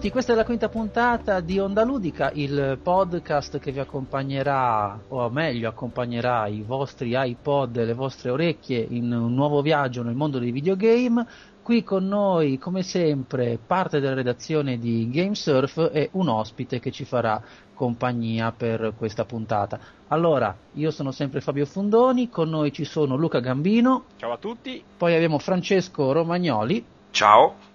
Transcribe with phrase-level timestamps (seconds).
[0.00, 5.28] Benvenuti, questa è la quinta puntata di Onda Ludica, il podcast che vi accompagnerà, o
[5.28, 10.38] meglio accompagnerà i vostri iPod e le vostre orecchie in un nuovo viaggio nel mondo
[10.38, 11.26] dei videogame.
[11.60, 17.04] Qui con noi, come sempre, parte della redazione di Gamesurf e un ospite che ci
[17.04, 17.42] farà
[17.74, 19.78] compagnia per questa puntata.
[20.08, 24.04] Allora, io sono sempre Fabio Fundoni, con noi ci sono Luca Gambino.
[24.16, 24.82] Ciao a tutti.
[24.96, 26.82] Poi abbiamo Francesco Romagnoli.
[27.10, 27.68] Ciao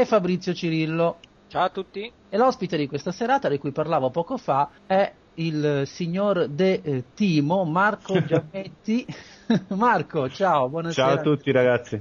[0.00, 1.18] e Fabrizio Cirillo.
[1.48, 2.12] Ciao a tutti.
[2.28, 7.04] E l'ospite di questa serata, di cui parlavo poco fa, è il signor De eh,
[7.14, 9.06] Timo, Marco Giammetti.
[9.74, 11.08] Marco, ciao, buonasera.
[11.08, 11.98] Ciao a tutti ragazzi.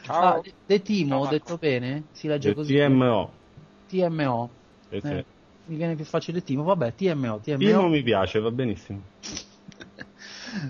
[0.00, 0.38] Ciao.
[0.38, 2.04] Ah, De Timo, ho detto bene?
[2.12, 2.74] Si legge così?
[2.74, 3.30] TMO.
[3.88, 4.50] TMO.
[4.88, 5.24] Eh, eh,
[5.66, 7.58] mi viene più facile Timo, vabbè, TMO, TMO.
[7.58, 9.02] Timo mi piace, va benissimo.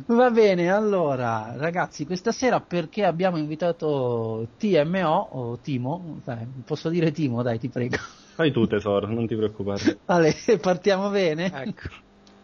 [0.07, 6.21] Va bene, allora ragazzi, questa sera perché abbiamo invitato TMO o Timo?
[6.25, 7.97] Dai, posso dire Timo, dai, ti prego.
[8.35, 9.99] Fai tu tesoro, non ti preoccupare.
[10.05, 11.51] Vale, partiamo bene.
[11.53, 11.89] Ecco.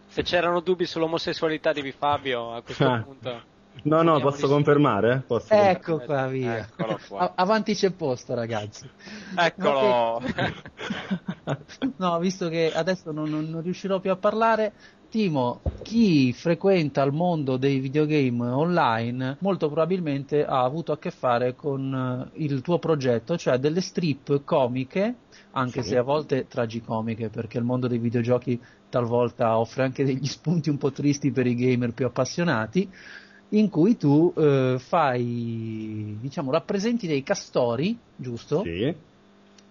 [0.08, 3.02] Se c'erano dubbi sull'omosessualità di Fabio, a questo ah.
[3.02, 3.42] punto...
[3.84, 5.24] No, no, posso confermare?
[5.26, 6.68] Posso ecco qua, via.
[7.08, 7.32] qua.
[7.34, 8.88] avanti c'è posto, ragazzi.
[9.34, 10.20] Eccolo.
[11.96, 14.72] no, visto che adesso non, non, non riuscirò più a parlare,
[15.12, 21.54] Timo, chi frequenta il mondo dei videogame online molto probabilmente ha avuto a che fare
[21.54, 25.16] con eh, il tuo progetto, cioè delle strip comiche,
[25.50, 25.90] anche sì.
[25.90, 30.78] se a volte tragicomiche, perché il mondo dei videogiochi talvolta offre anche degli spunti un
[30.78, 32.90] po' tristi per i gamer più appassionati,
[33.50, 38.62] in cui tu eh, fai, diciamo, rappresenti dei castori, giusto?
[38.62, 39.11] Sì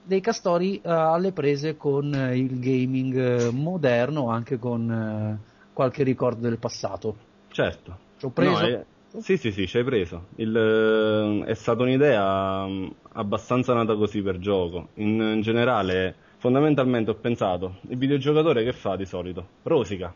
[0.03, 5.39] dei castori uh, alle prese con uh, il gaming uh, moderno, anche con
[5.73, 7.15] qualche ricordo del passato.
[7.49, 7.97] Certo.
[8.17, 8.51] Ci ho preso?
[8.51, 8.85] No, è...
[9.19, 10.27] Sì, sì, sì, ci hai preso.
[10.35, 14.89] Il, è stata un'idea um, abbastanza nata così per gioco.
[14.95, 19.45] In, in generale, fondamentalmente ho pensato, il videogiocatore che fa di solito?
[19.63, 20.13] Rosica.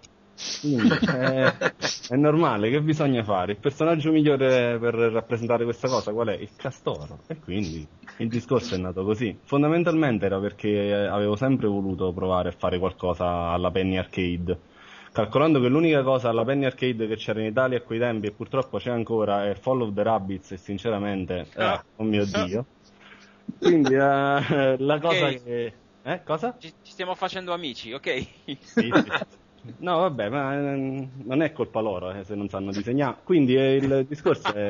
[0.59, 1.53] Quindi, è,
[2.09, 3.53] è, normale, che bisogna fare?
[3.53, 6.33] Il personaggio migliore per rappresentare questa cosa qual è?
[6.33, 7.19] Il castoro.
[7.27, 7.87] E quindi
[8.17, 9.37] il discorso è nato così.
[9.43, 14.59] Fondamentalmente era perché avevo sempre voluto provare a fare qualcosa alla Penny Arcade.
[15.13, 18.31] Calcolando che l'unica cosa alla Penny Arcade che c'era in Italia a quei tempi, e
[18.31, 22.65] purtroppo c'è ancora, è Fall of the Rabbits, e sinceramente, eh, oh mio dio.
[23.57, 25.41] Quindi uh, la cosa okay.
[25.41, 25.73] che.
[26.03, 26.55] Eh, cosa?
[26.59, 28.27] Ci, ci, stiamo facendo amici, ok?
[28.43, 28.91] Sì, sì.
[29.77, 33.17] No, vabbè, ma eh, non è colpa loro eh, se non sanno disegnare.
[33.23, 34.67] Quindi eh, il discorso è,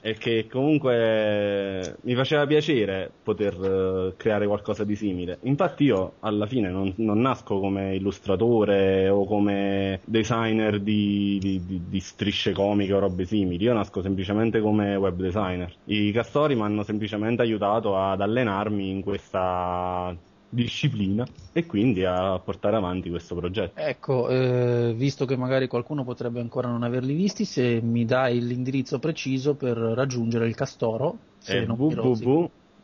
[0.00, 5.38] è, che comunque mi faceva piacere poter uh, creare qualcosa di simile.
[5.42, 11.82] Infatti io alla fine non, non nasco come illustratore o come designer di, di, di,
[11.88, 15.72] di, strisce comiche o robe simili, io nasco semplicemente come web designer.
[15.86, 20.16] I castori mi hanno semplicemente aiutato ad allenarmi in questa
[20.48, 23.80] disciplina e quindi a portare avanti questo progetto.
[23.80, 28.98] Ecco, eh, visto che magari qualcuno potrebbe ancora non averli visti, se mi dai l'indirizzo
[28.98, 31.64] preciso per raggiungere il castoro, è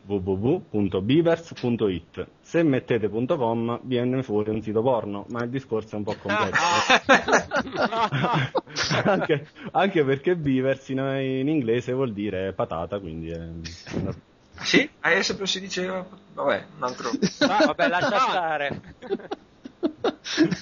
[0.07, 6.15] www.beavers.it se mettete .com viene fuori un sito porno ma il discorso è un po'
[6.21, 6.53] complesso.
[9.05, 13.41] Anche, anche, perché beavers in, in, inglese vuol dire patata quindi è
[14.62, 14.88] sì?
[15.00, 16.06] Ah, sempre si diceva.
[16.34, 17.10] Vabbè, un altro.
[17.41, 18.81] Ah, vabbè, lascia stare.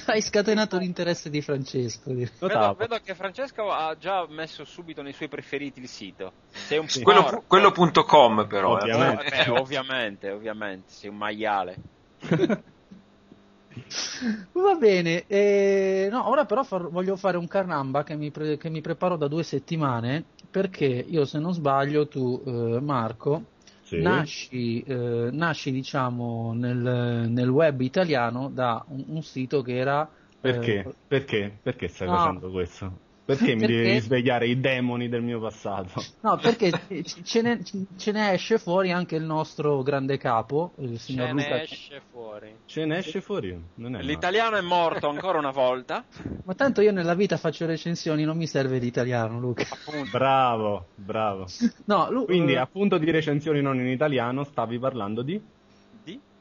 [0.07, 2.13] Hai scatenato l'interesse di Francesco.
[2.13, 6.33] Vedo, vedo, che Francesco ha già messo subito nei suoi preferiti il sito.
[6.51, 7.03] Sei un sì.
[7.03, 8.79] quello, quello.com però.
[8.79, 8.83] Eh.
[8.83, 9.25] Ovviamente.
[9.25, 9.45] Eh.
[9.45, 11.77] Vabbè, ovviamente, ovviamente, sei un maiale.
[14.53, 18.69] Va bene, eh, no, ora però far, voglio fare un carnamba che mi, pre, che
[18.69, 23.45] mi, preparo da due settimane perché io se non sbaglio tu eh, Marco
[23.97, 24.03] sì.
[24.03, 30.09] nasci, eh, nasci diciamo, nel, nel, web italiano da un, un sito che era...
[30.41, 30.79] Perché?
[30.81, 31.59] Eh, perché?
[31.63, 32.17] Perché stai no.
[32.17, 32.99] facendo questo?
[33.25, 36.03] Perché, mi devi svegliare i demoni del mio passato?
[36.23, 36.73] No, perché
[37.23, 37.63] ce ne,
[37.97, 41.49] ce ne, esce fuori anche il nostro grande capo, il signor ce Luca.
[41.49, 42.57] Ne esce fuori.
[42.67, 43.51] Ce ne esce fuori?
[43.51, 46.05] È L'italiano è morto ancora una volta.
[46.45, 49.67] Ma tanto io nella vita faccio recensioni, non mi serve l'italiano, Luca.
[49.71, 50.11] Appunto.
[50.11, 51.47] Bravo, bravo.
[51.85, 52.61] No, Lu- Quindi, uh...
[52.61, 55.41] appunto di recensioni non in italiano, stavi parlando di?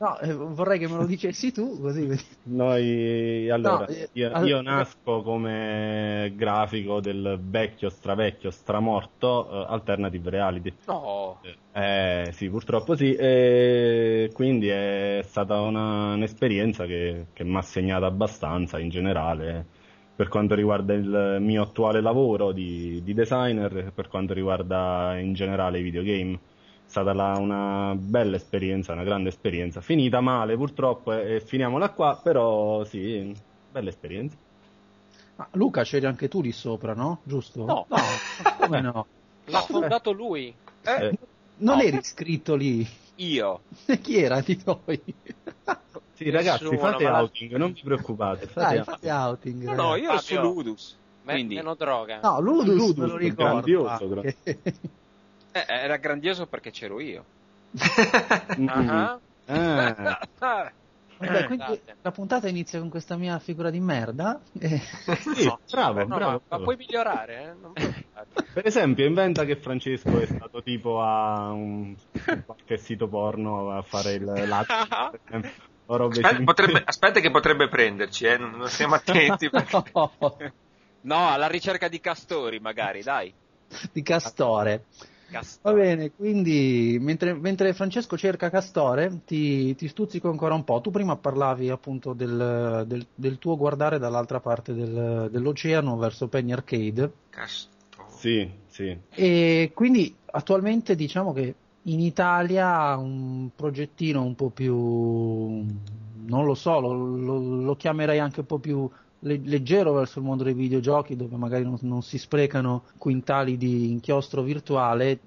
[0.01, 2.09] No, eh, vorrei che me lo dicessi tu, così.
[2.45, 10.31] Noi, allora, no, eh, io, io, nasco come grafico del vecchio, stravecchio, stramorto uh, Alternative
[10.31, 10.73] Reality.
[10.87, 11.39] No.
[11.71, 18.05] Eh, sì, purtroppo sì, e quindi è stata una, un'esperienza che, che mi ha segnato
[18.05, 19.65] abbastanza in generale
[20.15, 25.79] per quanto riguarda il mio attuale lavoro di, di designer, per quanto riguarda in generale
[25.79, 26.39] i videogame
[26.91, 29.79] stata la- una bella esperienza, una grande esperienza.
[29.79, 33.33] Finita male purtroppo e, e finiamola qua, però sì,
[33.71, 34.35] bella esperienza.
[35.37, 37.21] Ma Luca c'eri anche tu lì sopra, no?
[37.23, 37.63] Giusto?
[37.65, 37.87] No.
[38.59, 39.05] come no?
[39.45, 40.53] L'ha fondato lui.
[40.83, 41.17] Eh,
[41.59, 41.81] Non No.
[41.81, 42.85] eri iscritto lì.
[43.15, 43.61] Io.
[44.01, 45.01] Chi era di noi?
[46.13, 48.47] sì, ragazzi, Nessuno, fate ma outing, non vi preoccupate.
[48.47, 48.95] Fate Dai, outing.
[48.95, 49.63] fate outing.
[49.63, 50.51] No, no, io ero su Fabio.
[50.51, 50.97] Ludus.
[51.23, 52.19] Me- Quindi Meno droga.
[52.21, 53.51] No, Ludus, Ludus, me lo ricordo.
[53.61, 54.21] grandioso.
[55.51, 57.23] Eh, era grandioso perché c'ero io.
[58.59, 58.89] Mm.
[60.39, 60.71] Ah.
[61.17, 61.95] Vabbè, quindi Scusate.
[62.01, 64.39] la puntata inizia con questa mia figura di merda.
[64.59, 64.81] e-
[65.35, 67.53] Sì, No, bravo, no, bravo, ma, puoi migliorare, eh?
[67.61, 67.73] Non.
[68.53, 71.95] Per esempio, inventa che Francesco è stato tipo a un
[72.45, 74.73] qualche sito porno a fare il latte
[75.91, 79.49] Aspetta, potrebbe- aspetta che potrebbe prenderci, eh, non, non stiamo attenti.
[79.51, 80.11] perché- No,
[81.01, 83.33] No, alla ricerca di castori, magari, dai.
[83.91, 84.85] di Castore.
[85.31, 85.75] Va Castori.
[85.81, 90.81] bene, quindi mentre, mentre Francesco cerca Castore, ti, ti stuzzico ancora un po'.
[90.81, 96.51] Tu prima parlavi appunto del, del- del tuo guardare dall'altra parte del- dell'oceano verso Penny
[96.51, 97.11] Arcade.
[97.29, 98.09] Castoro.
[98.09, 98.95] Sì, sì.
[99.09, 106.79] E quindi attualmente diciamo che in Italia un progettino un po' più, non lo so,
[106.79, 108.89] lo, lo- lo chiamerei anche un po' più
[109.21, 114.41] leggero verso il mondo dei videogiochi, dove magari non, non si sprecano quintali di inchiostro
[114.41, 115.19] virtuale.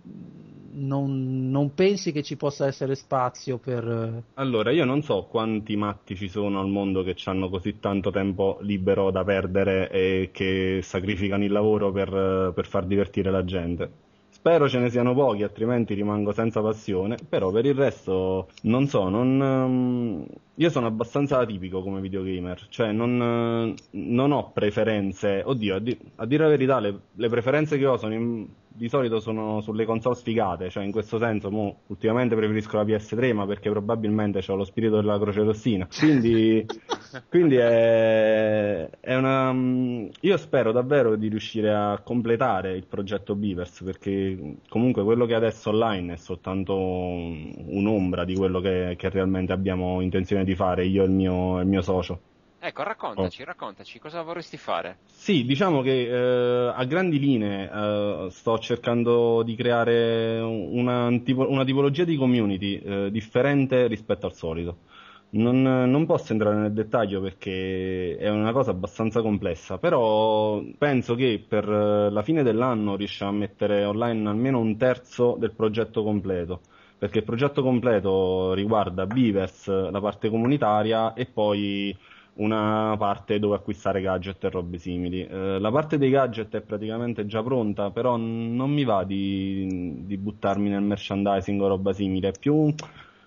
[0.76, 3.86] Non, non pensi che ci possa essere spazio per...
[3.86, 8.10] eh, Allora, io non so quanti matti ci sono al mondo che hanno così tanto
[8.10, 13.90] tempo libero da perdere e che sacrificano il lavoro per, per far divertire la gente.
[14.28, 17.16] Spero ce ne siano pochi, altrimenti rimango senza passione.
[17.28, 20.26] Però per il resto, non so, non, ehm,
[20.56, 25.42] io sono abbastanza atipico come videogamer, cioè non, non ho preferenze.
[25.44, 28.46] Oddio, a, di- a dire la verità, le, le preferenze che ho sono in-
[28.76, 33.32] di solito sono sulle console sfigate, cioè in questo senso, mo, ultimamente preferisco la PS3,
[33.32, 35.86] ma perché probabilmente ho lo spirito della croce rossina.
[35.96, 36.64] Quindi,
[37.28, 39.52] quindi è, è una.
[40.20, 45.36] Io spero davvero di riuscire a completare il progetto Beavers, perché comunque quello che è
[45.36, 50.84] adesso online è soltanto un- un'ombra di quello che, che realmente abbiamo intenzione di fare
[50.86, 52.20] io e il mio, il mio socio.
[52.66, 54.96] Ecco, raccontaci, raccontaci, cosa vorresti fare?
[55.04, 62.04] Sì, diciamo che eh, a grandi linee eh, sto cercando di creare una, una tipologia
[62.04, 64.78] di community eh, differente rispetto al solito.
[65.32, 71.44] Non, non posso entrare nel dettaglio perché è una cosa abbastanza complessa, però penso che
[71.46, 76.60] per eh, la fine dell'anno riusciamo a mettere online almeno un terzo del progetto completo
[77.04, 81.94] perché il progetto completo riguarda Beavers, la parte comunitaria e poi
[82.36, 85.22] una parte dove acquistare gadget e robe simili.
[85.26, 90.16] Eh, la parte dei gadget è praticamente già pronta, però non mi va di, di
[90.16, 92.72] buttarmi nel merchandising o roba simile, è più,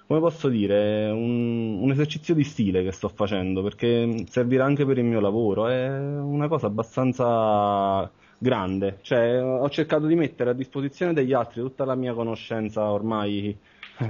[0.08, 4.98] come posso dire, un, un esercizio di stile che sto facendo, perché servirà anche per
[4.98, 11.14] il mio lavoro, è una cosa abbastanza grande, cioè ho cercato di mettere a disposizione
[11.14, 13.58] degli altri tutta la mia conoscenza ormai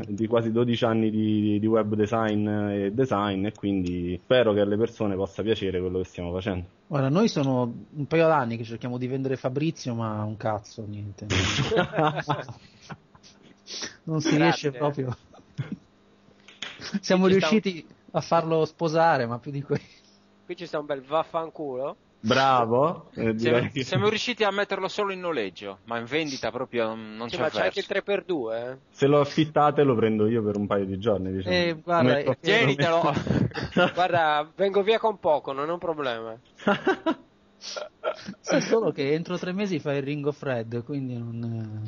[0.05, 4.75] di quasi 12 anni di, di web design e design e quindi spero che alle
[4.75, 6.67] persone possa piacere quello che stiamo facendo.
[6.87, 11.27] Guarda, noi sono un paio d'anni che cerchiamo di vendere Fabrizio, ma un cazzo, niente.
[14.03, 14.37] non si Grazie.
[14.37, 15.15] riesce proprio.
[16.99, 20.05] Siamo riusciti a farlo sposare, ma più di questo.
[20.45, 21.95] Qui ci sta un bel vaffanculo.
[22.19, 26.93] Bravo, eh, Siamo, che- siamo riusciti a metterlo solo in noleggio, ma in vendita proprio
[26.95, 28.11] non Sì, c'è ma c'è anche verso.
[28.13, 28.77] il 3x2, eh.
[28.89, 31.31] se lo affittate lo prendo io per un paio di giorni.
[31.31, 31.55] Diciamo.
[31.55, 33.13] Eh, guarda, metto- eh, Tienitelo!
[33.93, 36.37] Guarda, vengo via con poco, non è un problema.
[38.39, 41.83] Sì, solo che entro tre mesi fai il Ring of Red, quindi non...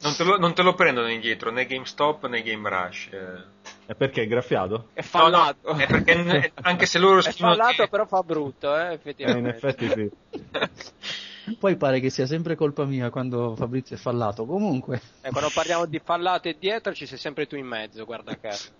[0.00, 3.08] Non te, lo, non te lo prendono indietro né GameStop né Game Rush.
[3.12, 3.44] eh.
[3.88, 4.90] E perché è graffiato?
[4.92, 5.74] È No, no, fallato.
[5.76, 8.94] è perché anche se loro È scrivono fallato, che- però fa brutto, eh, Eh, in
[8.94, 9.48] effettivamente.
[9.48, 10.10] effetti sì.
[11.58, 14.44] Poi pare che sia sempre colpa mia quando Fabrizio è fallato.
[14.46, 18.36] Comunque, Eh, quando parliamo di fallato e dietro ci sei sempre tu in mezzo, guarda
[18.38, 18.72] caso.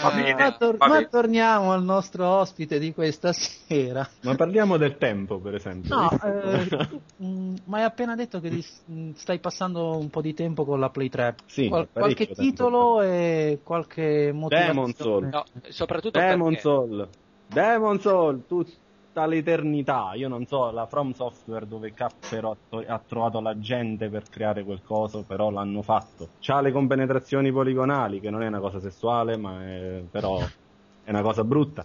[0.00, 4.08] Va Eh, bene, ma, tor- va ma torniamo al nostro ospite di questa sera.
[4.20, 5.96] Ma parliamo del tempo, per esempio.
[5.96, 8.50] No, eh, tu, mm, ma hai appena detto che
[8.90, 11.40] mm, stai passando un po' di tempo con la Playtrap.
[11.46, 12.42] Sì, Qual- qualche tempo.
[12.42, 14.72] titolo e qualche motivazione?
[14.72, 15.28] Demon Soul.
[15.30, 16.60] No, soprattutto Demon perché...
[16.60, 17.08] Soul,
[17.46, 18.44] Demon Soul,
[19.18, 20.12] tutta l'eternità.
[20.14, 24.24] Io non so la From Software dove cappero ha, to- ha trovato la gente per
[24.28, 26.28] creare quel coso, però l'hanno fatto.
[26.40, 30.38] C'ha le compenetrazioni poligonali, che non è una cosa sessuale, ma è, però
[31.02, 31.84] è una cosa brutta.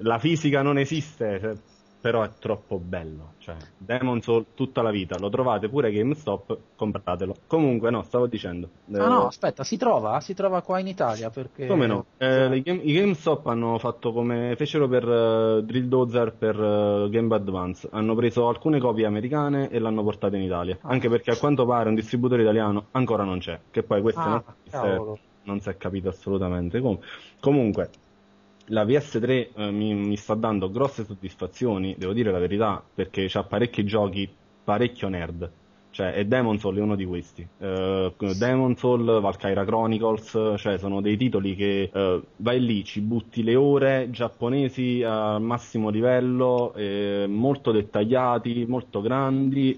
[0.00, 1.62] La fisica non esiste,
[2.06, 3.32] però è troppo bello.
[3.38, 7.34] Cioè, Demon Soul tutta la vita, lo trovate pure GameStop, compratelo.
[7.48, 8.68] Comunque, no, stavo dicendo.
[8.92, 10.20] Ah eh, no, aspetta, si trova?
[10.20, 11.66] Si trova qua in Italia perché...
[11.66, 12.06] Come no?
[12.18, 17.08] Eh, i, game- i GameStop hanno fatto come fecero per eh, Drill Dozer per eh,
[17.10, 17.88] Game Advance.
[17.90, 20.78] Hanno preso alcune copie americane e l'hanno portate in Italia.
[20.82, 23.58] Anche perché a quanto pare un distributore italiano ancora non c'è.
[23.68, 25.18] Che poi questa è Ah, una cavolo.
[25.42, 26.80] non si è capito assolutamente.
[26.80, 26.98] Com-
[27.40, 27.90] comunque,
[28.66, 33.44] la PS3 eh, mi, mi sta dando grosse soddisfazioni, devo dire la verità, perché ha
[33.44, 34.28] parecchi giochi
[34.64, 35.50] parecchio nerd.
[35.96, 37.48] Cioè, e Demon Soul è uno di questi.
[37.58, 43.42] Eh, Demon Soul, Valkyria Chronicles, cioè sono dei titoli che eh, vai lì, ci butti
[43.42, 49.74] le ore giapponesi al massimo livello, eh, molto dettagliati, molto grandi.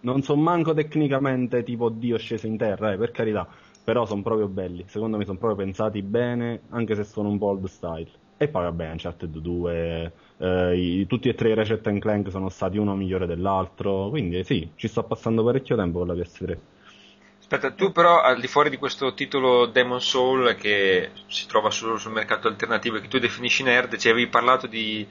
[0.00, 3.48] Non sono manco tecnicamente tipo Dio sceso in terra, eh, per carità,
[3.82, 4.84] però sono proprio belli.
[4.88, 8.10] Secondo me sono proprio pensati bene, anche se sono un po' old style.
[8.36, 12.76] E poi vabbè, Uncharted 2, eh, i- tutti e tre i Ratchet Clank sono stati
[12.76, 16.60] uno migliore dell'altro, quindi sì, ci sto passando parecchio tempo con la PS3.
[17.38, 21.98] Aspetta, tu però al di fuori di questo titolo Demon Soul che si trova solo
[21.98, 25.06] sul mercato alternativo e che tu definisci nerd, ci avevi parlato di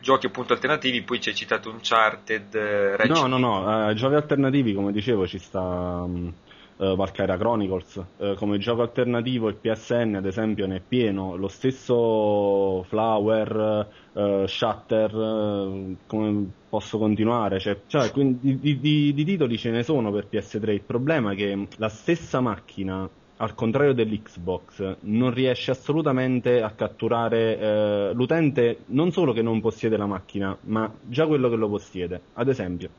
[0.00, 4.14] giochi appunto alternativi, poi ci hai citato Uncharted, eh, Ratchet No, no, no, eh, giochi
[4.14, 5.60] alternativi come dicevo ci sta
[6.02, 6.32] um,
[6.78, 11.48] eh, Valkyria Chronicles, Eh, come gioco alternativo il PSN ad esempio ne è pieno, lo
[11.48, 19.56] stesso Flower, eh, Shutter, eh, come posso continuare, cioè, cioè, quindi di, di- di titoli
[19.58, 24.96] ce ne sono per PS3, il problema è che la stessa macchina al contrario dell'Xbox,
[25.02, 30.90] non riesce assolutamente a catturare eh, l'utente non solo che non possiede la macchina, ma
[31.02, 32.28] già quello che lo possiede.
[32.34, 32.90] Ad esempio,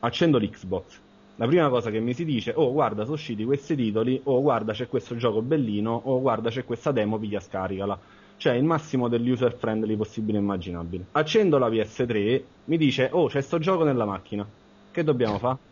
[0.00, 1.00] accendo l'Xbox.
[1.36, 4.72] La prima cosa che mi si dice, oh guarda, sono usciti questi titoli, oh guarda
[4.72, 7.98] c'è questo gioco bellino, oh guarda c'è questa demo, piglia scaricala.
[8.36, 11.06] Cioè il massimo dell'user friendly possibile e immaginabile.
[11.12, 14.46] Accendo la PS3, mi dice, oh c'è sto gioco nella macchina.
[14.90, 15.71] Che dobbiamo fare?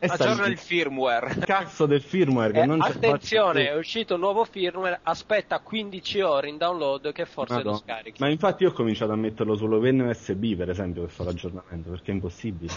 [0.00, 1.34] Aggiorna il firmware.
[1.40, 6.20] cazzo del firmware che Eh, non c'è attenzione, è uscito un nuovo firmware, aspetta 15
[6.20, 7.72] ore in download che forse Madonna.
[7.76, 8.20] lo scarichi.
[8.22, 12.10] Ma infatti io ho cominciato a metterlo penne USB per esempio per fare l'aggiornamento perché
[12.10, 12.72] è impossibile.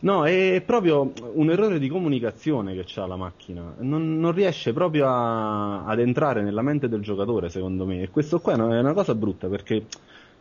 [0.00, 3.74] No, è proprio un errore di comunicazione che c'ha la macchina.
[3.78, 8.02] Non, non riesce proprio a- ad entrare nella mente del giocatore, secondo me.
[8.02, 9.86] E questo qua è una, è una cosa brutta perché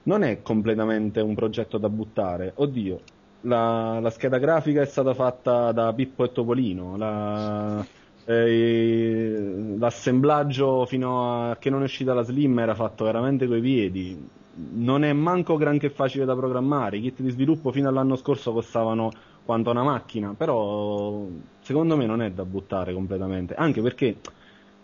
[0.03, 2.51] non è completamente un progetto da buttare.
[2.55, 2.99] Oddio,
[3.45, 6.97] la, la scheda grafica è stata fatta da Pippo e Topolino.
[6.97, 7.85] La,
[8.25, 14.27] eh, l'assemblaggio fino a che non è uscita la Slim era fatto veramente coi piedi.
[14.73, 16.97] Non è manco granché facile da programmare.
[16.97, 19.11] I kit di sviluppo fino all'anno scorso costavano
[19.43, 21.27] quanto una macchina, però
[21.59, 23.53] secondo me non è da buttare completamente.
[23.53, 24.17] Anche perché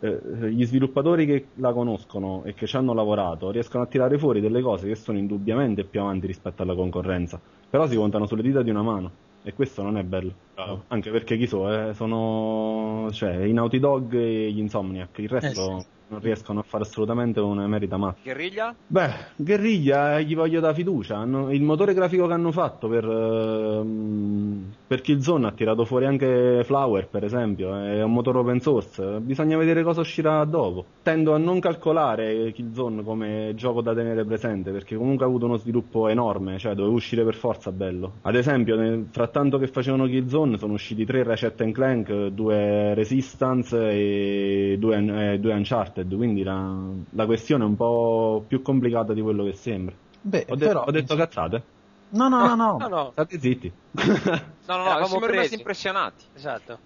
[0.01, 4.41] eh, gli sviluppatori che la conoscono e che ci hanno lavorato riescono a tirare fuori
[4.41, 7.39] delle cose che sono indubbiamente più avanti rispetto alla concorrenza,
[7.69, 9.11] però si contano sulle dita di una mano
[9.43, 10.33] e questo non è bello.
[10.53, 10.83] Bravo.
[10.87, 15.77] Anche perché chi so, eh, sono cioè, i Naughty Dog e gli Insomniac, il resto
[15.77, 18.19] Eh, non riescono a fare assolutamente una merita mazza.
[18.21, 18.75] Guerriglia?
[18.85, 21.23] Beh, Guerriglia eh, gli voglio da fiducia.
[21.23, 27.07] Il motore grafico che hanno fatto per, ehm, per Killzone ha tirato fuori anche Flower,
[27.07, 27.73] per esempio.
[27.75, 29.19] È un motore open source.
[29.21, 30.85] Bisogna vedere cosa uscirà dopo.
[31.01, 35.57] Tendo a non calcolare Killzone come gioco da tenere presente, perché comunque ha avuto uno
[35.57, 38.15] sviluppo enorme, cioè doveva uscire per forza bello.
[38.23, 44.75] Ad esempio, nel frattanto che facevano Killzone sono usciti tre Ratchet Clank, due Resistance e
[44.77, 46.75] due, eh, due Uncharted, quindi la,
[47.11, 49.95] la questione è un po' più complicata di quello che sembra.
[50.21, 50.83] Beh, Ho, de- però...
[50.83, 51.63] ho detto cazzate?
[52.09, 52.77] No, no, no, no.
[52.81, 53.71] No, no, State zitti.
[53.91, 56.25] No, no, no, siamo rimasti impressionati.
[56.33, 56.79] esatto.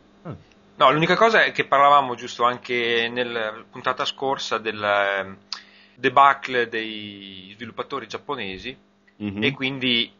[0.77, 5.37] No, l'unica cosa è che parlavamo giusto anche nella puntata scorsa del ehm,
[5.95, 8.75] debacle dei sviluppatori giapponesi
[9.17, 9.41] Mhm.
[9.43, 10.11] e quindi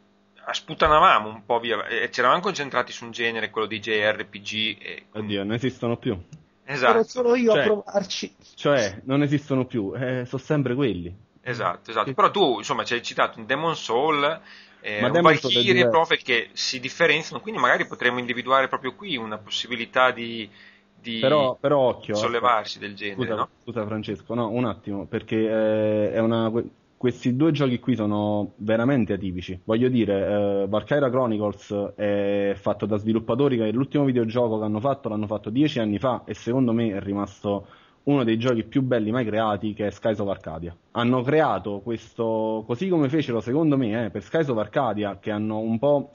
[0.50, 4.78] sputanavamo un po' via e ci eravamo concentrati su un genere, quello di JRPG.
[4.82, 6.18] E, Oddio, non esistono più.
[6.67, 8.36] Ero esatto, solo io Cioè- a provarci.
[8.55, 11.15] Cioè, non esistono più, eh, sono sempre quelli.
[11.41, 12.13] esatto, esatto.
[12.13, 14.41] Però tu, insomma, ci hai citato un Demon Soul,
[14.81, 19.38] eh, Ma un Valkyrie proprio che si differenziano, quindi magari potremmo individuare proprio qui una
[19.38, 20.50] possibilità di,
[20.93, 22.15] di Però, però occhio.
[22.15, 23.50] sollevarsi del genere, Scusa, no?
[23.63, 26.51] scusa Francesco, no, un attimo, perché eh, è una,
[27.05, 29.62] questi due giochi qui sono veramente atipici.
[29.63, 35.07] Voglio dire, eh, Valkyria Chronicles è fatto da sviluppatori che l'ultimo videogioco che hanno fatto
[35.07, 37.67] l'hanno fatto dieci anni fa e secondo me è rimasto
[38.05, 40.75] uno dei giochi più belli mai creati che è Skies of Arcadia.
[40.93, 45.59] Hanno creato questo, così come fecero secondo me eh, per Skies of Arcadia, che hanno
[45.59, 46.09] un po'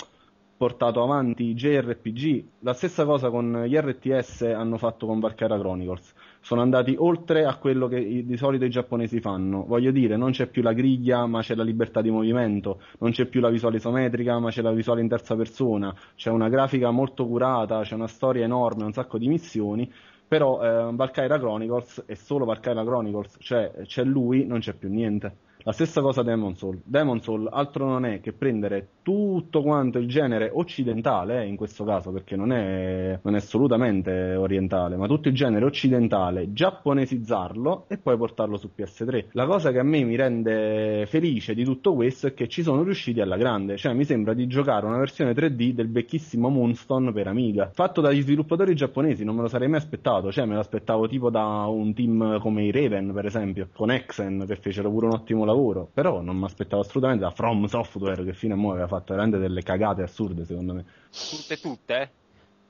[0.57, 2.45] portato avanti i JRPG.
[2.63, 6.15] La stessa cosa con gli RTS hanno fatto con Valkyria Chronicles.
[6.41, 9.65] Sono andati oltre a quello che di solito i giapponesi fanno.
[9.67, 12.81] Voglio dire, non c'è più la griglia, ma c'è la libertà di movimento.
[12.99, 15.95] Non c'è più la visuale isometrica, ma c'è la visuale in terza persona.
[16.17, 19.91] C'è una grafica molto curata, c'è una storia enorme, un sacco di missioni.
[20.27, 25.49] Però eh, Valkyria Chronicles è solo Valkyria Chronicles, cioè c'è lui, non c'è più niente.
[25.63, 26.81] La stessa cosa Demon Soul.
[26.85, 31.85] Demon Soul altro non è che prendere tutto quanto il genere occidentale, eh, in questo
[31.85, 37.99] caso, perché non è, non è assolutamente orientale, ma tutto il genere occidentale, giapponesizzarlo e
[37.99, 39.27] poi portarlo su PS3.
[39.33, 42.83] La cosa che a me mi rende felice di tutto questo è che ci sono
[42.83, 47.27] riusciti alla grande, cioè mi sembra di giocare una versione 3D del vecchissimo Moonstone per
[47.27, 51.07] Amiga, fatto dagli sviluppatori giapponesi, non me lo sarei mai aspettato, cioè me lo aspettavo
[51.07, 55.13] tipo da un team come i Raven, per esempio, con Exen che fecero pure un
[55.13, 58.87] ottimo lavoro, però non mi aspettavo assolutamente da From Software che fino a mo aveva
[58.87, 60.85] fatto veramente delle cagate assurde secondo me.
[61.11, 62.11] Tutte, tutte?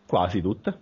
[0.06, 0.80] Quasi tutte.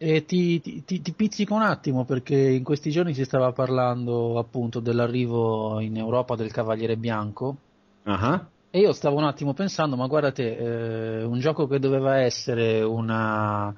[0.00, 4.78] E ti, ti- ti- pizzico un attimo perché in questi giorni si stava parlando appunto
[4.78, 7.56] dell'arrivo in Europa del Cavaliere Bianco
[8.04, 8.48] Ah.
[8.70, 13.74] e io stavo un attimo pensando, ma guardate, eh, un gioco che doveva essere una,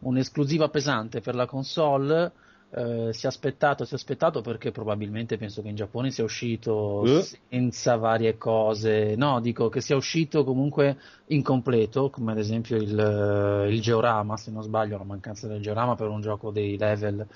[0.00, 2.32] un'esclusiva pesante per la console,
[2.74, 7.04] eh, si è aspettato, si è aspettato perché probabilmente penso che in Giappone sia uscito
[7.04, 7.22] Eh?
[7.48, 13.80] senza varie cose, no, dico che sia uscito comunque incompleto, come ad esempio il, il
[13.80, 17.26] Georama, se non sbaglio, la mancanza del Georama per un gioco dei level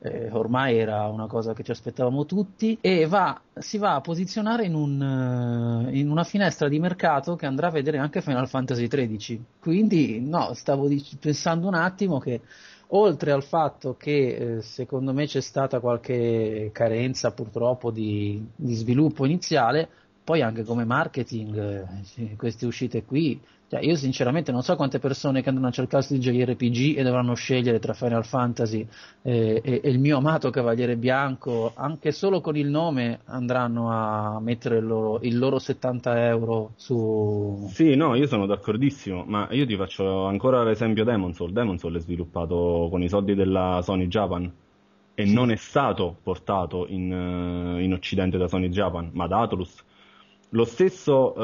[0.00, 4.64] eh, ormai era una cosa che ci aspettavamo tutti e va, si va a posizionare
[4.64, 8.86] in, un, eh, in una finestra di mercato che andrà a vedere anche Final Fantasy
[8.86, 9.44] XIII.
[9.58, 12.40] Quindi, no, stavo dic- pensando un attimo che
[12.88, 19.24] oltre al fatto che eh, secondo me c'è stata qualche carenza purtroppo di, di sviluppo
[19.24, 19.88] iniziale,
[20.28, 24.98] poi anche come marketing, eh, sì, queste uscite qui, cioè io sinceramente non so quante
[24.98, 28.86] persone che andranno a cercarsi di JRPG e dovranno scegliere tra Final Fantasy
[29.22, 34.38] eh, e, e il mio amato Cavaliere Bianco, anche solo con il nome andranno a
[34.38, 37.66] mettere il loro, il loro 70 euro su...
[37.70, 41.52] Sì, no, io sono d'accordissimo, ma io ti faccio ancora l'esempio Demon Soul.
[41.52, 44.52] Demon Soul è sviluppato con i soldi della Sony Japan
[45.14, 49.86] e non è stato portato in, eh, in Occidente da Sony Japan, ma da Atlus.
[50.52, 51.34] Lo stesso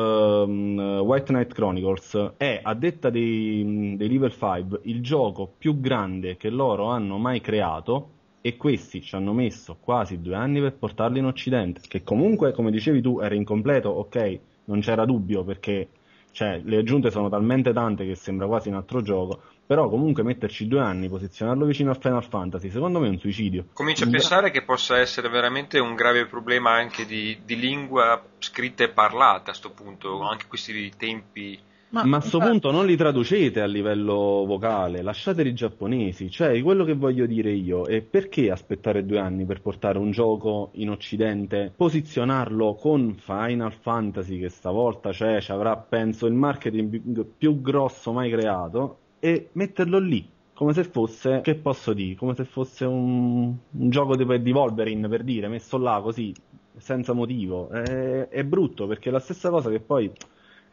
[0.45, 6.39] ehm, White Knight Chronicles è, a detta dei, dei Level 5, il gioco più grande
[6.39, 11.19] che loro hanno mai creato e questi ci hanno messo quasi due anni per portarli
[11.19, 15.89] in Occidente, che comunque, come dicevi tu, era incompleto, ok, non c'era dubbio perché
[16.35, 20.67] cioè, le aggiunte sono talmente tante che sembra quasi un altro gioco, però comunque metterci
[20.67, 23.67] due anni, posizionarlo vicino a Final Fantasy, secondo me è un suicidio.
[23.73, 28.83] Comincio a pensare che possa essere veramente un grave problema anche di, di lingua scritta
[28.83, 31.57] e parlata a sto punto, anche questi tempi.
[32.03, 36.29] Ma a sto punto non li traducete a livello vocale, lasciateli giapponesi.
[36.29, 40.71] Cioè, quello che voglio dire io è perché aspettare due anni per portare un gioco
[40.75, 47.33] in occidente, posizionarlo con Final Fantasy, che stavolta cioè, ci avrà, penso, il marketing più-
[47.39, 50.29] più grosso mai creato, e metterlo lì.
[50.53, 55.09] Come se fosse, che posso dire, come se fosse un, un gioco di, di Wolverine
[55.09, 56.33] per dire, messo là così,
[56.77, 57.69] senza motivo.
[57.71, 60.11] È, è brutto perché è la stessa cosa che poi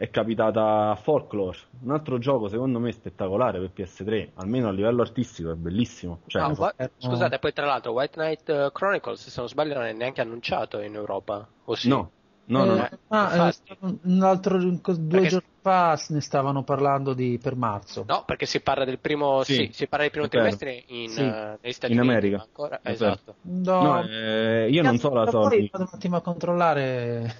[0.01, 5.03] è capitata a Folklore, un altro gioco secondo me spettacolare per PS3, almeno a livello
[5.03, 6.21] artistico è bellissimo.
[6.25, 9.47] Cioè, Ah, no, Whi- eh, scusate, poi tra l'altro White Knight eh, Chronicles, se non
[9.47, 11.47] sbaglio, non è neanche annunciato in Europa.
[11.65, 11.87] O sì?
[11.89, 12.09] no,
[12.45, 12.89] no, no, Eh, no.
[13.09, 13.77] ma, eh, infatti.
[14.01, 18.03] un altro, due Perché- giorni fa ne stavano parlando di, per marzo.
[18.07, 21.09] No, perché si parla del primo, Sì, sì, si parla del primo è trimestre in,
[21.09, 21.21] Sì.
[21.21, 22.15] eh, negli Stati In Uniti.
[22.15, 22.41] America.
[22.41, 23.35] Ancora, È esatto.
[23.43, 25.69] No, No, eh, io non so la Poi Sony.
[25.71, 27.35] vado un attimo a controllare.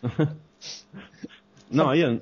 [1.70, 2.20] no, io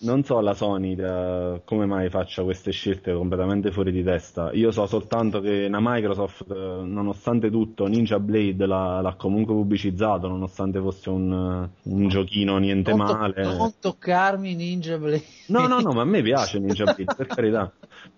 [0.00, 4.52] non so la Sony da- come mai faccia queste scelte completamente fuori di testa.
[4.52, 10.28] Io so soltanto che la Microsoft, eh, nonostante tutto, Ninja Blade l'ha, l'ha comunque pubblicizzato,
[10.28, 13.42] nonostante fosse un, un giochino niente non, to- male.
[13.42, 15.24] non toccarmi Ninja Blade.
[15.46, 17.72] No, no, no, ma a me piace Ninja Blade, per carità,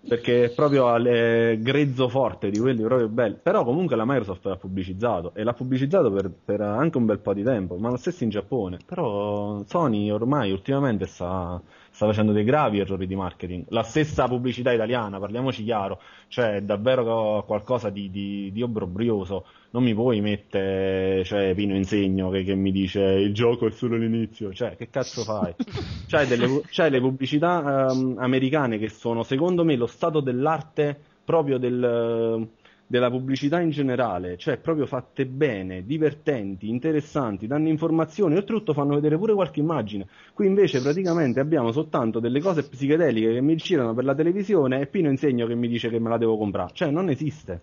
[0.07, 3.37] perché è proprio al grezzo forte di quelli proprio belli.
[3.43, 7.35] Però comunque la Microsoft l'ha pubblicizzato e l'ha pubblicizzato per, per anche un bel po'
[7.35, 8.79] di tempo, ma lo stesso in Giappone.
[8.85, 11.61] Però Sony ormai ultimamente sta,
[11.91, 13.65] sta facendo dei gravi errori di marketing.
[13.69, 19.47] La stessa pubblicità italiana, parliamoci chiaro, cioè è davvero qualcosa di, di, di obbrobrioso.
[19.71, 23.97] Non mi puoi mettere, cioè, Pino Insegno che, che mi dice il gioco è solo
[23.97, 24.53] l'inizio.
[24.53, 25.55] Cioè, che cazzo fai?
[26.09, 31.59] C'hai, delle, c'hai le pubblicità ehm, americane che sono, secondo me, lo stato dell'arte proprio
[31.59, 32.49] del,
[32.89, 39.19] della pubblicità in generale, cioè proprio fatte bene, divertenti, interessanti, danno informazioni, oltretutto fanno vedere
[39.19, 40.07] pure qualche immagine.
[40.33, 44.87] Qui invece praticamente abbiamo soltanto delle cose psichedeliche che mi girano per la televisione e
[44.87, 46.71] Pino Insegno che mi dice che me la devo comprare.
[46.73, 47.61] Cioè non esiste.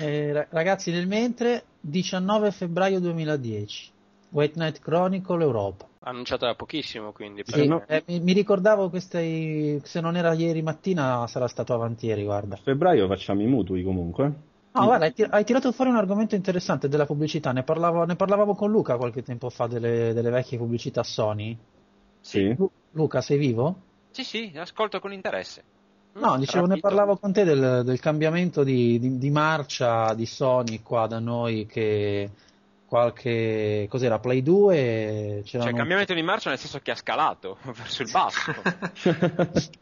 [0.00, 3.90] Eh, ragazzi, nel mentre, 19 febbraio 2010,
[4.30, 5.86] White Night Chronicle Europa.
[6.00, 7.42] Annunciata da pochissimo, quindi.
[7.44, 7.82] Sì, no.
[7.88, 12.54] eh, mi, mi, ricordavo queste, se non era ieri mattina sarà stato avanti ieri, guarda.
[12.54, 14.47] A febbraio facciamo i mutui comunque.
[14.72, 17.52] No, guarda, hai, tir- hai, tirato fuori un argomento interessante della pubblicità.
[17.52, 21.56] Ne, parlavo, ne parlavamo con Luca qualche tempo fa delle, delle vecchie pubblicità Sony.
[22.20, 22.54] Sì.
[22.54, 23.82] Lu- Luca, sei vivo?
[24.10, 25.62] Sì, sì, ascolto con interesse.
[26.14, 26.74] No, dicevo, Rapito.
[26.74, 31.18] ne parlavo con te del, del cambiamento di, di, di, marcia di Sony qua da
[31.18, 32.30] noi che
[32.86, 33.86] qualche...
[33.88, 34.18] cos'era?
[34.18, 35.42] Play 2?
[35.44, 35.70] C'erano...
[35.70, 38.52] Cioè, cambiamento di marcia nel senso che ha scalato verso il basso.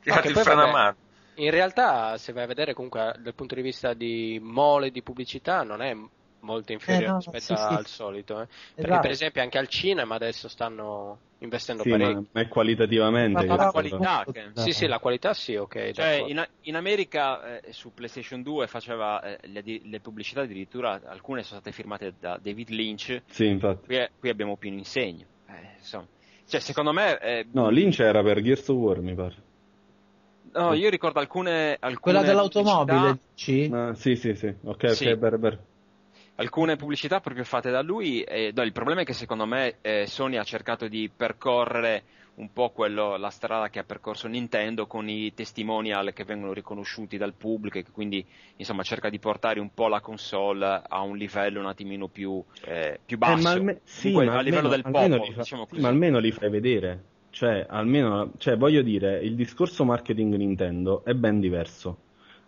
[0.00, 0.96] Tirato il freno a mano
[1.36, 5.62] in realtà, se vai a vedere comunque dal punto di vista di mole di pubblicità,
[5.62, 5.94] non è
[6.40, 7.92] molto inferiore eh no, rispetto sì, al sì.
[7.92, 8.40] solito.
[8.40, 8.46] Eh.
[8.46, 9.00] Perché, esatto.
[9.00, 12.26] per esempio, anche al cinema adesso stanno investendo sì, parecchio.
[12.32, 13.44] Ma è qualitativamente.
[13.44, 14.24] Ma la qualità.
[14.30, 14.50] Che...
[14.54, 15.90] Sì, sì, la qualità sì, ok.
[15.90, 21.42] Cioè, in, in, America eh, su PlayStation 2 faceva eh, le, le, pubblicità addirittura, alcune
[21.42, 23.22] sono state firmate da David Lynch.
[23.26, 23.86] Sì, infatti.
[23.86, 25.26] Qui, qui abbiamo più un insegno.
[25.48, 26.06] Eh, insomma.
[26.46, 27.18] Cioè, secondo me.
[27.18, 29.45] Eh, no, Lynch era per Gears of War, mi pare.
[30.56, 31.76] No, io ricordo alcune.
[31.78, 33.70] alcune Quella dell'automobile, sì?
[33.72, 34.54] Ah, sì, sì, sì.
[34.64, 35.08] Ok, sì.
[35.08, 35.64] ok, per.
[36.36, 38.22] Alcune pubblicità proprio fatte da lui.
[38.22, 42.04] E, no, il problema è che secondo me eh, Sony ha cercato di percorrere
[42.36, 47.16] un po' quello, la strada che ha percorso Nintendo con i testimonial che vengono riconosciuti
[47.16, 51.16] dal pubblico e che quindi insomma cerca di portare un po' la console a un
[51.16, 54.84] livello un attimino più, eh, più basso, eh, ma alme- sì, ma a livello del
[54.90, 55.30] popolo.
[55.32, 57.04] Fa- diciamo sì, ma almeno li fai vedere.
[57.36, 61.98] Cioè, almeno, cioè, voglio dire, il discorso marketing Nintendo è ben diverso.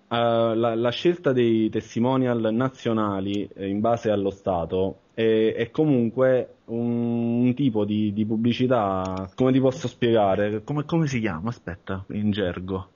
[0.09, 6.55] Uh, la, la, scelta dei testimonial nazionali eh, in base allo Stato è, è comunque
[6.69, 10.65] un, un tipo di, di, pubblicità, come ti posso spiegare?
[10.65, 11.51] Come, come, si chiama?
[11.51, 12.89] Aspetta, in gergo.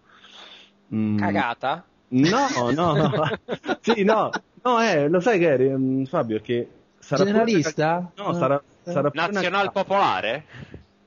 [0.94, 1.18] Mm.
[1.18, 1.84] Cagata?
[2.08, 3.12] No, no, no.
[3.82, 4.30] sì, no,
[4.62, 6.66] no, eh, lo sai che eri, um, Fabio, che
[6.98, 8.10] sarà Generalista?
[8.14, 8.26] Pure...
[8.28, 10.44] No, sarà, sarà Nazional popolare?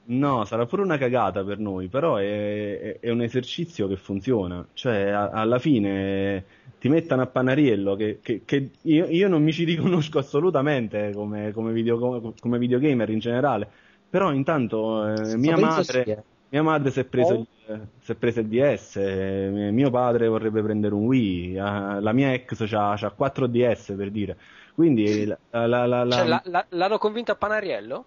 [0.07, 4.65] No, sarà pure una cagata per noi, però è, è, è un esercizio che funziona.
[4.73, 6.43] Cioè, a, alla fine
[6.79, 11.51] ti mettono a Panariello che, che, che io, io, non mi ci riconosco assolutamente come,
[11.53, 13.67] come, video, come videogamer in generale,
[14.07, 16.15] però intanto eh, mia, madre, sì,
[16.49, 17.37] mia, madre, si è preso oh.
[17.39, 22.11] il, si è preso il DS, eh, mio padre vorrebbe prendere un Wii, eh, la
[22.13, 24.37] mia ex ha 4 DS per dire.
[24.75, 28.05] Quindi la, la, la, cioè, l'hanno convinto a Panariello?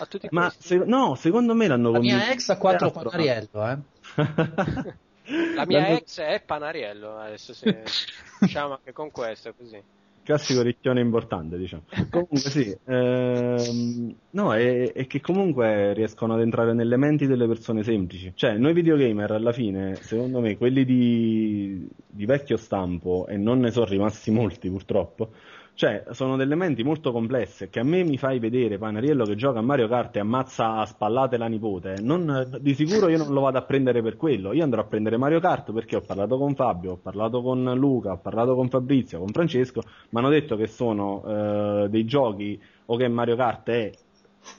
[0.00, 3.78] A tutti Ma se, no, secondo me l'hanno La mia ex ha quattro Panariello, eh.
[5.54, 5.96] La mia l'hanno...
[5.96, 7.82] ex è Panariello, adesso se...
[8.40, 9.82] diciamo anche con questo così.
[10.22, 11.82] Classico ricchione importante, diciamo.
[12.08, 17.82] Comunque sì, ehm, no, è, è, che comunque riescono ad entrare nelle menti delle persone
[17.82, 18.32] semplici.
[18.34, 23.70] Cioè, noi videogamer alla fine, secondo me, quelli di, di vecchio stampo, e non ne
[23.70, 25.32] sono rimasti molti purtroppo,
[25.80, 29.60] cioè, sono delle menti molto complesse che a me mi fai vedere Panariello che gioca
[29.60, 31.94] a Mario Kart e ammazza a spallate la nipote.
[32.02, 34.52] Non, di sicuro io non lo vado a prendere per quello.
[34.52, 38.12] Io andrò a prendere Mario Kart perché ho parlato con Fabio, ho parlato con Luca,
[38.12, 39.80] ho parlato con Fabrizio, con Francesco.
[40.10, 43.90] Mi hanno detto che sono eh, dei giochi o che Mario Kart è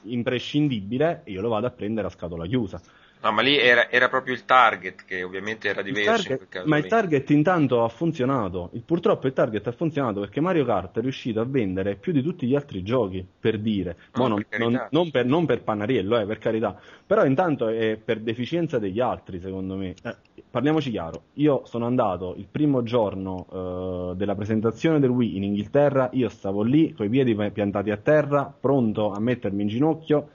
[0.06, 2.80] imprescindibile e io lo vado a prendere a scatola chiusa.
[3.22, 6.28] No, ma lì era, era, proprio il target che ovviamente era diverso.
[6.28, 6.82] Target, ma lì.
[6.82, 8.70] il target intanto ha funzionato.
[8.72, 12.20] Il, purtroppo il target ha funzionato perché Mario Kart è riuscito a vendere più di
[12.20, 13.96] tutti gli altri giochi, per dire.
[14.14, 16.76] No, non, per non, non, per, non, per, Panariello, eh, per carità.
[17.06, 19.94] Però intanto è per deficienza degli altri, secondo me.
[20.02, 20.16] Eh,
[20.50, 21.26] parliamoci chiaro.
[21.34, 26.62] Io sono andato il primo giorno eh, della presentazione del Wii in Inghilterra, io stavo
[26.62, 30.28] lì, coi piedi piantati a terra, pronto a mettermi in ginocchio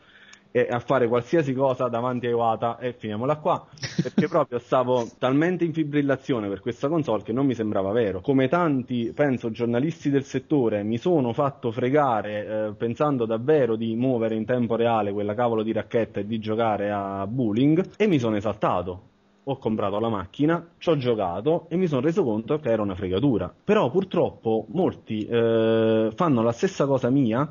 [0.57, 3.65] e a fare qualsiasi cosa davanti a Iwata e finiamola qua
[4.01, 8.47] perché proprio stavo talmente in fibrillazione per questa console che non mi sembrava vero come
[8.47, 14.45] tanti penso giornalisti del settore mi sono fatto fregare eh, pensando davvero di muovere in
[14.45, 19.01] tempo reale quella cavolo di racchetta e di giocare a bowling e mi sono esaltato
[19.49, 22.95] ho comprato la macchina, ci ho giocato e mi sono reso conto che era una
[22.95, 23.49] fregatura.
[23.63, 27.49] Però purtroppo molti eh, fanno la stessa cosa mia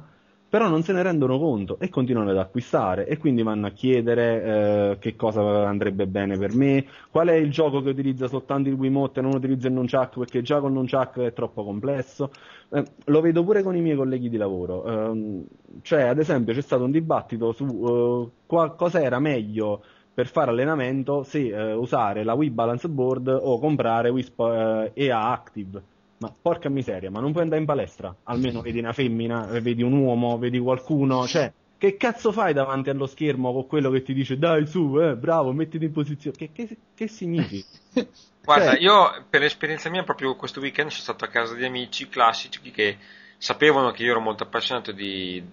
[0.57, 4.43] però non se ne rendono conto e continuano ad acquistare e quindi vanno a chiedere
[4.43, 8.75] eh, che cosa andrebbe bene per me, qual è il gioco che utilizza soltanto il
[8.75, 12.31] Wiimote e non utilizza il Nunchuck perché già con il Nunchuck è troppo complesso.
[12.71, 15.45] Eh, lo vedo pure con i miei colleghi di lavoro, eh,
[15.83, 19.83] cioè ad esempio c'è stato un dibattito su uh, cosa era meglio
[20.15, 25.21] per fare allenamento se uh, usare la Wii Balance Board o comprare Wii Sp- EA
[25.21, 25.83] Active
[26.19, 28.15] Ma porca miseria, ma non puoi andare in palestra?
[28.25, 33.07] Almeno vedi una femmina, vedi un uomo, vedi qualcuno, cioè che cazzo fai davanti allo
[33.07, 36.37] schermo con quello che ti dice dai su, eh, bravo, mettiti in posizione?
[36.37, 37.69] Che, che, che significa?
[38.43, 38.81] Guarda, cioè...
[38.81, 42.97] io per esperienza mia proprio questo weekend sono stato a casa di amici classici che
[43.37, 45.45] sapevano che io ero molto appassionato di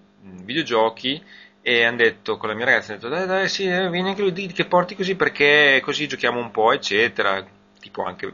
[0.43, 1.21] videogiochi
[1.61, 4.21] e hanno detto con la mia ragazza, hanno detto dai dai sì, eh, vieni anche
[4.21, 7.45] lui che porti così perché così giochiamo un po' eccetera,
[7.79, 8.33] tipo anche...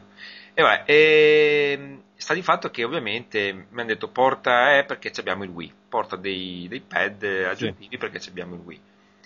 [0.54, 5.44] E vai, e sta di fatto che ovviamente mi hanno detto porta eh, perché abbiamo
[5.44, 7.96] il Wii, porta dei, dei pad aggiuntivi sì.
[7.96, 8.80] perché abbiamo il Wii.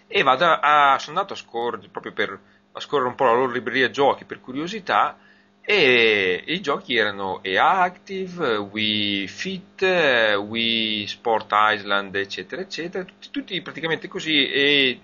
[0.06, 2.40] E vado a, sono andato a scorrere proprio per
[2.76, 5.18] a scorrere un po' la loro libreria giochi per curiosità
[5.60, 13.62] e i giochi erano EA Active, Wii Fit, Wii Sport Island, eccetera, eccetera, tutti, tutti
[13.62, 15.00] praticamente così e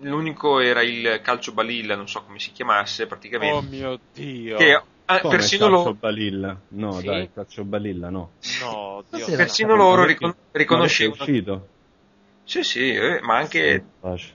[0.00, 3.56] l'unico era il calcio balilla, non so come si chiamasse praticamente.
[3.56, 4.56] Oh mio dio!
[4.56, 6.58] Che Ah, Come persino loro balilla?
[6.68, 7.04] No, sì?
[7.04, 8.30] dai, calcio balilla no.
[8.60, 9.26] No, Dio.
[9.36, 11.22] persino loro ricon- riconoscevano.
[11.22, 11.68] Uscito?
[12.44, 13.84] Sì, sì, eh, ma anche
[14.16, 14.32] sì,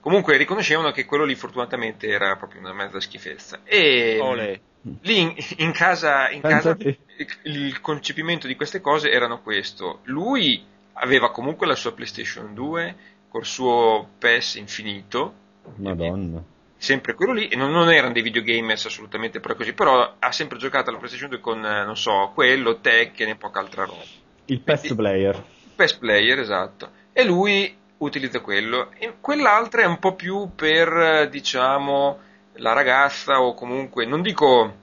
[0.00, 3.60] Comunque riconoscevano che quello lì fortunatamente era proprio una mezza schifezza.
[3.64, 4.58] E Olè.
[5.02, 6.96] lì in, in casa, in casa il,
[7.42, 10.00] il concepimento di queste cose erano questo.
[10.04, 12.96] Lui aveva comunque la sua PlayStation 2
[13.28, 15.34] col suo PES infinito.
[15.76, 16.42] Madonna
[16.80, 20.56] sempre quello lì, e non, non, erano dei videogamers assolutamente però così, però ha sempre
[20.56, 24.02] giocato alla PlayStation 2 con, eh, non so, quello, Tekken e poca altra roba.
[24.46, 25.34] Il PES player.
[25.34, 26.90] Il PES player, esatto.
[27.12, 28.92] E lui utilizza quello.
[28.96, 32.18] E quell'altra è un po' più per, diciamo,
[32.54, 34.74] la ragazza o comunque, non dico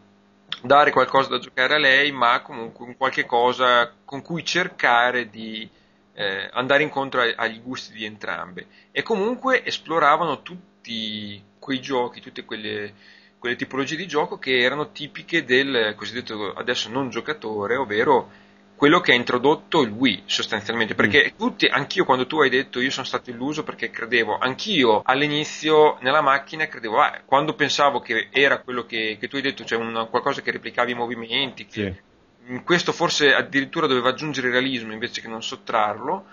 [0.62, 5.68] dare qualcosa da giocare a lei, ma comunque un qualche cosa con cui cercare di
[6.14, 8.68] eh, andare incontro agli gusti di entrambe.
[8.92, 12.94] E comunque esploravano tutti quei giochi, tutte quelle,
[13.38, 18.32] quelle tipologie di gioco che erano tipiche del cosiddetto adesso non giocatore, ovvero
[18.78, 21.38] quello che ha introdotto il Wii sostanzialmente, perché mm.
[21.38, 26.22] tutti, anch'io quando tu hai detto io sono stato illuso perché credevo, anch'io all'inizio nella
[26.22, 30.06] macchina credevo, ah, quando pensavo che era quello che, che tu hai detto, cioè una,
[30.06, 32.02] qualcosa che replicava i movimenti, che
[32.46, 32.62] sì.
[32.64, 36.26] questo forse addirittura doveva aggiungere realismo invece che non sottrarlo,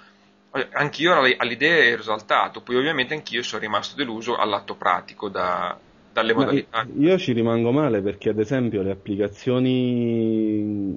[0.72, 5.76] anch'io all'idea ero esaltato, poi ovviamente anch'io sono rimasto deluso all'atto pratico da,
[6.12, 6.86] dalle Ma modalità.
[6.98, 10.96] Io ci rimango male perché ad esempio le applicazioni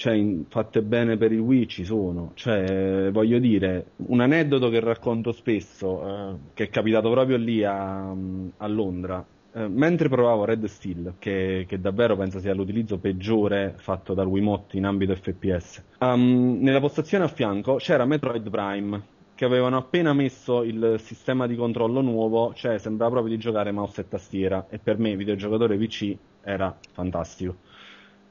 [0.00, 5.30] cioè, fatte bene per il Wii ci sono, cioè, voglio dire, un aneddoto che racconto
[5.32, 11.14] spesso, eh, che è capitato proprio lì a, a Londra, eh, mentre provavo Red Steel,
[11.18, 16.78] che, che, davvero penso sia l'utilizzo peggiore fatto dal Wiimote in ambito FPS, um, nella
[16.78, 19.02] postazione a fianco c'era Metroid Prime,
[19.34, 24.02] che avevano appena messo il sistema di controllo nuovo, cioè sembrava proprio di giocare mouse
[24.02, 27.56] e tastiera, e per me, videogiocatore PC, era fantastico.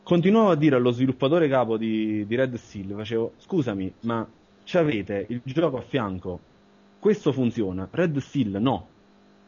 [0.04, 4.28] Continuavo a dire allo sviluppatore capo di, di Red Steel, facevo, scusami, ma
[4.64, 6.40] ci avete il gioco a fianco,
[7.00, 8.88] questo funziona, Red Steel no,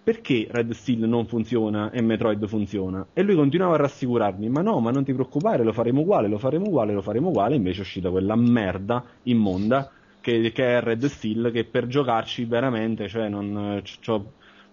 [0.03, 3.07] perché Red Steel non funziona e Metroid funziona?
[3.13, 6.39] E lui continuava a rassicurarmi, ma no, ma non ti preoccupare, lo faremo uguale, lo
[6.39, 11.05] faremo uguale, lo faremo uguale, invece è uscita quella merda immonda che, che è Red
[11.05, 13.81] Steel, che per giocarci veramente, cioè non...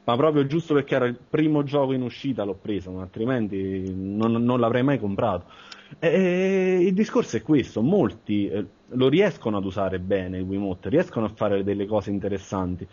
[0.04, 4.32] ma proprio giusto perché era il primo gioco in uscita l'ho preso, ma altrimenti non,
[4.32, 5.46] non l'avrei mai comprato.
[5.98, 11.26] E, il discorso è questo, molti eh, lo riescono ad usare bene il Wiimote, riescono
[11.26, 12.86] a fare delle cose interessanti,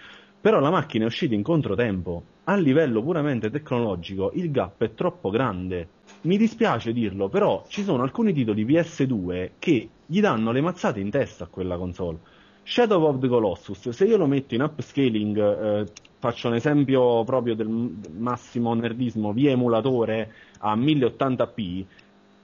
[0.45, 2.23] però la macchina è uscita in controtempo.
[2.43, 5.87] A livello puramente tecnologico il gap è troppo grande.
[6.21, 11.09] Mi dispiace dirlo, però ci sono alcuni titoli PS2 che gli danno le mazzate in
[11.09, 12.19] testa a quella console.
[12.61, 15.85] Shadow of the Colossus, se io lo metto in upscaling, eh,
[16.19, 17.67] faccio un esempio proprio del
[18.15, 21.85] massimo nerdismo via emulatore a 1080p,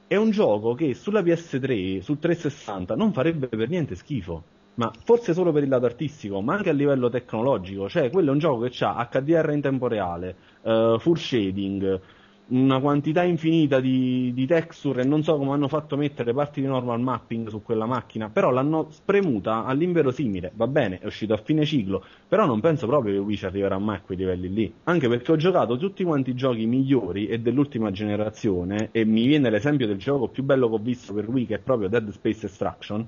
[0.07, 5.33] è un gioco che sulla PS3, sul 360 non farebbe per niente schifo ma forse
[5.33, 8.67] solo per il lato artistico, ma anche a livello tecnologico, cioè quello è un gioco
[8.67, 11.99] che ha HDR in tempo reale, uh, full shading,
[12.51, 16.67] una quantità infinita di, di, texture e non so come hanno fatto mettere parti di
[16.67, 21.65] normal mapping su quella macchina, però l'hanno spremuta all'inverosimile, va bene, è uscito a fine
[21.65, 25.31] ciclo, però non penso proprio che Wii arriverà mai a quei livelli lì, anche perché
[25.31, 29.97] ho giocato tutti quanti i giochi migliori e dell'ultima generazione e mi viene l'esempio del
[29.97, 33.07] gioco più bello che ho visto per Wii che è proprio Dead Space Extraction,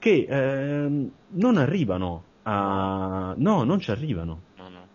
[0.00, 3.34] che ehm, non arrivano a...
[3.36, 4.40] No, non ci arrivano.
[4.56, 4.86] No, no,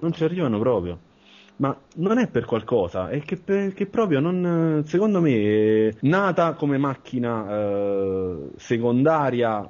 [0.00, 0.98] non ci arrivano proprio.
[1.58, 6.76] Ma non è per qualcosa, è che, per, che proprio non, secondo me, nata come
[6.76, 9.66] macchina eh, secondaria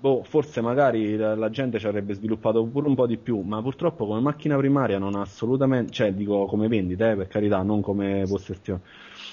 [0.00, 3.60] boh, forse magari la, la, gente ci avrebbe sviluppato pure un po' di più, ma
[3.60, 7.82] purtroppo come macchina primaria non ha assolutamente, cioè dico come vendita, eh, per carità, non
[7.82, 8.80] come possessione.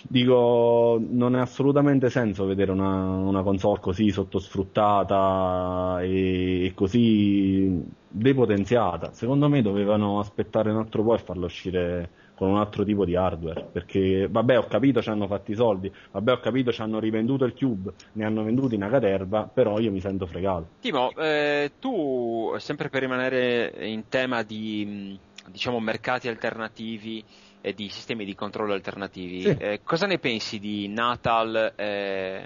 [0.03, 9.11] Dico, non ha assolutamente senso vedere una, una console così sottosfruttata e, e così depotenziata.
[9.13, 13.15] Secondo me dovevano aspettare un altro po' e farlo uscire con un altro tipo di
[13.15, 13.67] hardware.
[13.71, 17.45] Perché, vabbè, ho capito, ci hanno fatti i soldi, vabbè, ho capito, ci hanno rivenduto
[17.45, 20.67] il Cube, ne hanno venduti una caterva, però io mi sento fregato.
[20.79, 25.17] Timo, eh, tu, sempre per rimanere in tema di,
[25.49, 27.23] diciamo, mercati alternativi
[27.67, 29.49] e di sistemi di controllo alternativi, sì.
[29.49, 31.73] eh, cosa ne pensi di Natal?
[31.75, 32.41] Eh...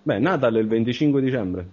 [0.00, 1.68] Beh, Natal è il 25 dicembre.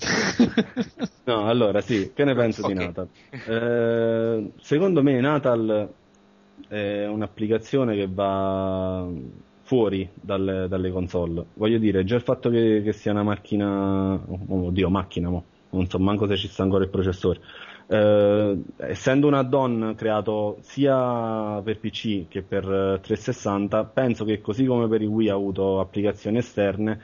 [1.24, 2.76] no, allora sì, che ne penso okay.
[2.76, 3.08] di Natal?
[3.30, 5.88] Eh, secondo me Natal
[6.66, 9.06] è un'applicazione che va
[9.62, 11.44] fuori dalle, dalle, console.
[11.54, 15.88] Voglio dire, già il fatto che, che sia una macchina, oh, oddio, macchina, mo, non
[15.88, 17.40] so manco se ci sta ancora il processore.
[17.92, 22.64] Eh, essendo un add-on creato sia per PC che per
[23.02, 27.00] 360, penso che così come per i Wii ha avuto applicazioni esterne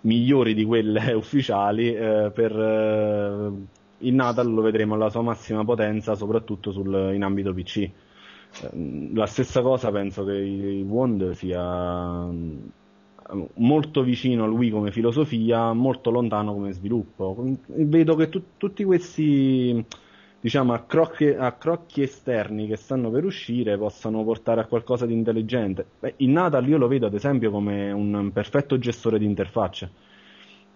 [0.00, 3.52] migliori di quelle ufficiali, eh, per eh,
[3.98, 7.90] il Natal lo vedremo alla sua massima potenza, soprattutto sul, in ambito PC
[9.12, 12.68] la stessa cosa penso che il Wand sia mm,
[13.56, 17.56] molto vicino al Wii come filosofia, molto lontano come sviluppo.
[17.66, 19.84] Vedo che tu, tutti questi
[20.40, 25.84] diciamo accrocchi, accrocchi, esterni che stanno per uscire possano portare a qualcosa di intelligente.
[26.00, 30.06] Beh, il Natal io lo vedo ad esempio come un perfetto gestore di interfacce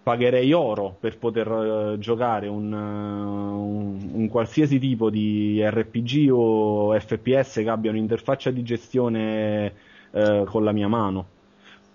[0.03, 6.99] pagherei oro per poter uh, giocare un, uh, un, un, qualsiasi tipo di RPG o
[6.99, 9.73] FPS che abbia un'interfaccia di gestione
[10.11, 11.27] uh, con la mia mano.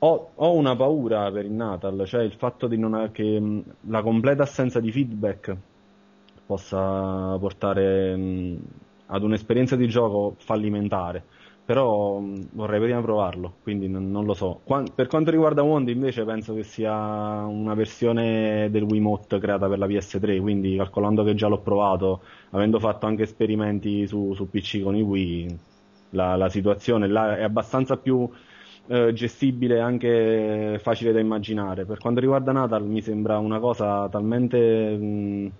[0.01, 4.01] Ho, ho, una paura per il Natal, cioè il fatto di non, che mh, la
[4.03, 5.57] completa assenza di feedback
[6.49, 8.63] possa portare mh,
[9.07, 11.27] ad un'esperienza di gioco fallimentare
[11.65, 14.63] però mh, vorrei prima provarlo, quindi non, non lo so.
[14.65, 16.95] Qua, per quanto riguarda Wand invece penso che sia
[17.45, 22.79] una versione del Wiimote creata per la PS3, quindi calcolando che già l'ho provato, avendo
[22.81, 25.61] fatto anche esperimenti su, su PC con i Wii,
[26.11, 28.29] la, la situazione là è abbastanza più
[28.87, 31.85] eh, gestibile anche facile da immaginare.
[31.85, 34.97] Per quanto riguarda Natal mi sembra una cosa talmente...
[34.97, 35.53] Mh,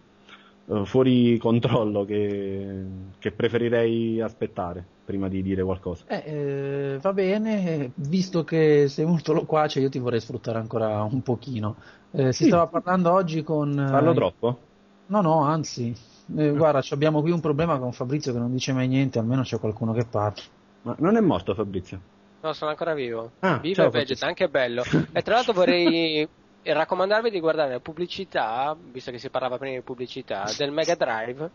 [0.71, 2.85] eh, fuori controllo che,
[3.19, 6.05] che, preferirei aspettare prima di dire qualcosa.
[6.07, 11.23] Eh, eh, va bene, visto che sei molto loquace io ti vorrei sfruttare ancora un
[11.23, 11.77] pochino.
[12.11, 12.49] Eh, si sì.
[12.49, 13.75] stava parlando oggi con...
[13.75, 14.59] Parlo troppo?
[15.07, 15.95] No, no, anzi.
[16.37, 19.59] Eh, guarda, abbiamo qui un problema con Fabrizio che non dice mai niente, almeno c'è
[19.59, 20.43] qualcuno che parla.
[20.83, 22.01] Ma non è morto Fabrizio?
[22.41, 23.33] No, sono ancora vivo.
[23.41, 24.83] Ah, vivo e vegeta, anche bello.
[25.13, 26.29] e tra l'altro vorrei
[26.63, 30.95] e raccomandarvi di guardare la pubblicità, visto che si parlava prima di pubblicità, del Mega
[30.95, 31.51] Drive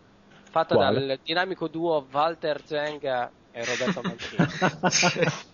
[0.49, 1.05] fatta Quale?
[1.05, 5.41] dal dinamico duo Walter Zenga e Roberto Mancini.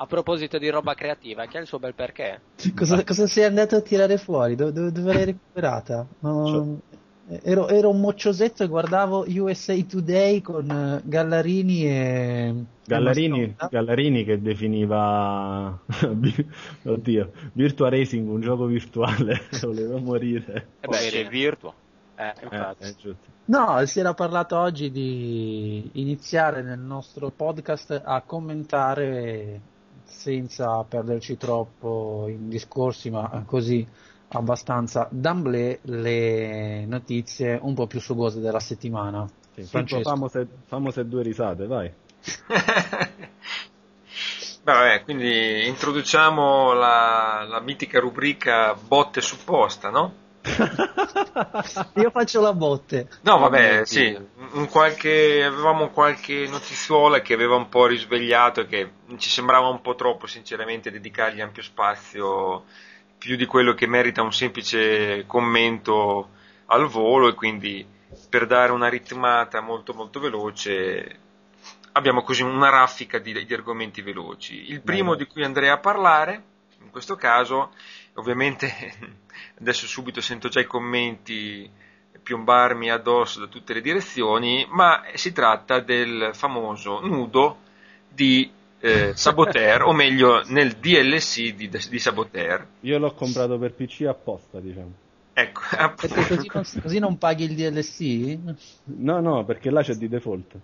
[0.00, 2.40] a proposito di roba creativa, che ha il suo bel perché.
[2.74, 4.54] Cosa, cosa sei andato a tirare fuori?
[4.54, 6.06] Dove, dove, dove l'hai recuperata?
[6.20, 6.98] No, cioè.
[7.42, 12.54] Ero, ero, un mocciosetto e guardavo USA Today con eh, Gallarini e
[12.86, 15.78] Gallarini, Gallarini che definiva
[16.84, 20.68] oddio, Virtua Racing un gioco virtuale, voleva morire.
[20.80, 21.74] Eh beh, c'è Virtua.
[22.16, 23.14] Eh, eh,
[23.44, 29.60] no, si era parlato oggi di iniziare nel nostro podcast a commentare
[30.04, 33.86] senza perderci troppo in discorsi, ma così
[34.28, 39.28] abbastanza d'amblè le notizie un po' più sugose della settimana.
[39.54, 39.64] Sì,
[40.02, 41.92] famose, famose due risate, vai.
[44.62, 50.26] Vabbè, quindi introduciamo la, la mitica rubrica botte supposta, no?
[51.94, 53.08] Io faccio la botte.
[53.22, 54.14] No, vabbè, sì,
[54.70, 59.94] qualche, avevamo qualche notizuola che aveva un po' risvegliato e che ci sembrava un po'
[59.94, 62.64] troppo, sinceramente, dedicargli ampio spazio,
[63.18, 66.30] più di quello che merita un semplice commento
[66.66, 67.86] al volo e quindi
[68.30, 71.26] per dare una ritmata molto molto veloce
[71.92, 74.70] abbiamo così una raffica di, di argomenti veloci.
[74.70, 75.24] Il primo Bene.
[75.24, 76.42] di cui andrei a parlare,
[76.80, 77.72] in questo caso,
[78.14, 79.18] ovviamente
[79.60, 81.68] adesso subito sento già i commenti
[82.22, 87.58] piombarmi addosso da tutte le direzioni, ma si tratta del famoso nudo
[88.08, 88.50] di
[88.80, 92.66] eh, Saboteur, o meglio nel DLC di, di Saboteur.
[92.80, 94.92] Io l'ho comprato per PC apposta, diciamo.
[95.32, 95.60] Ecco,
[96.50, 98.38] così, così, non paghi il DLC?
[98.84, 100.56] No, no, perché là c'è di default.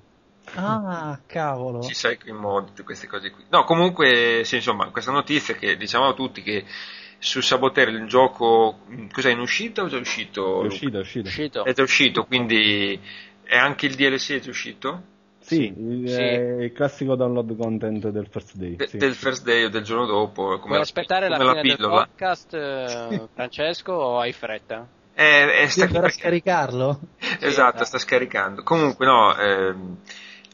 [0.54, 1.80] Ah, cavolo.
[1.82, 3.44] Ci sai in modo queste cose qui.
[3.50, 6.64] No, comunque, sì, insomma, questa notizia che diciamo a tutti che
[7.18, 10.62] su Saboteur il gioco cos'è in uscita o è già uscito?
[10.62, 11.28] È uscito, è uscito.
[11.28, 11.64] uscito.
[11.64, 13.00] È già uscito, quindi
[13.44, 15.02] è anche il DLC è già uscito?
[15.54, 16.14] Sì, sì.
[16.14, 18.76] è il classico download content del first day.
[18.76, 18.96] De- sì.
[18.98, 20.58] Del first day o del giorno dopo.
[20.58, 24.86] Come Vuoi aspettare la fine del podcast, eh, Francesco, o hai fretta?
[25.14, 27.00] Eh, eh, sta per scaricarlo?
[27.40, 28.62] Esatto, sta scaricando.
[28.62, 29.96] Comunque, no, ehm,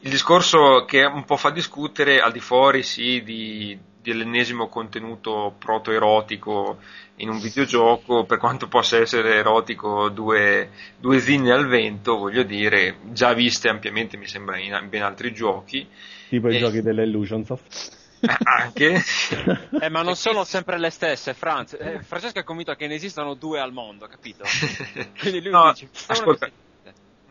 [0.01, 6.79] il discorso che un po' fa discutere al di fuori, sì, di, dell'ennesimo contenuto proto-erotico
[7.17, 12.97] in un videogioco, per quanto possa essere erotico due, due zinne al vento, voglio dire,
[13.11, 15.87] già viste ampiamente mi sembra in ben altri giochi.
[16.29, 16.55] Tipo e...
[16.55, 17.99] i giochi dell'Illusionsoft.
[18.43, 19.01] Anche,
[19.81, 21.33] eh, ma non sono sempre le stesse.
[21.33, 24.43] Franz, eh, Francesco è convinto che ne esistano due al mondo, capito?
[25.19, 26.47] Quindi lui no, dice: ascolta,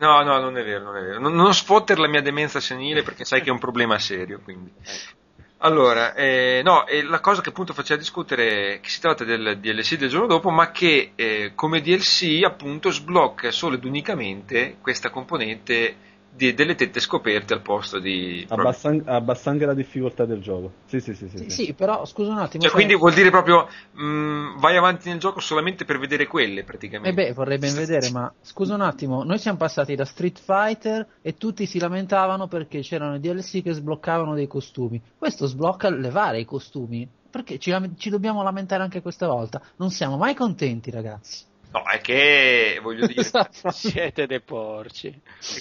[0.01, 1.19] No, no, non è vero, non è vero.
[1.19, 4.41] Non, non sfotter la mia demenza senile perché sai che è un problema serio.
[4.43, 4.71] Quindi.
[5.63, 9.59] Allora, eh, no, eh, la cosa che appunto faceva discutere è che si tratta del
[9.59, 15.11] DLC del giorno dopo, ma che eh, come DLC appunto sblocca solo ed unicamente questa
[15.11, 15.95] componente
[16.33, 18.45] di, delle tette scoperte al posto di...
[18.47, 20.71] Abbassa, abbassa, anche la difficoltà del gioco.
[20.85, 21.27] Sì, sì, sì.
[21.27, 22.63] Sì, sì, sì però scusa un attimo.
[22.63, 27.09] Cioè, quindi vuol dire proprio mh, vai avanti nel gioco solamente per vedere quelle praticamente.
[27.09, 31.05] Eh beh, vorrei ben vedere, ma scusa un attimo, noi siamo passati da Street Fighter
[31.21, 35.01] e tutti si lamentavano perché c'erano i DLC che sbloccavano dei costumi.
[35.17, 37.07] Questo sblocca levare i costumi.
[37.31, 39.61] Perché ci, ci dobbiamo lamentare anche questa volta?
[39.77, 41.45] Non siamo mai contenti, ragazzi.
[41.71, 43.23] No, è che voglio dire.
[43.71, 45.07] Siete dei porci.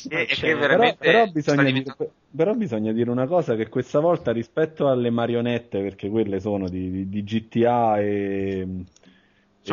[0.08, 0.56] È che, è.
[0.58, 1.96] Però, però, bisogna diventando...
[1.98, 6.68] dire, però, bisogna dire, una cosa: che questa volta rispetto alle marionette, perché quelle sono
[6.68, 8.66] di, di, di GTA e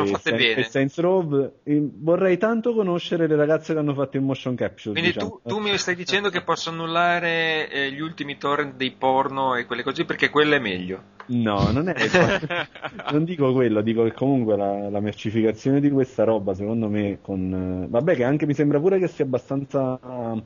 [0.04, 0.62] sono fatte bene.
[0.64, 4.92] Saints Row, vorrei tanto conoscere le ragazze che hanno fatto il motion capture.
[4.92, 5.40] Quindi diciamo.
[5.42, 9.66] tu, tu, mi stai dicendo che posso annullare eh, gli ultimi torrent dei porno e
[9.66, 11.16] quelle cose perché quello è meglio.
[11.28, 11.94] No, non è.
[13.12, 17.86] non dico quello, dico che comunque la, la, mercificazione di questa roba, secondo me, con.
[17.88, 19.98] Vabbè, che anche mi sembra pure che sia abbastanza.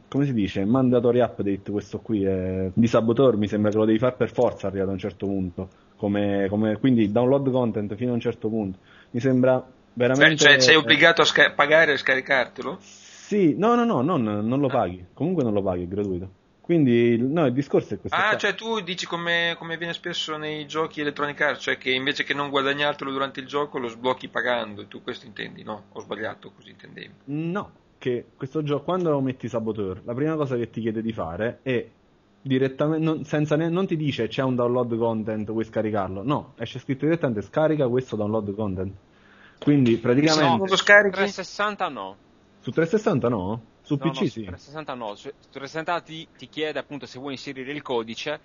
[0.09, 0.65] come si dice?
[0.65, 2.25] Mandatory update questo qui.
[2.25, 2.71] È...
[2.73, 5.69] Di Saboteur mi sembra che lo devi fare per forza arrivato a un certo punto.
[5.97, 6.77] Come, come...
[6.79, 8.79] quindi download content fino a un certo punto.
[9.13, 10.37] Mi sembra veramente.
[10.37, 12.79] Cioè, sei obbligato a sca- pagare e scaricartelo?
[12.81, 15.07] Sì, no, no, no, non, non lo paghi.
[15.15, 16.41] Comunque non lo paghi, è gratuito.
[16.61, 18.17] Quindi no, il discorso è questo.
[18.17, 18.39] Ah, qua.
[18.39, 22.35] cioè tu dici come, come, viene spesso nei giochi Electronic Arts, cioè che invece che
[22.35, 24.87] non guadagnartelo durante il gioco lo sblocchi pagando.
[24.87, 25.87] Tu questo intendi, no?
[25.93, 27.13] Ho sbagliato, così intendevi.
[27.25, 31.59] No, che questo gioco, quando metti Saboteur, la prima cosa che ti chiede di fare
[31.63, 31.87] è
[32.43, 36.23] direttamente, non, senza ne, non ti dice c'è un download content, vuoi scaricarlo.
[36.23, 38.95] No, esce scritto direttamente scarica questo download content.
[39.59, 40.57] Quindi praticamente...
[40.57, 42.17] No, su 360 no.
[42.59, 43.63] Su 360 no?
[43.83, 44.29] Su no, PC no, sì.
[44.29, 48.41] Su 360 no, su 360 ti, ti, chiede appunto se vuoi inserire il codice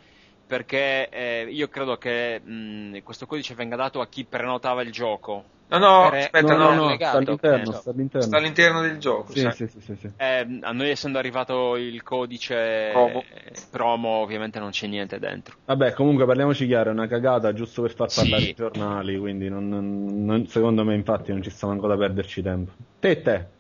[0.48, 5.44] perché eh, io credo che mh, questo codice venga dato a chi prenotava il gioco.
[5.70, 8.82] No, no, aspetta, no, no, no sta, all'interno, sta, all'interno, sta all'interno.
[8.82, 9.34] del gioco.
[9.34, 13.24] Sì, sì, sì, sì, eh, a noi essendo arrivato il codice promo.
[13.34, 15.58] Eh, promo, ovviamente non c'è niente dentro.
[15.66, 18.50] Vabbè, comunque parliamoci chiaro, è una cagata giusto per far parlare sì.
[18.52, 22.72] i giornali, quindi non, non, secondo me infatti non ci sta manco da perderci tempo.
[23.02, 23.56] Te te.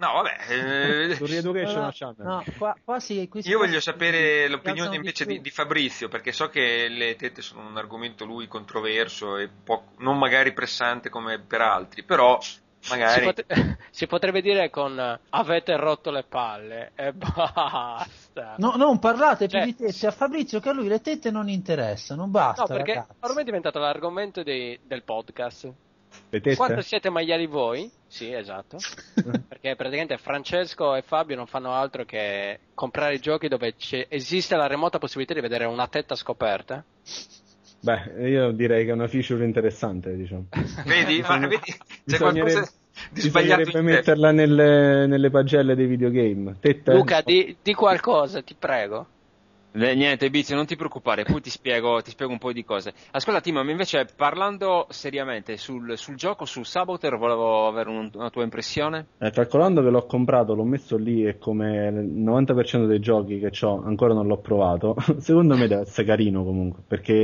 [0.00, 0.38] No, vabbè.
[0.50, 1.14] Eh...
[1.14, 6.08] Su Reeducation no, no, qua, qua sì, Io voglio sapere l'opinione invece di, di, Fabrizio,
[6.08, 11.10] perché so che le tette sono un argomento lui controverso e po- non magari pressante
[11.10, 12.38] come per altri, però
[12.88, 13.20] magari...
[13.20, 13.46] Si, pot-
[13.90, 18.54] si potrebbe dire con avete rotto le palle e basta.
[18.56, 21.48] No, non parlate più cioè, di tette a Fabrizio che a lui le tette non
[21.48, 22.62] interessano, basta.
[22.62, 23.16] No, perché ragazzi.
[23.20, 25.72] ormai è diventato l'argomento dei, del podcast.
[26.56, 27.98] Quanto siete maiali voi?
[28.10, 28.78] Sì, esatto.
[29.48, 33.76] Perché praticamente Francesco e Fabio non fanno altro che comprare giochi dove
[34.08, 36.84] esiste la remota possibilità di vedere una tetta scoperta.
[37.82, 40.48] Beh, io direi che è una feature interessante, diciamo.
[40.84, 41.20] Vedi?
[41.20, 41.60] Ma, vedi?
[42.04, 42.68] C'è qualcosa
[43.12, 46.56] di sbagliato bisognerebbe metterla nelle, nelle, pagelle dei videogame.
[46.58, 49.06] Tetta Luca, di, di qualcosa, ti prego.
[49.72, 52.92] Niente, Bizio, non ti preoccupare, poi ti spiego, ti spiego un po' di cose.
[53.12, 58.30] Ascolta, Timo, ma invece parlando seriamente sul, sul gioco, sul Saboteur, volevo avere un, una
[58.30, 59.06] tua impressione.
[59.18, 63.52] Eh, calcolando che l'ho comprato, l'ho messo lì e come il 90% dei giochi che
[63.64, 67.14] ho ancora non l'ho provato, secondo me deve essere carino comunque, perché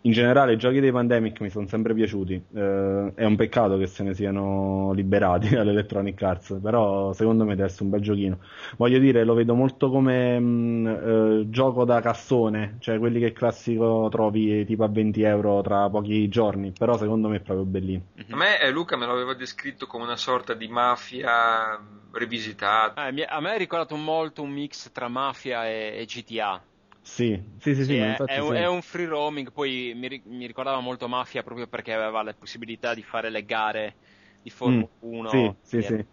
[0.00, 2.40] in generale i giochi dei Pandemic mi sono sempre piaciuti.
[2.54, 7.66] Eh, è un peccato che se ne siano liberati dall'Electronic Arts, però secondo me deve
[7.66, 8.38] essere un bel giochino.
[8.76, 14.08] Voglio dire, lo vedo molto come mh, eh, gioco da cassone, cioè quelli che classico
[14.10, 18.02] trovi tipo a 20 euro tra pochi giorni, però secondo me è proprio bellino.
[18.30, 21.80] A me eh, Luca me l'aveva descritto come una sorta di mafia
[22.12, 23.08] rivisitata.
[23.08, 26.62] Eh, a me ha ricordato molto un mix tra mafia e, e GTA.
[27.00, 30.78] Sì, sì, sì, sì, è, è, un, è, un free roaming, poi mi, mi, ricordava
[30.80, 33.94] molto Mafia proprio perché aveva la possibilità di fare le gare
[34.42, 35.28] di Formula mm, 1.
[35.30, 36.04] Sì, sì, sì.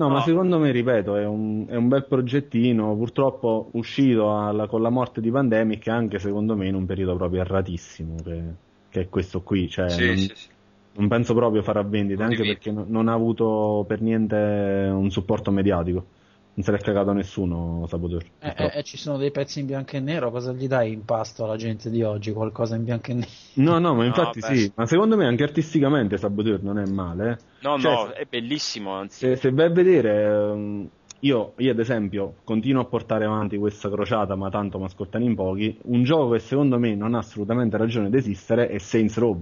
[0.00, 4.66] No, no, ma secondo me, ripeto, è un, è un, bel progettino, purtroppo uscito alla,
[4.66, 8.42] con la morte di Pandemic, anche secondo me in un periodo proprio erratissimo, che,
[8.88, 9.68] che è questo qui.
[9.68, 10.48] Cioè, sì, non, sì, sì.
[10.94, 15.50] non, penso proprio farà vendita, anche perché no, non ha avuto per niente un supporto
[15.50, 16.06] mediatico
[16.52, 18.24] non se l'è cagato nessuno Saboteur.
[18.40, 21.04] Eh, eh, eh, ci sono dei pezzi in bianco e nero, cosa gli dai in
[21.04, 22.32] pasto alla gente di oggi?
[22.32, 23.28] Qualcosa in bianco e nero?
[23.54, 27.38] No, no, ma infatti no, sì, ma secondo me anche artisticamente Saboteur non è male.
[27.60, 29.18] No, cioè, no, è bellissimo, anzi.
[29.18, 30.22] Se, se vai a vedere...
[30.22, 30.88] Ehm,
[31.22, 35.34] io, io, ad esempio continuo a portare avanti questa crociata, ma tanto mi ascoltano in
[35.34, 35.78] pochi.
[35.82, 39.38] Un gioco che secondo me non ha assolutamente ragione di esistere è Saints Row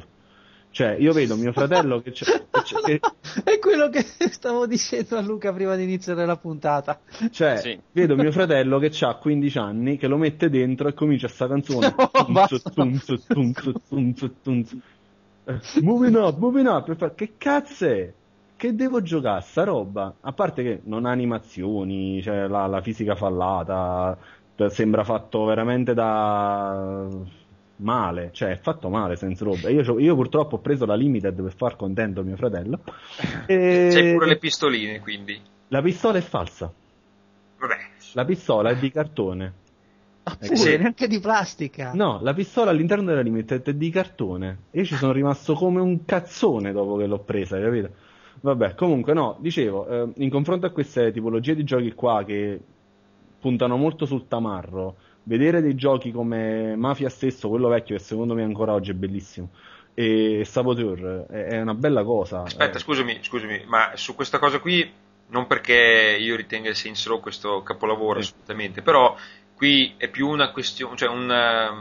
[0.78, 2.24] cioè, io vedo mio fratello che, c'è,
[2.84, 3.00] che,
[3.42, 7.00] È quello che stavo dicendo a Luca prima di iniziare la puntata.
[7.32, 7.80] Cioè, sì.
[7.90, 11.92] vedo mio fratello che ha 15 anni, che lo mette dentro e comincia sta canzone.
[15.82, 17.12] moving up, moving up.
[17.12, 18.12] Che cazzo è?
[18.54, 20.14] Che devo giocare sta roba?
[20.20, 24.16] A parte che non ha animazioni, cioè la, la fisica fallata,
[24.68, 27.36] sembra fatto veramente da
[27.78, 29.68] male, cioè è fatto male senza roba.
[29.68, 32.80] Io, io, purtroppo ho preso la limited per far contento mio fratello.
[33.46, 33.90] E...
[33.92, 35.40] C'hai pure le pistoline quindi.
[35.68, 36.72] La pistola è falsa.
[37.58, 37.76] Vabbè.
[38.14, 39.52] La pistola è di cartone.
[40.24, 40.76] Ah, pure, sì.
[40.76, 41.92] neanche di plastica.
[41.94, 44.58] No, la pistola all'interno della limited è di cartone.
[44.72, 47.90] Io ci sono rimasto come un cazzone dopo che l'ho presa, capito?
[48.40, 52.60] Vabbè, comunque no, dicevo, eh, in confronto a queste tipologie di giochi qua che
[53.40, 54.96] puntano molto sul tamarro,
[55.28, 59.50] vedere dei giochi come Mafia stesso, quello vecchio che secondo me ancora oggi è bellissimo,
[59.92, 62.42] e Saboteur è una bella cosa.
[62.42, 62.80] Aspetta, eh.
[62.80, 64.90] scusami, scusami, ma su questa cosa qui,
[65.28, 68.30] non perché io ritenga il Saints Row questo capolavoro sì.
[68.30, 69.14] assolutamente, però
[69.54, 71.72] qui è più una questione, cioè una,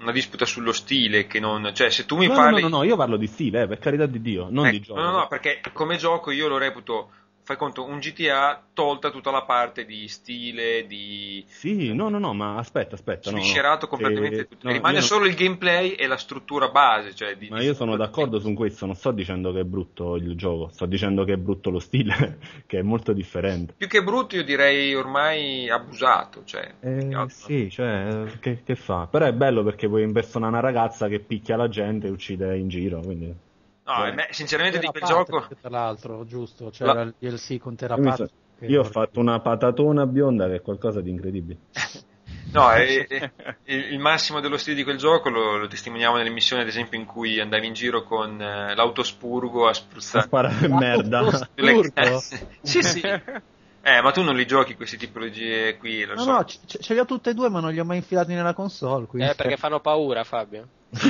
[0.00, 2.62] una disputa sullo stile che non, cioè se tu mi no, parli...
[2.62, 4.80] No, no, no, io parlo di stile, eh, per carità di Dio, non eh, di
[4.80, 4.98] gioco.
[4.98, 7.10] No, no, no, perché come gioco io lo reputo
[7.52, 11.44] fai conto, un GTA tolta tutta la parte di stile, di...
[11.46, 13.30] Sì, no, no, no, ma aspetta, aspetta.
[13.30, 14.48] Sviscerato no, completamente che...
[14.48, 14.66] tutto.
[14.66, 15.30] No, Rimane solo non...
[15.30, 17.14] il gameplay e la struttura base.
[17.14, 20.16] Cioè di, ma di io sono d'accordo su questo, non sto dicendo che è brutto
[20.16, 23.74] il gioco, sto dicendo che è brutto lo stile, che è molto differente.
[23.76, 26.74] Più che brutto io direi ormai abusato, cioè...
[26.80, 29.06] Eh, sì, cioè, che, che fa?
[29.10, 32.68] Però è bello perché puoi impersonare una ragazza che picchia la gente e uccide in
[32.68, 33.50] giro, quindi...
[33.98, 35.46] No, Beh, sinceramente di quel gioco...
[35.60, 37.02] Tra l'altro, giusto, c'era la...
[37.02, 38.30] il DLC con Terapat.
[38.60, 41.58] Io ho fatto una patatona bionda che è qualcosa di incredibile.
[42.52, 43.32] No, è, è,
[43.62, 46.98] è, il massimo dello stile di quel gioco lo, lo, testimoniamo nelle missioni, ad esempio,
[46.98, 50.26] in cui andavi in giro con uh, l'autospurgo a spruzzare.
[50.26, 51.48] Sparare merda.
[52.60, 53.00] sì, sì.
[53.00, 56.30] Eh, ma tu non li giochi queste tipologie qui, lo no, so.
[56.30, 58.52] No, ce, ce li ho tutte e due, ma non li ho mai infilati nella
[58.52, 59.06] console.
[59.06, 59.30] Quindi...
[59.30, 60.68] Eh, perché fanno paura, Fabio.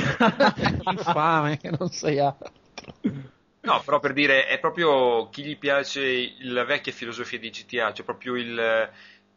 [0.91, 2.51] Infame, che non sei altro.
[3.61, 8.05] No, però per dire, è proprio chi gli piace la vecchia filosofia di GTA, cioè
[8.05, 8.89] proprio il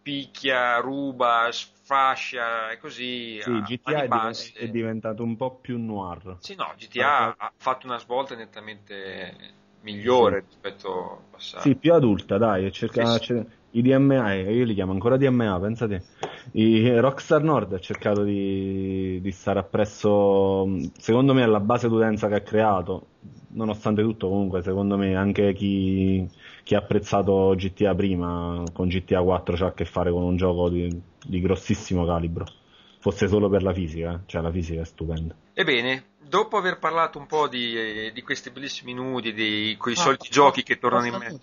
[0.02, 3.40] picchia, ruba, sfascia e così.
[3.40, 6.36] Sì, GTA è, div- è, diventato un po' più noir.
[6.40, 9.34] Sì, no, GTA ha fatto una svolta nettamente
[9.80, 10.46] migliore sì.
[10.46, 11.62] rispetto al passato.
[11.62, 13.46] Sì, più adulta, dai, cerca, sì, sì.
[13.78, 16.04] i DMA, io li chiamo ancora DMA, pensate.
[16.52, 20.68] I Rockstar Nord ha cercato di, di stare appresso,
[20.98, 23.08] secondo me, alla base d'utenza che ha creato
[23.48, 26.28] nonostante tutto, comunque, secondo me, anche chi,
[26.62, 30.68] chi, ha apprezzato GTA prima, con GTA 4 c'ha a che fare con un gioco
[30.68, 32.46] di, di grossissimo calibro.
[32.98, 34.18] Fosse solo per la fisica, eh?
[34.26, 35.34] cioè la fisica è stupenda.
[35.54, 40.28] Ebbene, dopo aver parlato un po' di, di questi bellissimi nudi, di quei ah, soliti
[40.28, 41.40] giochi che tornano in mezzo.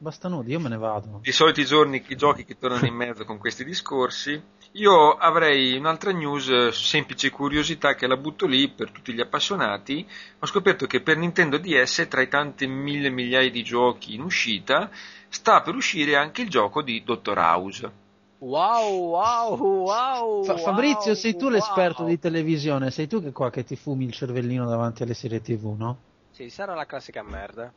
[0.00, 1.20] Basta nudi, io me ne vado.
[1.24, 4.40] I soliti giorni, i giochi che tornano in mezzo con questi discorsi.
[4.72, 10.06] Io avrei un'altra news, semplice curiosità che la butto lì per tutti gli appassionati.
[10.38, 14.88] Ho scoperto che per Nintendo DS, tra i tanti mille migliaia di giochi in uscita,
[15.28, 17.92] sta per uscire anche il gioco di Dottor House.
[18.38, 20.44] Wow, wow, wow.
[20.44, 21.54] Fa- Fabrizio, sei tu wow.
[21.54, 25.40] l'esperto di televisione, sei tu che qua che ti fumi il cervellino davanti alle serie
[25.40, 25.98] TV, no?
[26.30, 27.72] Sì, sarà la classica merda.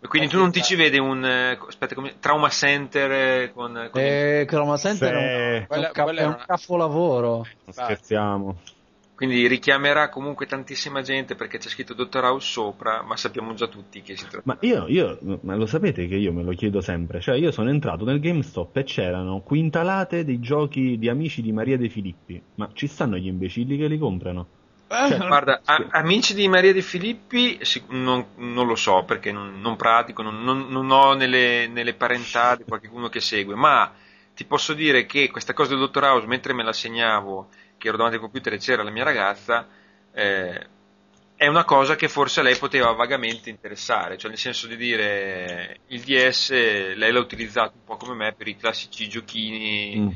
[0.00, 4.00] Quindi tu non ti ci vedi un eh, aspetta, come, Trauma Center eh, con, con
[4.00, 4.46] eh, il...
[4.46, 5.16] Trauma Center sì.
[5.16, 7.46] è un, quella, è un, è un capolavoro.
[7.68, 8.56] Scherziamo.
[9.16, 14.02] Quindi richiamerà comunque tantissima gente perché c'è scritto Dottor House sopra, ma sappiamo già tutti
[14.02, 14.42] che si tratta.
[14.44, 17.70] Ma io, io, ma lo sapete che io me lo chiedo sempre, cioè io sono
[17.70, 22.68] entrato nel GameStop e c'erano quintalate dei giochi di amici di Maria De Filippi, ma
[22.74, 24.46] ci stanno gli imbecilli che li comprano?
[24.88, 27.58] Cioè, guarda, a, amici di Maria De Filippi
[27.88, 33.08] non, non lo so perché non, non pratico, non, non ho nelle, nelle parentali qualcuno
[33.08, 33.92] che segue, ma
[34.34, 37.96] ti posso dire che questa cosa del Dottor House, mentre me la segnavo, che ero
[37.96, 39.66] davanti al computer e c'era la mia ragazza,
[40.12, 40.66] eh,
[41.36, 45.80] è una cosa che forse a lei poteva vagamente interessare, cioè nel senso di dire
[45.88, 49.98] il DS lei l'ha utilizzato un po' come me per i classici giochini.
[49.98, 50.08] Mm.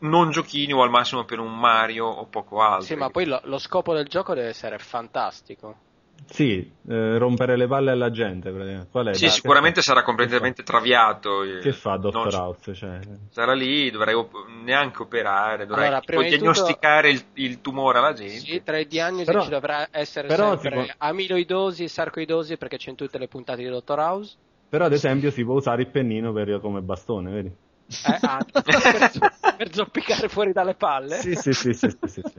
[0.00, 2.86] Eh, non giochini o al massimo per un Mario o poco altro.
[2.86, 5.88] Sì, ma poi lo, lo scopo del gioco deve essere fantastico.
[6.26, 8.86] Sì, eh, rompere le palle alla gente.
[8.90, 9.14] Qual è?
[9.14, 11.42] Sì, da, sicuramente sarà completamente traviato.
[11.42, 12.74] Eh, che fa Dottor House?
[12.74, 13.00] Cioè...
[13.30, 17.24] Sarà lì, dovrei op- neanche operare, dovrei allora, diagnosticare tutto...
[17.34, 18.38] il, il, tumore alla gente.
[18.38, 20.94] Sì, tra i diagnosi però, ci dovrà essere però sempre può...
[20.98, 24.36] amiloidosi e sarcoidosi perché c'è in tutte le puntate di Dottor House.
[24.68, 27.52] Però ad esempio si può usare il pennino per, come bastone, vedi?
[27.90, 31.16] Eh, ah, per, per zoppicare fuori dalle palle?
[31.16, 32.32] Sì, sì, sì, sì, sì, sì.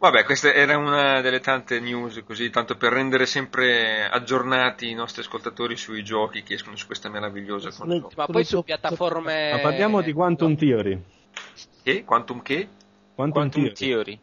[0.00, 5.20] Vabbè, questa era una delle tante news, così tanto per rendere sempre aggiornati i nostri
[5.20, 8.06] ascoltatori sui giochi che escono su questa meravigliosa console.
[8.16, 9.52] Ma poi su piattaforme.
[9.52, 11.02] Ma parliamo di Quantum Theory.
[11.82, 12.04] Che?
[12.04, 12.68] Quantum che?
[13.14, 13.74] Quantum, Quantum Theory.
[13.74, 14.20] Theory.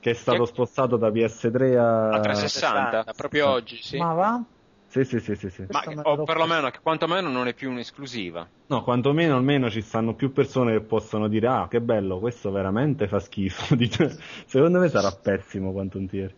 [0.00, 0.48] Che è stato che...
[0.50, 3.96] spostato da PS3 a, a 360, proprio oggi, sì.
[3.96, 4.42] Ma va?
[4.88, 5.66] Sì, sì, sì, sì, sì.
[5.68, 8.48] Ma o perlomeno che quantomeno non è più un'esclusiva.
[8.68, 13.08] No, quantomeno almeno ci stanno più persone che possono dire ah, che bello, questo veramente
[13.08, 13.76] fa schifo.
[14.46, 16.34] Secondo me sarà pessimo Quantum Tier.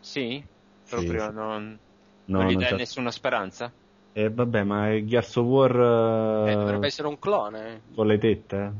[0.00, 0.42] Sì?
[0.88, 1.78] Proprio sì, non,
[2.26, 3.72] no, non gli non dai nessuna speranza?
[4.12, 6.48] Eh vabbè, ma Gears of War...
[6.48, 7.82] Eh, dovrebbe essere un clone.
[7.94, 8.72] Con le tette,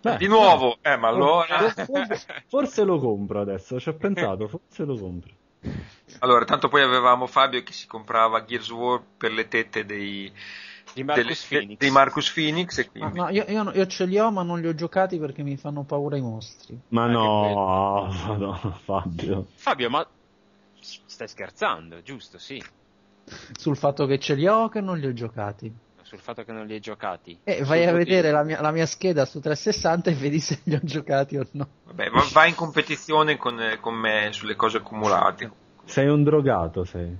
[0.00, 1.68] Beh, di nuovo, eh, ma allora...
[1.70, 5.32] Forse, forse lo compro adesso, ci ho pensato, forse lo compro.
[6.20, 10.32] Allora, tanto poi avevamo Fabio che si comprava Gears of War per le tette dei,
[10.94, 11.78] di Marcus, delle, Phoenix.
[11.78, 13.18] Di Marcus Phoenix e quindi...
[13.18, 15.82] no, io, io, io, ce li ho ma non li ho giocati perché mi fanno
[15.82, 16.78] paura i mostri.
[16.88, 19.46] Ma ah, no, no, Fabio.
[19.54, 20.06] Fabio, ma
[20.80, 22.38] stai scherzando, giusto?
[22.38, 22.62] Sì.
[23.58, 25.84] Sul fatto che ce li ho o che non li ho giocati?
[26.06, 27.36] sul fatto che non li hai giocati.
[27.42, 30.76] Eh, vai a vedere la mia, la mia, scheda su 360 e vedi se li
[30.76, 31.68] ho giocati o no.
[31.82, 35.50] Vabbè, ma vai in competizione con, con me sulle cose accumulate.
[35.86, 37.16] Sei un drogato, sei.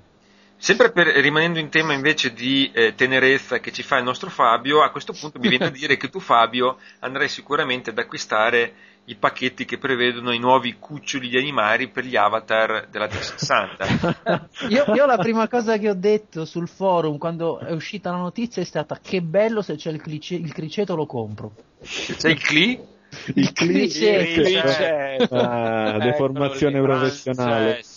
[0.59, 4.83] Sempre per, rimanendo in tema invece di eh, tenerezza che ci fa il nostro Fabio,
[4.83, 8.73] a questo punto mi viene a dire che tu Fabio andrai sicuramente ad acquistare
[9.09, 14.49] i pacchetti che prevedono i nuovi cuccioli di animali per gli avatar della 360.
[14.69, 18.63] io, io, la prima cosa che ho detto sul forum quando è uscita la notizia
[18.63, 21.53] è stata che bello se c'è il, clice, il criceto lo compro.
[21.83, 22.95] C'è il cli?
[23.35, 25.35] Il criceto.
[25.35, 27.83] Ah, deformazione professionale.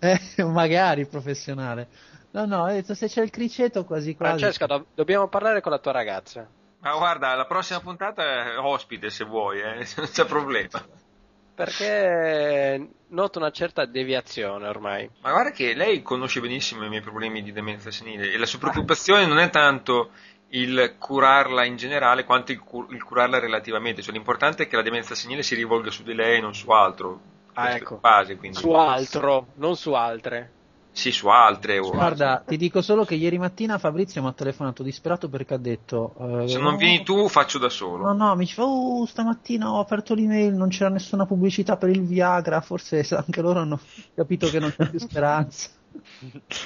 [0.00, 1.88] Eh, magari professionale.
[2.32, 4.38] No, no, ho detto se c'è il criceto quasi quasi.
[4.38, 6.46] Francesca, do- dobbiamo parlare con la tua ragazza.
[6.80, 9.86] Ma guarda, la prossima puntata è ospite se vuoi, eh?
[9.96, 10.84] non c'è problema.
[11.54, 15.08] Perché noto una certa deviazione ormai.
[15.22, 18.58] Ma guarda che lei conosce benissimo i miei problemi di demenza senile e la sua
[18.58, 20.10] preoccupazione non è tanto
[20.56, 24.02] il curarla in generale quanto il, cur- il curarla relativamente.
[24.02, 26.70] Cioè, l'importante è che la demenza senile si rivolga su di lei e non su
[26.70, 27.20] altro.
[27.54, 27.96] Ah, ecco.
[27.96, 30.52] Base, su altro, non su altre.
[30.92, 31.78] Sì, su altre.
[31.78, 36.14] Guarda, ti dico solo che ieri mattina Fabrizio mi ha telefonato disperato perché ha detto...
[36.16, 38.04] Uh, Se non no, vieni tu faccio da solo.
[38.04, 42.00] No, no, mi dice, oh, stamattina ho aperto l'email, non c'era nessuna pubblicità per il
[42.00, 43.78] Viagra, forse anche loro hanno
[44.14, 45.68] capito che non c'è più speranza.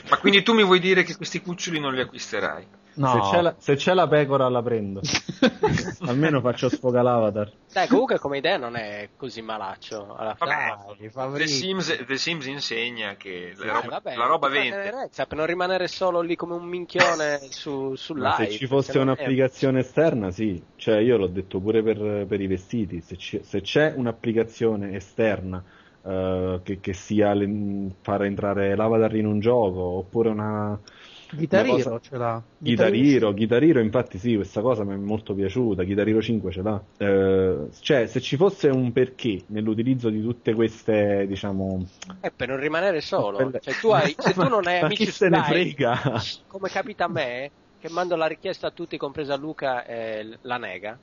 [0.08, 2.66] Ma quindi tu mi vuoi dire che questi cuccioli non li acquisterai?
[2.94, 3.12] No.
[3.12, 5.00] Se c'è, la, se c'è la pecora la prendo.
[6.06, 7.52] Almeno faccio sfoga l'avatar.
[7.72, 10.14] Dai, comunque come idea non è così malaccio.
[10.16, 15.08] Alla vabbè, The, Sims, The Sims insegna che la roba, vabbè, la roba vende.
[15.14, 18.34] Per non rimanere solo lì come un minchione su, su live.
[18.36, 20.62] Se ci fosse un'applicazione esterna, sì.
[20.76, 23.00] Cioè, io l'ho detto pure per, per i vestiti.
[23.00, 25.62] Se, ci, se, c'è un'applicazione esterna
[26.02, 30.78] uh, che, che sia le, far entrare l'avatar in un gioco oppure una
[31.32, 32.00] Guitariro cosa...
[32.00, 32.42] ce l'ha.
[32.58, 36.82] Guitariro, Guitariro, infatti sì, questa cosa mi è molto piaciuta, Guitariro 5 ce l'ha.
[36.96, 41.86] Eh, cioè, se ci fosse un perché nell'utilizzo di tutte queste, diciamo...
[42.20, 43.38] Eh, per non rimanere solo.
[43.60, 46.20] Cioè, tu hai, se tu non hai amici se ne frega?
[46.46, 50.98] come capita a me, che mando la richiesta a tutti, compresa Luca, e la nega.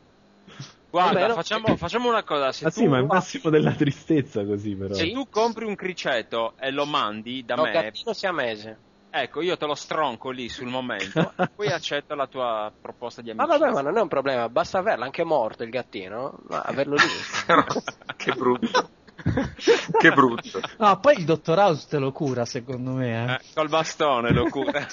[0.90, 2.52] Guarda, Vabbè, facciamo, facciamo, una cosa.
[2.52, 2.80] Se ah, tu...
[2.80, 4.94] sì, ma è il massimo della tristezza così, però.
[4.94, 7.72] Se tu compri un criceto e lo mandi da no, me.
[7.72, 8.86] gattino siamese.
[9.20, 13.58] Ecco, io te lo stronco lì sul momento, poi accetto la tua proposta di amicizia.
[13.58, 16.96] Ma vabbè, ma non è un problema, basta averlo, anche morto il gattino, ma averlo
[16.96, 17.56] lì.
[18.16, 18.90] che brutto.
[20.00, 20.60] che brutto.
[20.78, 23.26] No, poi il dottor House te lo cura, secondo me.
[23.26, 23.34] Eh.
[23.34, 24.86] Eh, col bastone lo cura.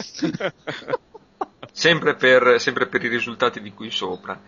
[1.71, 4.41] sempre, per, sempre per i risultati di qui sopra.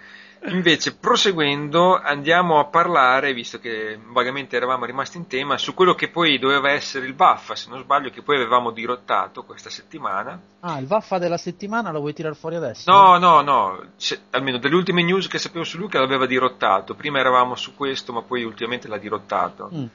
[0.49, 6.09] Invece, proseguendo, andiamo a parlare, visto che vagamente eravamo rimasti in tema, su quello che
[6.09, 10.40] poi doveva essere il Vaffa, se non sbaglio, che poi avevamo dirottato questa settimana.
[10.61, 12.90] Ah, il Vaffa della settimana lo vuoi tirare fuori adesso?
[12.90, 16.94] No, no, no, se, almeno delle ultime news che sapevo su lui che l'aveva dirottato.
[16.94, 19.70] Prima eravamo su questo, ma poi ultimamente l'ha dirottato.
[19.72, 19.86] Mm.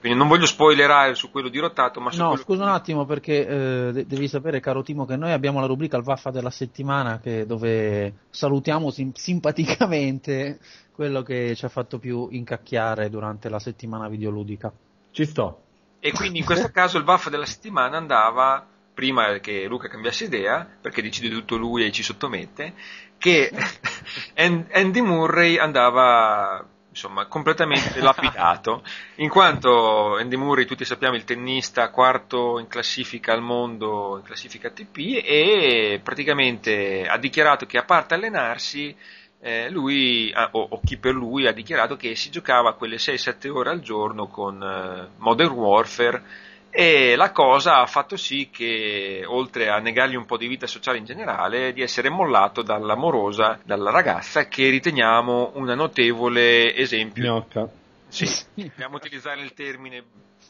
[0.00, 2.68] Quindi non voglio spoilerare su quello dirottato, ma su No, scusa che...
[2.68, 6.30] un attimo perché eh, devi sapere, caro Timo, che noi abbiamo la rubrica Il Vaffa
[6.30, 10.58] della settimana che, dove salutiamo sim- simpaticamente
[10.90, 14.72] quello che ci ha fatto più incacchiare durante la settimana videoludica.
[15.10, 15.62] Ci sto.
[16.00, 20.66] E quindi in questo caso il Vaffa della settimana andava prima che Luca cambiasse idea,
[20.80, 22.72] perché decide tutto lui e ci sottomette,
[23.18, 23.50] che
[24.34, 28.82] Andy Murray andava insomma, completamente lapidato,
[29.16, 34.68] in quanto Andy Murray, tutti sappiamo, il tennista quarto in classifica al mondo, in classifica
[34.68, 38.94] ATP, e praticamente ha dichiarato che a parte allenarsi,
[39.40, 43.70] eh, lui, o, o, chi per lui, ha dichiarato che si giocava quelle 6-7 ore
[43.70, 46.22] al giorno con eh, Modern Warfare
[46.70, 50.98] e la cosa ha fatto sì che, oltre a negargli un po' di vita sociale
[50.98, 57.24] in generale, di essere mollato dall'amorosa, dalla ragazza che riteniamo una notevole esempio.
[57.24, 57.68] Gnocca.
[58.08, 60.04] Sì, dobbiamo utilizzare il termine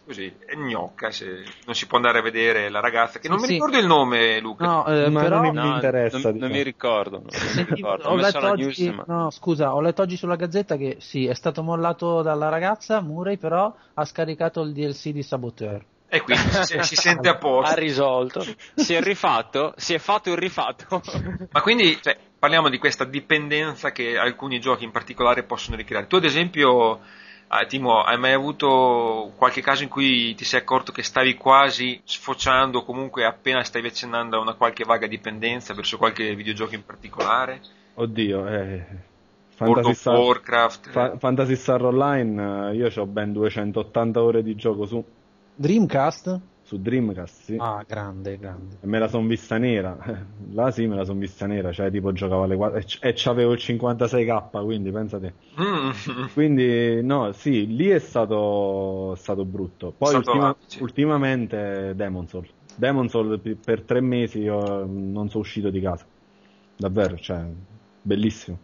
[0.05, 3.47] così, è gnocca, se non si può andare a vedere la ragazza, che non sì,
[3.47, 4.67] mi ricordo il nome Luca.
[4.67, 6.19] No, eh, ma però non mi interessa.
[6.19, 7.19] Non, non, mi ricordo.
[7.19, 8.09] Non mi ricordo.
[8.09, 9.05] Ho, letto oggi, news, ma...
[9.07, 13.37] no, scusa, ho letto oggi sulla gazzetta che sì, è stato mollato dalla ragazza, Murray
[13.37, 15.85] però ha scaricato il DLC di Saboteur.
[16.13, 17.73] E quindi si, si sente a posto.
[17.73, 18.45] Ha risolto.
[18.75, 21.01] Si è rifatto, si è fatto il rifatto.
[21.53, 26.09] Ma quindi cioè, parliamo di questa dipendenza che alcuni giochi in particolare possono ricreare.
[26.09, 26.99] Tu ad esempio,
[27.47, 32.01] ah, Timo, hai mai avuto qualche caso in cui ti sei accorto che stavi quasi
[32.03, 37.61] sfociando, comunque appena stavi accennando a una qualche vaga dipendenza verso qualche videogioco in particolare?
[37.95, 39.09] Oddio, eh...
[39.55, 40.89] Fantasy Star, Warcraft.
[40.89, 45.05] Fa- Fantasy Star Online, eh, io ho ben 280 ore di gioco su
[45.61, 46.41] Dreamcast?
[46.63, 47.57] Su Dreamcast, sì.
[47.59, 48.79] Ah, grande, grande.
[48.81, 49.95] E me la son vista nera.
[50.53, 53.59] Là sì, me la son vista nera, cioè tipo giocavo alle 4 e, c'avevo il
[53.61, 55.35] 56k, quindi pensate.
[55.61, 56.29] Mm.
[56.33, 59.93] quindi no, sì, lì è stato, stato brutto.
[59.95, 62.49] Poi stato ultima, ultimamente Demon Soul.
[62.75, 66.07] Demon Soul per tre mesi io non sono uscito di casa.
[66.75, 67.45] Davvero, cioè,
[68.01, 68.59] bellissimo.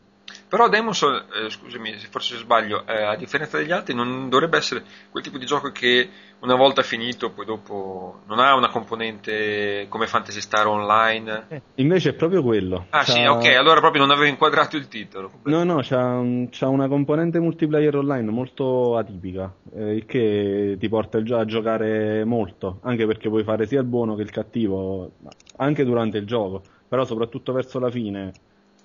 [0.49, 4.83] Però Demon's eh, scusami se forse sbaglio, eh, a differenza degli altri non dovrebbe essere
[5.11, 6.09] quel tipo di gioco che
[6.41, 11.47] una volta finito poi dopo non ha una componente come Fantasy Star Online.
[11.49, 12.87] Eh, invece è proprio quello.
[12.91, 13.13] Ah c'ha...
[13.13, 15.31] sì, ok, allora proprio non avevo inquadrato il titolo.
[15.45, 21.23] No, no, c'ha, c'ha, una componente multiplayer online molto atipica, eh, il che ti porta
[21.23, 25.13] già a giocare molto, anche perché puoi fare sia il buono che il cattivo,
[25.57, 28.33] anche durante il gioco, però soprattutto verso la fine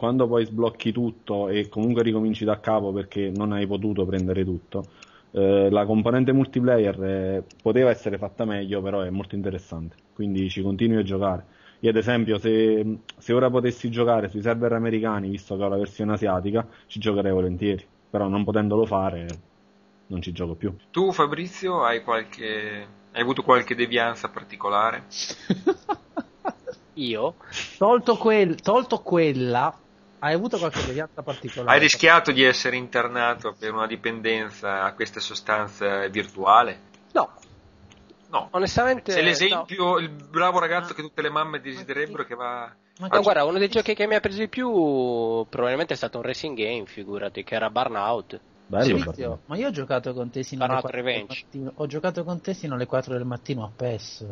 [0.01, 4.83] quando poi sblocchi tutto e comunque ricominci da capo perché non hai potuto prendere tutto,
[5.29, 10.63] eh, la componente multiplayer eh, poteva essere fatta meglio, però è molto interessante, quindi ci
[10.63, 11.45] continui a giocare.
[11.81, 15.77] Io ad esempio se, se, ora potessi giocare sui server americani, visto che ho la
[15.77, 19.27] versione asiatica, ci giocherei volentieri, però non potendolo fare
[20.07, 20.75] non ci gioco più.
[20.89, 22.87] Tu Fabrizio hai, qualche...
[23.11, 25.05] hai avuto qualche devianza particolare?
[26.95, 27.35] Io?
[27.77, 28.55] Tolto, quel...
[28.61, 29.71] Tolto quella,
[30.23, 31.71] hai avuto qualche devianza particolare?
[31.71, 36.79] Hai rischiato di essere internato per una dipendenza a questa sostanza virtuale?
[37.13, 37.33] No.
[38.29, 38.47] No.
[38.51, 39.11] Onestamente.
[39.11, 39.97] Sei l'esempio, no.
[39.97, 42.71] il bravo ragazzo che tutte le mamme desidererebbero che va.
[42.99, 44.69] Ma no, guarda, uno dei giochi che mi ha preso di più
[45.49, 48.39] probabilmente è stato un racing game, figurati, che era Burnout.
[48.67, 51.71] Bello, sì, ma io ho giocato con te sino alle 4 del mattino.
[51.75, 54.25] Ho giocato con te sino alle 4 del mattino a PES.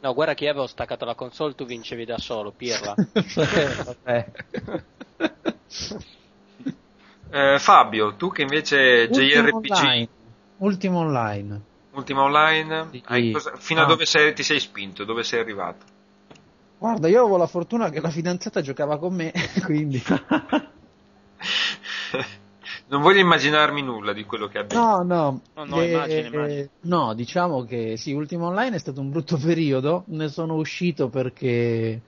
[0.00, 2.94] No, guarda che avevo staccato la console, tu vincevi da solo, pirla.
[3.14, 4.30] Vabbè.
[7.30, 10.08] Eh, Fabio, tu che invece JRPG online.
[10.58, 11.60] Ultimo online.
[11.92, 13.30] Ultimo online, sì.
[13.32, 13.52] cosa...
[13.56, 13.84] fino ah.
[13.84, 15.04] a dove sei, ti sei spinto?
[15.04, 15.84] Dove sei arrivato?
[16.78, 19.32] Guarda, io avevo la fortuna che la fidanzata giocava con me,
[19.64, 20.02] quindi.
[22.88, 24.96] non voglio immaginarmi nulla di quello che abbiamo.
[24.96, 25.40] No, no.
[25.54, 26.60] No, no, eh, immagini, immagini.
[26.60, 30.04] Eh, no, diciamo che sì, Ultimo Online è stato un brutto periodo.
[30.06, 32.00] Ne sono uscito perché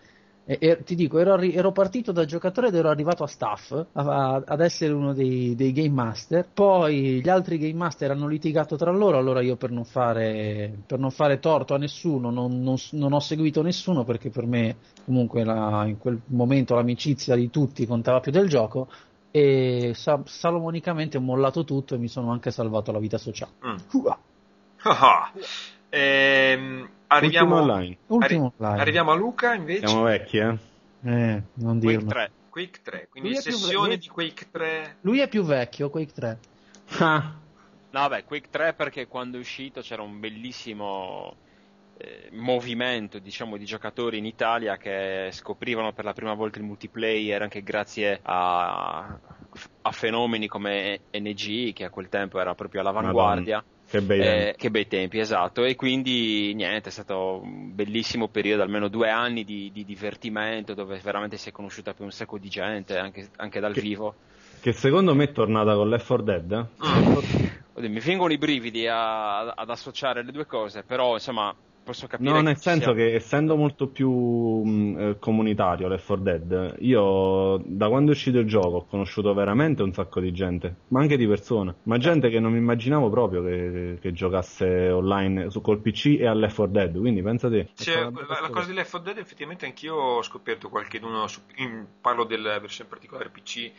[0.51, 4.43] e, e, ti dico, ero, ero, partito da giocatore ed ero arrivato a staff, a,
[4.45, 6.45] ad essere uno dei, dei, game master.
[6.53, 10.99] Poi gli altri game master hanno litigato tra loro, allora io per non fare, per
[10.99, 14.75] non fare torto a nessuno non, non, non, ho seguito nessuno perché per me
[15.05, 18.89] comunque la, in quel momento l'amicizia di tutti contava più del gioco
[19.31, 23.53] e sa- salomonicamente ho mollato tutto e mi sono anche salvato la vita sociale.
[23.65, 23.77] Mm.
[25.91, 27.99] Ehm, arriviamo, Ultimo online.
[28.07, 29.87] Ultimo arri- arriviamo a Luca invece.
[29.87, 30.59] Siamo vecchi, eh?
[31.05, 32.13] Eh, non dirlo.
[32.51, 34.97] Quake 3, quindi sessione di Quake 3.
[35.03, 36.39] Lui è più vecchio, Quake 3.
[36.99, 37.39] Ah.
[37.91, 41.37] No, beh, Quake 3 perché quando è uscito c'era un bellissimo
[41.97, 47.43] eh, movimento, diciamo, di giocatori in Italia che scoprivano per la prima volta il multiplayer
[47.43, 49.19] anche grazie a,
[49.83, 53.57] a fenomeni come NG, che a quel tempo era proprio all'avanguardia.
[53.57, 53.79] Madonna.
[53.91, 55.65] Che bei, eh, che bei, tempi, esatto.
[55.65, 61.01] E quindi niente, è stato un bellissimo periodo, almeno due anni di, di divertimento dove
[61.03, 64.15] veramente si è conosciuta per un sacco di gente, anche, anche dal che, vivo.
[64.61, 66.53] Che secondo me è tornata con Left 4 Dead.
[66.53, 67.81] Eh?
[67.81, 67.93] Mm.
[67.93, 71.53] mi vengono i brividi a, ad associare le due cose, però insomma
[71.91, 72.31] posso capire.
[72.31, 72.95] No, nel senso sia...
[72.95, 78.39] che essendo molto più mh, eh, comunitario Left 4 Dead, io da quando è uscito
[78.39, 82.29] il gioco ho conosciuto veramente un sacco di gente, ma anche di persone, ma gente
[82.29, 86.57] che non mi immaginavo proprio che, che giocasse online su, col PC e a Left
[86.57, 87.71] 4 Dead, quindi pensate.
[87.75, 91.87] Cioè, la, la, cosa di Left 4 Dead effettivamente anch'io ho scoperto qualche su, in,
[92.01, 93.71] parlo della versione particolare PC,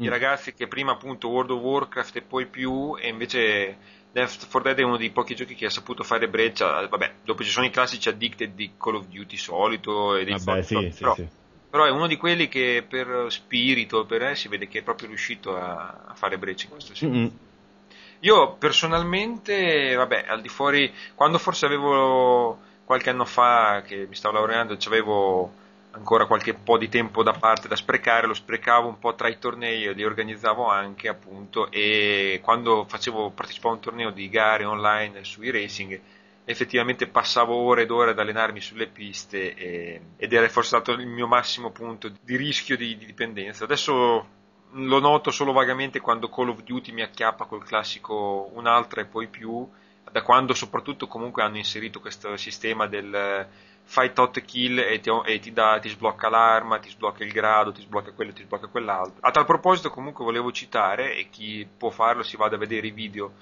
[0.00, 0.04] mm.
[0.04, 4.62] i ragazzi che prima appunto World of Warcraft e poi più e invece Left 4
[4.62, 6.86] Dead è uno dei pochi giochi che ha saputo fare breccia.
[6.86, 10.62] Vabbè, dopo ci sono i classici addicted di Call of Duty solito e dei Vabbè,
[10.62, 11.28] solito, sì, però, sì, sì.
[11.70, 15.08] però, è uno di quelli che per spirito, per eh, si vede che è proprio
[15.08, 17.16] riuscito a, a fare breccia in questo senso.
[17.16, 17.28] Mm-hmm.
[18.20, 24.34] Io personalmente, vabbè, al di fuori, quando forse avevo qualche anno fa che mi stavo
[24.34, 25.52] laureando, avevo
[25.92, 29.38] ancora qualche po' di tempo da parte da sprecare, lo sprecavo un po' tra i
[29.38, 35.24] tornei, li organizzavo anche appunto e quando facevo, partecipavo a un torneo di gare online
[35.24, 36.00] sui racing
[36.44, 41.06] effettivamente passavo ore ed ore ad allenarmi sulle piste e, ed era forse stato il
[41.06, 43.64] mio massimo punto di rischio di, di dipendenza.
[43.64, 44.38] Adesso
[44.72, 49.28] lo noto solo vagamente quando Call of Duty mi acchiappa col classico un'altra e poi
[49.28, 49.68] più,
[50.10, 53.46] da quando soprattutto comunque hanno inserito questo sistema del
[53.90, 57.72] fai tot kill e, ti, e ti, dà, ti, sblocca l'arma, ti sblocca il grado,
[57.72, 59.16] ti sblocca quello, ti sblocca quell'altro.
[59.18, 62.92] A tal proposito comunque volevo citare, e chi può farlo si vada a vedere i
[62.92, 63.32] video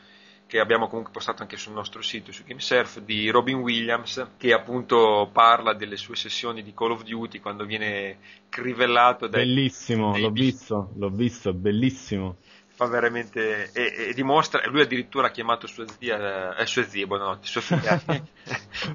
[0.47, 5.29] che abbiamo comunque postato anche sul nostro sito, su GameSurf, di Robin Williams, che appunto
[5.31, 8.17] parla delle sue sessioni di Call of Duty quando viene
[8.49, 9.45] crivellato dai...
[9.45, 12.39] Bellissimo, dai l'ho visto, l'ho visto, bellissimo
[12.79, 17.45] fa veramente e, e, dimostra lui addirittura ha chiamato sua zia eh, sua zia buonanotte
[17.45, 18.01] sua figlia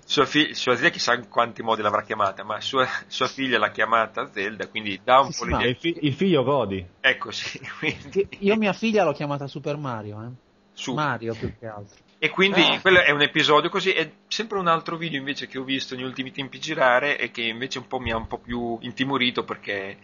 [0.05, 3.71] sua, fi, sua, zia chissà in quanti modi l'avrà chiamata ma sua, sua figlia l'ha
[3.71, 7.59] chiamata Zelda quindi dà un sì, po' sì, il, fi, il, figlio Cody ecco sì
[7.77, 8.25] quindi...
[8.39, 10.29] io mia figlia l'ho chiamata Super Mario eh.
[10.71, 10.93] Su.
[10.93, 12.79] Mario più che altro e quindi ah.
[12.79, 16.05] quello è un episodio così è sempre un altro video invece che ho visto negli
[16.05, 19.97] ultimi tempi girare e che invece un po' mi ha un po' più intimorito perché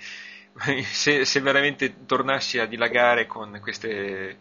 [0.84, 4.38] se, se, veramente tornassi a dilagare con queste,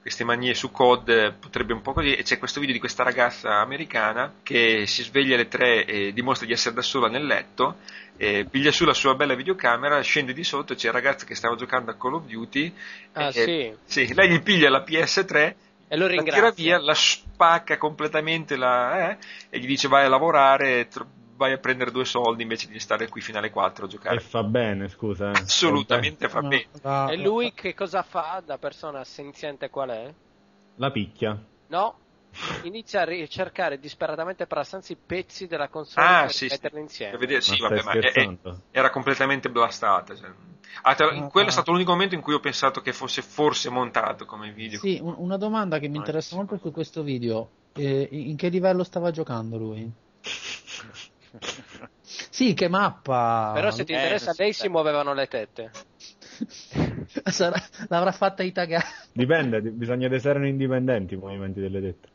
[0.00, 3.60] queste manie su COD potrebbe un po' così e c'è questo video di questa ragazza
[3.60, 7.76] americana che si sveglia alle 3 e dimostra di essere da sola nel letto
[8.50, 11.90] piglia su la sua bella videocamera scende di sotto c'è il ragazzo che stava giocando
[11.90, 12.72] a Call of Duty
[13.14, 13.74] ah, e, sì.
[13.84, 14.14] sì.
[14.14, 15.54] lei gli piglia la PS3
[15.92, 16.42] e lo ringrazia.
[16.42, 19.16] la tira via, la spacca completamente la, eh,
[19.50, 20.88] e gli dice vai a lavorare
[21.42, 24.16] vai a prendere due soldi invece di stare qui fino alle 4 a giocare.
[24.16, 25.30] E fa bene, scusa.
[25.30, 25.40] Eh.
[25.40, 26.66] Assolutamente fa bene.
[26.82, 30.14] No, e lui che cosa fa da persona senziente qual è?
[30.76, 31.38] La picchia.
[31.68, 31.96] No,
[32.62, 37.16] inizia a ricercare disperatamente per assenza i pezzi della console ah, per sì, metterli insieme.
[37.18, 38.38] Vedere, sì, ma vabbè, ma è,
[38.70, 40.14] era completamente blastata.
[40.14, 40.30] Cioè.
[40.82, 43.68] Ah, te, ah, quello è stato l'unico momento in cui ho pensato che fosse forse
[43.68, 44.78] montato come video.
[44.78, 47.48] Sì, un, una domanda che mi interessa molto su questo video.
[47.74, 49.90] Eh, in che livello stava giocando lui?
[52.32, 53.50] Sì, che mappa.
[53.52, 55.70] Però se ti interessa, lei si muovevano le tette.
[57.24, 58.82] Sarà, l'avrà fatta Itaga.
[59.12, 62.08] Dipende, bisogna che erano indipendenti i movimenti delle tette.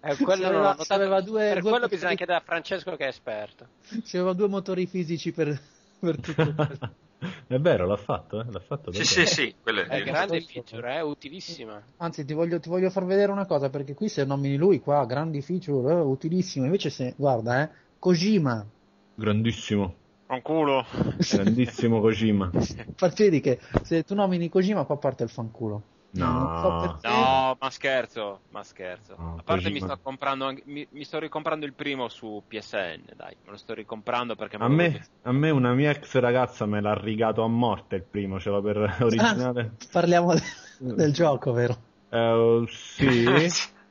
[0.00, 3.68] eh, quello aveva, aveva due, per due quello bisogna chiedere a Francesco che è esperto.
[4.04, 5.60] C'aveva due motori fisici per,
[6.00, 6.54] per tutto
[7.46, 8.46] È vero, l'ha fatto, eh?
[8.50, 11.02] l'ha fatto sì, sì, sì, è, è grande feature, è eh?
[11.02, 11.80] utilissima.
[11.98, 15.06] Anzi, ti voglio, ti voglio, far vedere una cosa, perché qui se nomini lui qua,
[15.06, 16.64] grandi feature, eh, utilissimo.
[16.64, 18.66] Invece se, guarda, eh, Kojima.
[19.14, 19.94] Grandissimo.
[20.26, 20.84] Un culo.
[21.30, 22.50] Grandissimo Kojima.
[22.54, 25.82] Infatti che se tu nomini Kojima qua parte il fanculo.
[26.16, 29.16] No, so no, ma scherzo, ma scherzo.
[29.18, 33.34] No, A parte mi sto, comprando, mi, mi sto ricomprando il primo su PSN, dai,
[33.44, 34.54] me lo sto ricomprando perché...
[34.56, 38.38] A me, a me, una mia ex ragazza me l'ha rigato a morte il primo,
[38.38, 39.60] ce l'ho per originale.
[39.60, 40.34] Ah, parliamo
[40.78, 41.76] del gioco, vero?
[42.10, 43.24] Uh, sì.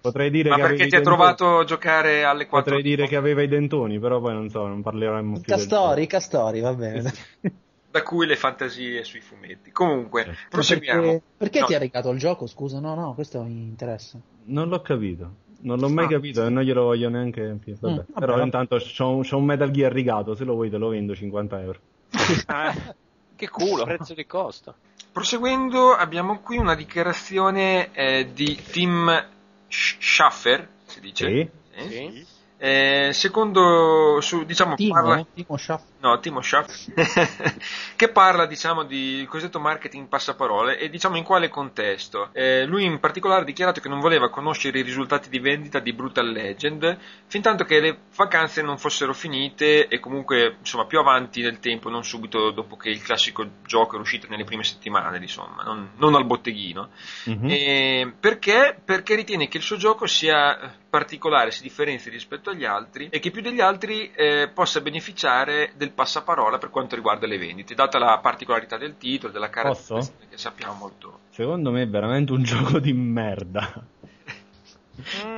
[0.00, 2.70] Potrei dire Ma che perché ti ha trovato a giocare alle 4?
[2.70, 5.52] Potrei dire che aveva i dentoni, però poi non so, non parleremo più.
[5.52, 7.12] Castori, Castori, va bene.
[7.90, 9.70] da cui le fantasie sui fumetti.
[9.70, 10.34] Comunque, eh.
[10.48, 11.00] proseguiamo.
[11.00, 11.66] Perché, perché no.
[11.66, 12.46] ti ha regalato il gioco?
[12.46, 14.18] Scusa, no, no, questo mi interessa.
[14.44, 15.46] Non l'ho capito.
[15.60, 17.42] Non l'ho mai ah, capito e non glielo voglio neanche.
[17.42, 17.92] Vabbè.
[17.92, 18.44] Mm, vabbè, Però vabbè.
[18.44, 20.34] intanto c'ho un, c'ho un, Metal Gear rigato.
[20.34, 21.80] Se lo vuoi, te lo vendo 50 euro.
[23.44, 23.84] eh, che culo.
[23.84, 24.74] prezzo di costo.
[25.12, 29.26] Proseguendo, abbiamo qui una dichiarazione eh, di Tim
[29.68, 31.26] Schaffer, si dice.
[31.26, 31.50] Sì.
[31.72, 31.88] Eh?
[31.88, 32.26] sì
[32.60, 35.82] eh, secondo, su, diciamo, Timo, parla, Timo Schaff.
[36.00, 36.86] No, Timo Schaff,
[37.96, 42.30] che parla, diciamo, di cosiddetto marketing passaparole e diciamo in quale contesto.
[42.32, 45.92] Eh, lui in particolare ha dichiarato che non voleva conoscere i risultati di vendita di
[45.92, 46.96] Brutal Legend
[47.26, 51.90] fin tanto che le vacanze non fossero finite e comunque, insomma, più avanti nel tempo,
[51.90, 56.14] non subito dopo che il classico gioco era uscito nelle prime settimane, insomma, non, non
[56.14, 56.90] al botteghino.
[57.28, 57.50] Mm-hmm.
[57.50, 58.80] E perché?
[58.84, 63.30] Perché ritiene che il suo gioco sia particolare, si differenzi rispetto agli altri e che
[63.30, 68.18] più degli altri eh, possa beneficiare del passaparola per quanto riguarda le vendite, data la
[68.18, 71.20] particolarità del titolo, della caratteristica che sappiamo molto.
[71.30, 73.84] Secondo me è veramente un gioco di merda.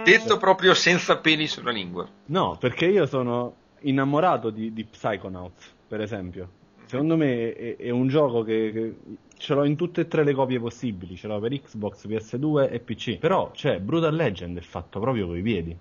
[0.05, 2.09] Detto proprio senza peli sulla lingua.
[2.26, 6.59] No, perché io sono innamorato di, di Psychonauts, per esempio.
[6.86, 8.94] Secondo me è, è un gioco che, che
[9.36, 12.80] ce l'ho in tutte e tre le copie possibili, ce l'ho per Xbox, PS2 e
[12.80, 13.18] PC.
[13.18, 15.76] Però, cioè, Brutal Legend è fatto proprio coi piedi.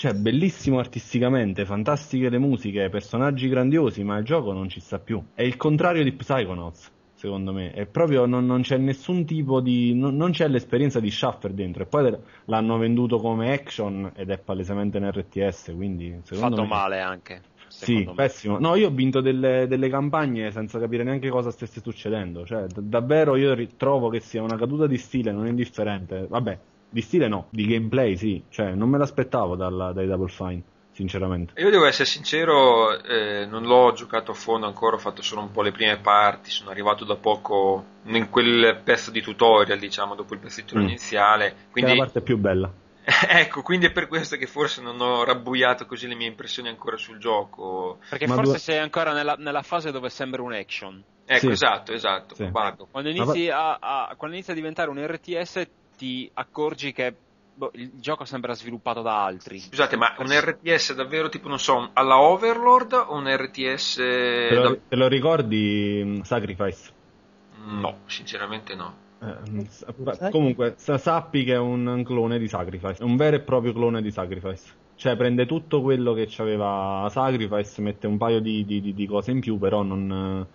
[0.00, 5.22] Cioè, bellissimo artisticamente, fantastiche le musiche, personaggi grandiosi, ma il gioco non ci sta più.
[5.34, 7.72] È il contrario di Psychonauts, secondo me.
[7.72, 9.94] È proprio, non, non c'è nessun tipo di...
[9.94, 11.82] Non, non, c'è l'esperienza di Shuffer dentro.
[11.82, 16.18] E poi l'hanno venduto come action ed è palesemente in RTS, quindi...
[16.22, 16.68] Secondo Fatto me...
[16.68, 18.14] male anche sì, me.
[18.14, 18.58] pessimo.
[18.58, 22.46] No, io ho vinto delle, delle, campagne senza capire neanche cosa stesse succedendo.
[22.46, 26.26] Cioè, d- davvero io trovo che sia una caduta di stile non indifferente.
[26.26, 26.58] Vabbè,
[26.90, 28.42] di stile no, di gameplay sì.
[28.48, 30.62] Cioè, non me l'aspettavo dalla, dai Double Fine.
[30.92, 31.58] Sinceramente.
[31.62, 35.50] Io devo essere sincero, eh, non l'ho giocato a fondo ancora, ho fatto solo un
[35.50, 40.34] po' le prime parti, sono arrivato da poco in quel pezzo di tutorial, diciamo, dopo
[40.34, 40.82] il pezzetto mm.
[40.82, 41.54] iniziale.
[41.70, 41.92] Quindi...
[41.92, 42.70] Che è la parte più bella.
[43.28, 46.96] ecco, quindi è per questo che forse non ho rabbuiato così le mie impressioni ancora
[46.96, 47.98] sul gioco.
[48.08, 48.60] Perché Ma forse due...
[48.60, 51.02] sei ancora nella, nella, fase dove sembra un action.
[51.24, 51.50] Ecco, sì.
[51.50, 52.34] esatto, esatto.
[52.34, 52.50] Sì.
[52.50, 55.68] Quando, inizi a, a, quando inizi a diventare un RTS
[56.00, 57.14] ti accorgi che
[57.54, 59.58] boh, il gioco sembra sviluppato da altri.
[59.58, 63.96] Scusate, ma un RTS davvero tipo, non so, alla Overlord o un RTS...
[63.96, 64.78] Te lo, da...
[64.88, 66.90] te lo ricordi mm, Sacrifice?
[67.66, 69.08] No, sinceramente no.
[69.20, 74.00] Eh, comunque, sappi che è un clone di Sacrifice, è un vero e proprio clone
[74.00, 74.78] di Sacrifice.
[74.94, 79.40] Cioè, prende tutto quello che aveva Sacrifice, mette un paio di, di, di cose in
[79.40, 80.46] più, però non,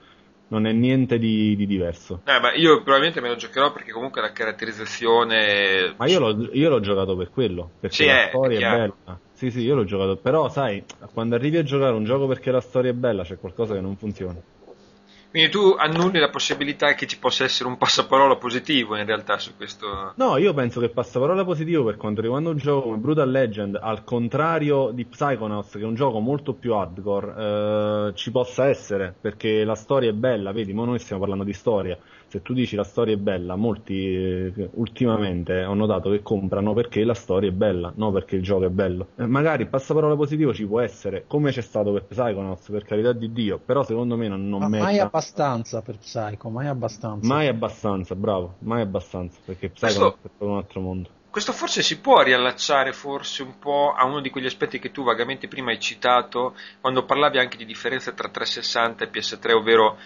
[0.47, 2.21] non è niente di, di, diverso.
[2.25, 5.93] Eh, ma io probabilmente me lo giocherò perché comunque la caratterizzazione.
[5.97, 7.71] Ma io l'ho, io l'ho giocato per quello.
[7.79, 9.19] Perché sì, la è, storia è, è bella.
[9.33, 10.17] Sì, sì, io l'ho giocato.
[10.17, 10.83] Però, sai,
[11.13, 13.95] quando arrivi a giocare un gioco perché la storia è bella, c'è qualcosa che non
[13.97, 14.39] funziona.
[15.35, 19.53] Quindi tu annulli la possibilità che ci possa essere un passaparola positivo in realtà su
[19.57, 20.13] questo.
[20.15, 24.05] No, io penso che passaparola positivo per quanto riguarda un gioco come Brutal Legend, al
[24.05, 29.65] contrario di Psychonauts, che è un gioco molto più hardcore, eh, ci possa essere, perché
[29.65, 31.97] la storia è bella, vedi, ma noi stiamo parlando di storia
[32.27, 37.03] se tu dici la storia è bella, molti eh, ultimamente ho notato che comprano perché
[37.03, 39.09] la storia è bella, non perché il gioco è bello.
[39.15, 43.13] Eh, magari il passaparola positivo ci può essere, come c'è stato per Psychonauts, per carità
[43.13, 44.89] di Dio, però secondo me non, non Ma merita...
[44.89, 47.27] mai abbastanza per Psycho, mai abbastanza.
[47.27, 50.43] Mai abbastanza, bravo, mai abbastanza, perché Psychonauts Questo...
[50.43, 51.09] è un altro mondo.
[51.35, 55.03] Questo forse si può riallacciare forse un po' a uno di quegli aspetti che tu
[55.03, 59.97] vagamente prima hai citato quando parlavi anche di differenza tra 360 e PS3, ovvero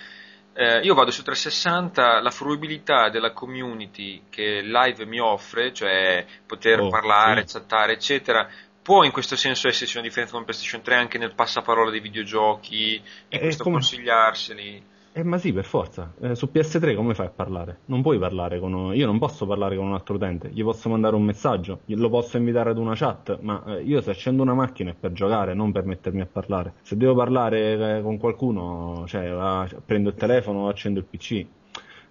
[0.60, 6.82] eh, io vado su 360, la fruibilità della community che live mi offre, cioè poter
[6.82, 7.54] oh, parlare, sì.
[7.54, 8.46] chattare, eccetera,
[8.82, 12.96] può in questo senso esserci una differenza con PlayStation 3 anche nel passaparola dei videogiochi,
[12.96, 13.76] in eh, questo come...
[13.76, 14.84] consigliarseli.
[15.20, 16.14] Eh, ma sì, per forza.
[16.22, 17.80] Eh, su PS3 come fai a parlare?
[17.86, 18.96] Non puoi parlare con...
[18.96, 22.38] Io non posso parlare con un altro utente, gli posso mandare un messaggio, lo posso
[22.38, 25.74] invitare ad una chat, ma eh, io se accendo una macchina è per giocare, non
[25.74, 26.76] per mettermi a parlare.
[26.84, 31.46] Se devo parlare eh, con qualcuno, cioè, prendo il telefono o accendo il PC.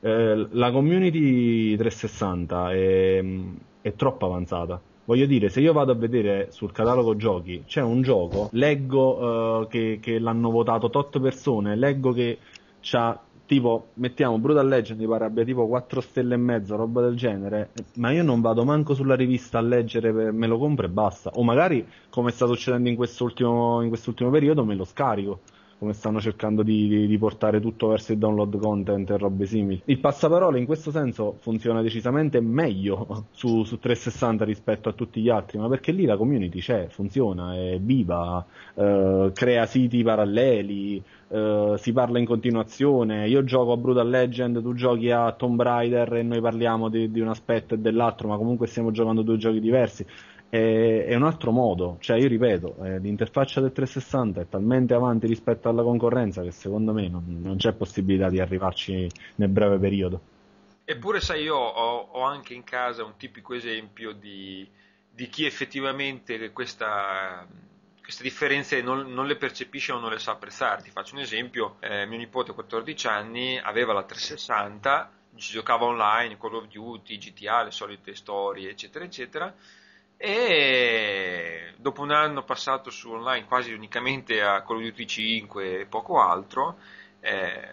[0.00, 3.24] Eh, la community 360 è,
[3.80, 4.78] è troppo avanzata.
[5.08, 9.66] Voglio dire, se io vado a vedere sul catalogo giochi, c'è un gioco, leggo uh,
[9.66, 12.36] che, che, l'hanno votato tot persone, leggo che
[12.80, 17.16] c'ha tipo mettiamo Brutal Legend mi pare abbia tipo 4 stelle e mezzo roba del
[17.16, 21.30] genere ma io non vado manco sulla rivista a leggere me lo compro e basta.
[21.34, 25.40] O magari come sta succedendo in quest'ultimo, in quest'ultimo periodo me lo scarico
[25.78, 29.80] come stanno cercando di, di, di, portare tutto verso il download content e robe simili.
[29.84, 35.28] Il passaparola in questo senso funziona decisamente meglio su, su 360 rispetto a tutti gli
[35.28, 41.74] altri, ma perché lì la community c'è, funziona, è viva, eh, crea siti paralleli, eh,
[41.76, 43.28] si parla in continuazione.
[43.28, 47.20] Io gioco a Brutal Legend, tu giochi a Tomb Raider e noi parliamo di, di
[47.20, 50.04] un aspetto e dell'altro, ma comunque stiamo giocando due giochi diversi
[50.48, 55.26] è, è un altro modo, cioè io ripeto, eh, l'interfaccia del 360 è talmente avanti
[55.26, 60.20] rispetto alla concorrenza che secondo me non, non c'è possibilità di arrivarci nel breve periodo.
[60.84, 64.66] Eppure, sai, io ho, ho anche in casa un tipico esempio di,
[65.10, 67.46] di chi effettivamente questa,
[68.00, 70.80] queste differenze non, non, le percepisce o non le sa apprezzare.
[70.80, 76.38] Ti faccio un esempio: eh, mio nipote, 14 anni, aveva la 360, ci giocava online,
[76.38, 79.54] Call of Duty, GTA, le solite storie, eccetera, eccetera.
[80.20, 85.86] E dopo un anno passato su online quasi unicamente a Call of Duty 5 e
[85.86, 86.76] poco altro,
[87.20, 87.68] eh,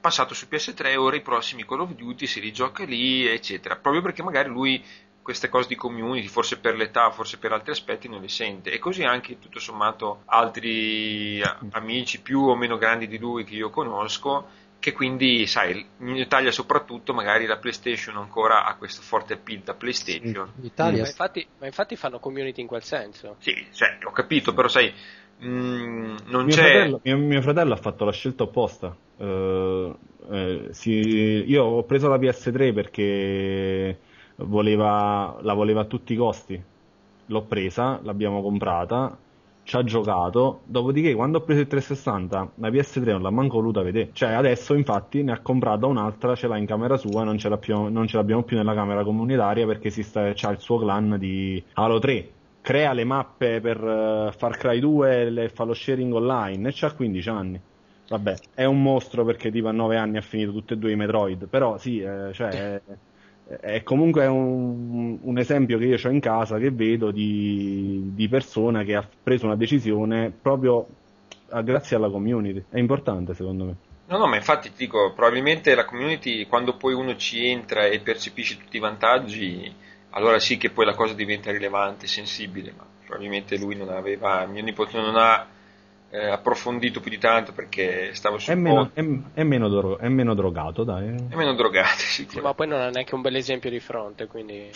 [0.00, 4.22] passato su PS3, ora i prossimi Call of Duty si rigioca lì, eccetera, proprio perché
[4.22, 4.82] magari lui
[5.20, 8.70] queste cose di community, forse per l'età, forse per altri aspetti, non le sente.
[8.70, 11.42] E così anche tutto sommato altri
[11.72, 14.48] amici più o meno grandi di lui che io conosco,
[14.80, 19.74] che quindi, sai, in Italia soprattutto magari la PlayStation ancora ha questo forte appeal da
[19.74, 20.52] PlayStation.
[20.60, 20.84] Sì, mm.
[20.84, 23.36] ma, infatti, ma, infatti, fanno community in quel senso.
[23.38, 24.92] Sì, cioè, ho capito, però sai,
[25.44, 26.62] Mm, non mio c'è...
[26.62, 28.96] Fratello, mio, mio, fratello, ha fatto la scelta opposta.
[29.16, 29.96] Uh,
[30.30, 33.98] eh, si, io ho preso la PS3 perché
[34.36, 36.60] voleva, la voleva a tutti i costi.
[37.26, 39.16] L'ho presa, l'abbiamo comprata,
[39.68, 40.62] ci ha giocato.
[40.64, 44.08] Dopodiché, quando ho preso il 360, la PS3 non l'ha manco voluta vedere.
[44.14, 47.88] Cioè, adesso, infatti, ne ha comprata un'altra, ce l'ha in camera sua, non ce, più,
[47.88, 51.62] non ce l'abbiamo più nella camera comunitaria perché si sta, c'ha il suo clan di
[51.74, 56.68] Halo 3 crea le mappe per uh, Far Cry 2 e fa lo sharing online
[56.68, 57.60] e c'ha 15 anni.
[58.08, 60.96] Vabbè, è un mostro perché tipo a 9 anni ha finito tutti e due i
[60.96, 62.80] Metroid, però sì, eh, cioè,
[63.60, 68.82] è, comunque un, un, esempio che io ho in casa che vedo di, di persona
[68.82, 70.86] che ha preso una decisione proprio
[71.50, 72.64] a, grazie alla community.
[72.68, 73.76] È importante secondo me.
[74.06, 78.00] No, no, ma infatti ti dico, probabilmente la community quando poi uno ci entra e
[78.00, 79.74] percepisce tutti i vantaggi
[80.10, 84.62] allora sì che poi la cosa diventa rilevante, sensibile, ma probabilmente lui non aveva, mio
[84.62, 85.46] nipote non ha
[86.10, 89.04] eh, approfondito più di tanto perché stavo sul è meno, è,
[89.34, 91.08] è, meno dro- è meno drogato, dai.
[91.28, 94.70] È meno drogato, sì, ma poi non ha neanche un bel esempio di fronte, quindi...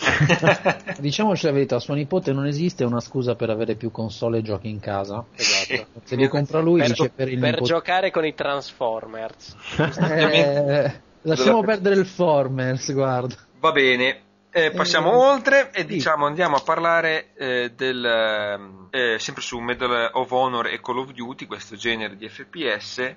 [0.99, 4.69] Diciamoci la verità, suo nipote non esiste una scusa per avere più console e giochi
[4.69, 5.25] in casa.
[5.43, 6.01] Esatto.
[6.03, 7.69] Se li compra lui per, dice per il Per nipote...
[7.69, 9.55] giocare con i Transformers.
[9.99, 13.35] eh, lasciamo perdere il Formers, guarda.
[13.59, 14.21] Va bene,
[14.53, 15.85] eh, passiamo eh, oltre e sì.
[15.87, 21.11] diciamo andiamo a parlare eh, del eh, sempre su Medal of Honor e Call of
[21.11, 23.15] Duty, questo genere di FPS.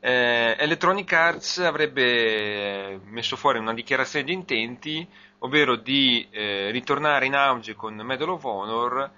[0.00, 5.06] Eh, Electronic Arts avrebbe messo fuori una dichiarazione di intenti,
[5.40, 9.12] ovvero di eh, ritornare in auge con Medal of Honor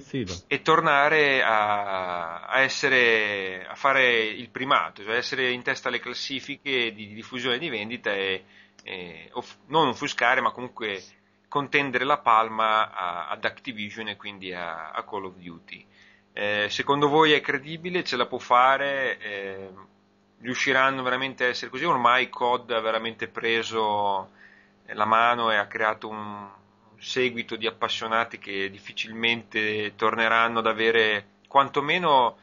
[0.00, 0.34] sito.
[0.48, 6.92] e tornare a, a, essere, a fare il primato, cioè essere in testa alle classifiche
[6.92, 8.44] di, di diffusione e di vendita e
[8.86, 11.02] eh, off- non offuscare, ma comunque
[11.48, 15.84] contendere la palma a- ad Activision e quindi a, a Call of Duty.
[16.32, 18.04] Eh, secondo voi è credibile?
[18.04, 19.18] Ce la può fare?
[19.18, 19.70] Eh,
[20.40, 21.84] riusciranno veramente a essere così?
[21.84, 24.30] Ormai COD ha veramente preso
[24.86, 26.48] la mano e ha creato un
[26.98, 32.36] seguito di appassionati che difficilmente torneranno ad avere quantomeno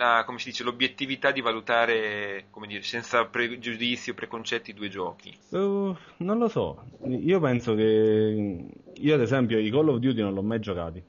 [0.00, 5.36] la, come si dice, l'obiettività di valutare, come dire, senza pregiudizio, preconcetti, i due giochi?
[5.50, 10.32] Uh, non lo so, io penso che io ad esempio i Call of Duty non
[10.32, 11.02] l'ho mai giocati,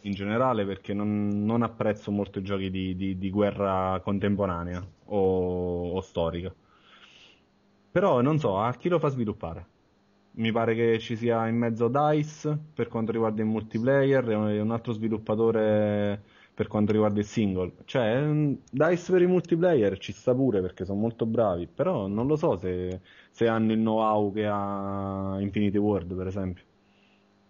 [0.00, 5.90] in generale perché non, non apprezzo molto i giochi di, di, di guerra contemporanea o,
[5.90, 6.52] o storica.
[7.92, 9.66] Però non so, a chi lo fa sviluppare?
[10.36, 14.92] mi pare che ci sia in mezzo DICE per quanto riguarda il multiplayer un altro
[14.92, 16.22] sviluppatore
[16.54, 17.72] per quanto riguarda il single.
[17.84, 22.26] Cioè, mm, DICE per i multiplayer ci sta pure perché sono molto bravi, però non
[22.26, 23.00] lo so se,
[23.30, 26.64] se hanno il know-how che ha Infinity World, per esempio.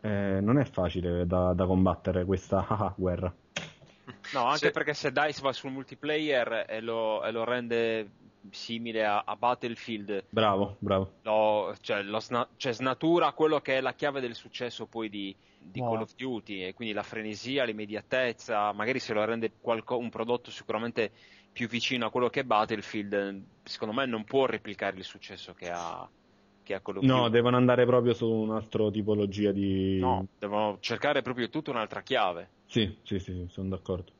[0.00, 3.32] Eh, non è facile da, da combattere questa guerra.
[4.32, 4.70] No, anche se...
[4.70, 8.08] perché se DICE va sul multiplayer e lo, e lo rende
[8.50, 10.26] simile a, a, Battlefield.
[10.28, 11.12] Bravo, bravo.
[11.22, 15.34] Lo, cioè, lo sna- cioè, snatura quello che è la chiave del successo poi di,
[15.58, 15.92] di wow.
[15.92, 20.50] Call of Duty e quindi la frenesia, l'immediatezza, magari se lo rende qualco, un prodotto
[20.50, 21.12] sicuramente
[21.52, 25.70] più vicino a quello che è Battlefield, secondo me non può replicare il successo che
[25.70, 26.08] ha,
[26.62, 27.16] che ha Call of Duty.
[27.16, 29.98] No, devono andare proprio su un'altra tipologia di...
[30.00, 32.50] No, devono cercare proprio tutta un'altra chiave.
[32.66, 34.12] Sì, sì, sì, sono d'accordo.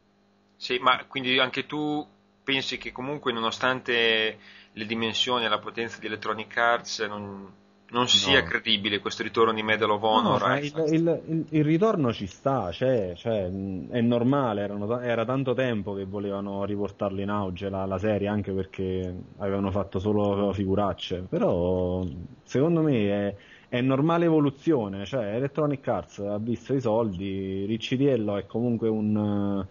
[0.56, 2.06] Sì, ma quindi anche tu
[2.45, 4.39] pensi che comunque nonostante
[4.71, 7.51] le dimensioni e la potenza di Electronic Arts non,
[7.91, 8.47] non sia no.
[8.47, 10.47] credibile questo ritorno di Medal of Honor.
[10.47, 15.55] No, il, il, il, il, ritorno ci sta, cioè, cioè, è normale, erano, era tanto
[15.55, 21.25] tempo che volevano riportarlo in auge la, la, serie, anche perché avevano fatto solo figuracce,
[21.29, 22.05] però
[22.43, 23.37] secondo me è,
[23.69, 29.66] è normale evoluzione, cioè Electronic Arts ha visto i soldi, Riccitiello è comunque un,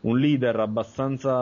[0.00, 1.32] un leader abbastanza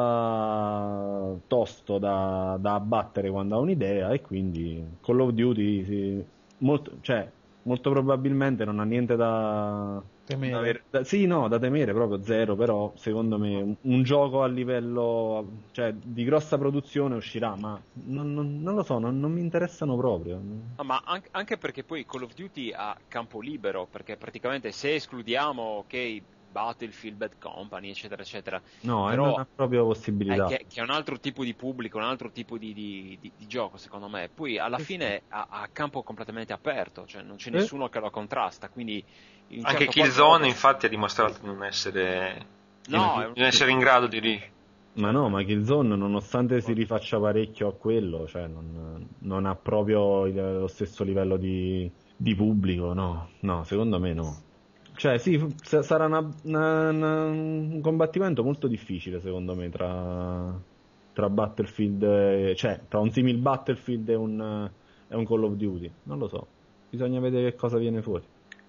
[1.46, 6.24] tosto da, da, abbattere quando ha un'idea e quindi Call of Duty sì,
[6.58, 7.30] molto, cioè,
[7.62, 10.84] molto probabilmente non ha niente da, temere.
[10.90, 15.46] Da, sì, no, da temere proprio zero, però secondo me un, un gioco a livello
[15.72, 19.96] cioè, di grossa produzione uscirà, ma non, non, non lo so, non, non, mi interessano
[19.96, 20.40] proprio.
[20.76, 24.94] No, ma anche, anche, perché poi Call of Duty ha campo libero, perché praticamente se
[24.94, 26.22] escludiamo, ok,
[26.56, 28.62] Battlefield, Bad Company, eccetera, eccetera.
[28.80, 30.46] No, però, non ha proprio possibilità.
[30.46, 33.46] Che, che, è un altro tipo di pubblico, un altro tipo di, di, di, di
[33.46, 34.30] gioco, secondo me.
[34.34, 38.70] Poi alla fine ha, ha, campo completamente aperto, cioè non c'è nessuno che lo contrasta,
[38.70, 39.04] quindi
[39.60, 40.46] anche certo Killzone qualcosa...
[40.46, 42.46] infatti ha dimostrato di non essere,
[42.86, 44.42] no, di non essere in grado di...
[44.94, 50.24] Ma no, ma Killzone nonostante si rifaccia parecchio a quello, cioè non, non ha proprio
[50.24, 54.44] lo stesso livello di, di, pubblico, no, no, secondo me no.
[54.96, 60.58] Cioè sì, sarà una, una, una, un combattimento molto difficile secondo me tra,
[61.12, 64.70] tra Battlefield, e, cioè tra un simil Battlefield e un,
[65.08, 66.46] e un Call of Duty, non lo so,
[66.88, 68.24] bisogna vedere che cosa viene fuori.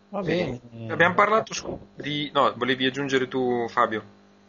[0.10, 0.60] Va bene.
[0.88, 2.30] Abbiamo parlato di...
[2.34, 4.04] No, volevi aggiungere tu Fabio?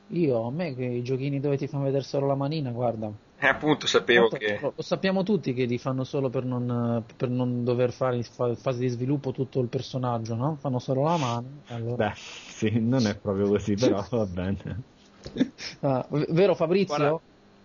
[0.08, 3.10] Io, a me che i giochini dove ti fanno vedere solo la manina, guarda.
[3.40, 4.58] Eh, appunto, sapevo Tanto, che...
[4.60, 8.24] Lo, lo, sappiamo tutti che li fanno solo per non, per non dover fare in
[8.24, 10.56] fase di sviluppo tutto il personaggio, no?
[10.60, 11.62] Fanno solo la mano.
[11.68, 12.08] Allora...
[12.08, 14.82] Beh, sì, non è proprio così, però va bene.
[15.80, 16.96] Ah, vero Fabrizio?
[16.96, 17.20] Guarda,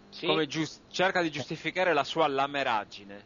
[0.09, 0.25] sì.
[0.25, 3.23] Come giust- cerca di giustificare la sua lameraggine.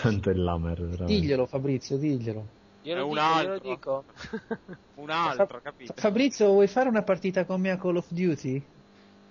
[0.00, 1.04] Quanto è lamer, veramente.
[1.04, 2.46] Diglielo Fabrizio, diglielo.
[2.82, 3.68] Io lo, un dico, altro.
[3.68, 4.04] dico.
[4.96, 5.94] un altro, Fa- capito?
[5.96, 8.62] Fabrizio, vuoi fare una partita con me a Call of Duty?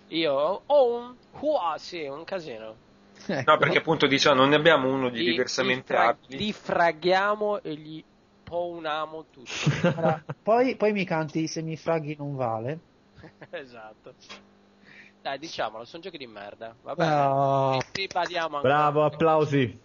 [0.10, 1.16] Io ho un...
[1.40, 2.76] Uh, sì, un casino.
[3.26, 3.52] Ecco.
[3.52, 6.38] No, perché appunto diciamo, non ne abbiamo uno di li, diversamente li fra- abili.
[6.38, 8.04] Li fraghiamo e gli
[8.44, 9.72] pounamo tutti.
[10.44, 12.80] poi, poi mi canti se mi fraghi non vale.
[13.50, 14.14] esatto.
[15.22, 16.76] Dai, diciamolo, sono giochi di merda.
[16.82, 17.80] Vabbè, no.
[17.94, 18.74] ribadiamo ancora.
[18.74, 19.80] Bravo, applausi.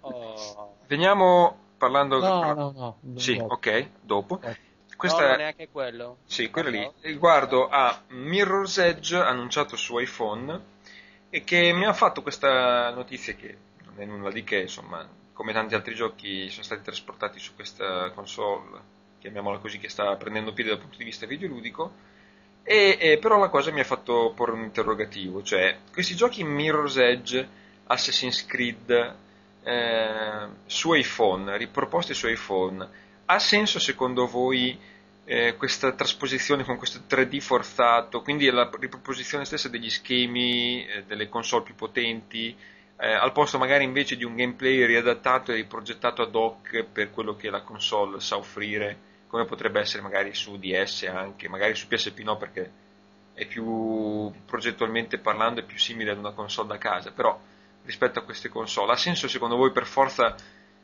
[0.00, 0.76] oh.
[0.86, 2.20] Veniamo parlando...
[2.20, 2.72] No, no,
[3.02, 3.18] no.
[3.18, 3.54] Sì, dopo.
[3.54, 4.40] ok, dopo.
[4.42, 4.56] Eh.
[5.00, 5.36] Questa no, è...
[5.38, 6.18] neanche quello.
[6.26, 6.90] Sì, quello lì.
[7.00, 10.60] Riguardo a Mirror's Edge annunciato su iPhone
[11.30, 13.56] e che mi ha fatto questa notizia che
[13.86, 18.10] non è nulla di che, insomma, come tanti altri giochi sono stati trasportati su questa
[18.10, 18.78] console,
[19.20, 21.92] chiamiamola così, che sta prendendo piede dal punto di vista videoludico.
[22.62, 26.98] E, e, però la cosa mi ha fatto porre un interrogativo, cioè questi giochi Mirror's
[26.98, 27.48] Edge,
[27.86, 29.16] Assassin's Creed,
[29.62, 32.86] eh, su iPhone, riproposti su iPhone,
[33.24, 34.78] ha senso secondo voi
[35.30, 41.28] eh, questa trasposizione con questo 3D forzato, quindi la riproposizione stessa degli schemi eh, delle
[41.28, 42.52] console più potenti,
[42.96, 47.36] eh, al posto magari invece di un gameplay riadattato e riprogettato ad hoc per quello
[47.36, 48.98] che la console sa offrire,
[49.28, 52.72] come potrebbe essere magari su DS anche, magari su PSP no perché
[53.32, 57.38] è più progettualmente parlando è più simile ad una console da casa, però
[57.84, 58.90] rispetto a queste console.
[58.90, 60.34] Ha senso secondo voi per forza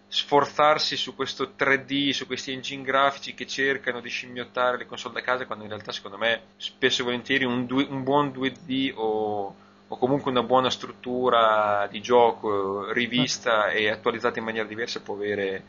[0.09, 5.21] sforzarsi su questo 3D, su questi engine grafici che cercano di scimmiottare le console da
[5.21, 9.55] casa quando in realtà secondo me spesso e volentieri un, due, un buon 2D o,
[9.89, 15.63] o, comunque una buona struttura di gioco rivista e attualizzata in maniera diversa può avere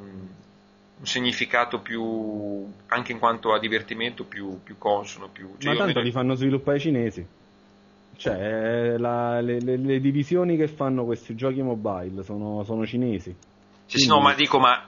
[0.00, 0.26] un,
[0.98, 5.28] un significato più anche in quanto a divertimento più, più consono.
[5.28, 7.26] Più, cioè Ma tanto li fanno sviluppare i cinesi.
[8.16, 13.32] Cioè, la, le, le, le, divisioni che fanno questi giochi mobile sono, sono cinesi.
[13.88, 14.02] Sì, Quindi...
[14.02, 14.86] sì, no, ma dico, ma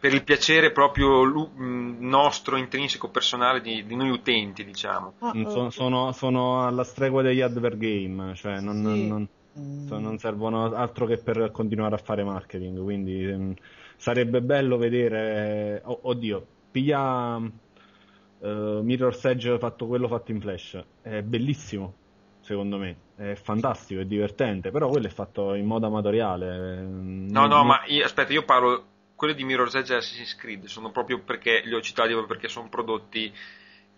[0.00, 1.24] per il piacere proprio
[1.56, 5.12] nostro, intrinseco, personale di, di noi utenti, diciamo.
[5.20, 9.06] Ah, sono, sono, sono, alla stregua degli advert game, cioè non, sì.
[9.06, 13.54] non, non, non, servono altro che per continuare a fare marketing, quindi um,
[13.96, 21.22] sarebbe bello vedere, oh, oddio, piglia uh, Mirror's Edge fatto quello fatto in flash, è
[21.22, 21.94] bellissimo,
[22.40, 22.96] secondo me.
[23.16, 26.80] È fantastico, è divertente, però quello è fatto in modo amatoriale.
[26.80, 28.84] No, no, ma io, aspetta, io parlo.
[29.14, 32.48] Quelli di Mirror's Edge e Assassin's Creed sono proprio perché li ho citati proprio perché
[32.48, 33.30] sono prodotti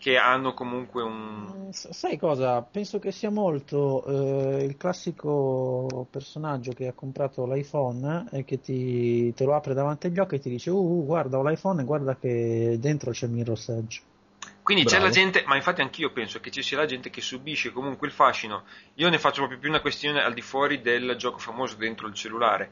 [0.02, 1.66] che hanno comunque un.
[1.66, 2.60] Mm, sai cosa?
[2.62, 9.32] Penso che sia molto eh, il classico personaggio che ha comprato l'iPhone e che ti,
[9.32, 11.84] te lo apre davanti agli occhi e ti dice: Uh, uh guarda, ho l'iPhone e
[11.84, 14.02] guarda che dentro c'è Mirror's Edge.
[14.62, 14.96] Quindi Bravo.
[14.96, 18.06] c'è la gente, ma infatti anch'io penso che ci sia la gente che subisce comunque
[18.06, 18.64] il fascino.
[18.94, 22.14] Io ne faccio proprio più una questione al di fuori del gioco famoso dentro il
[22.14, 22.70] cellulare.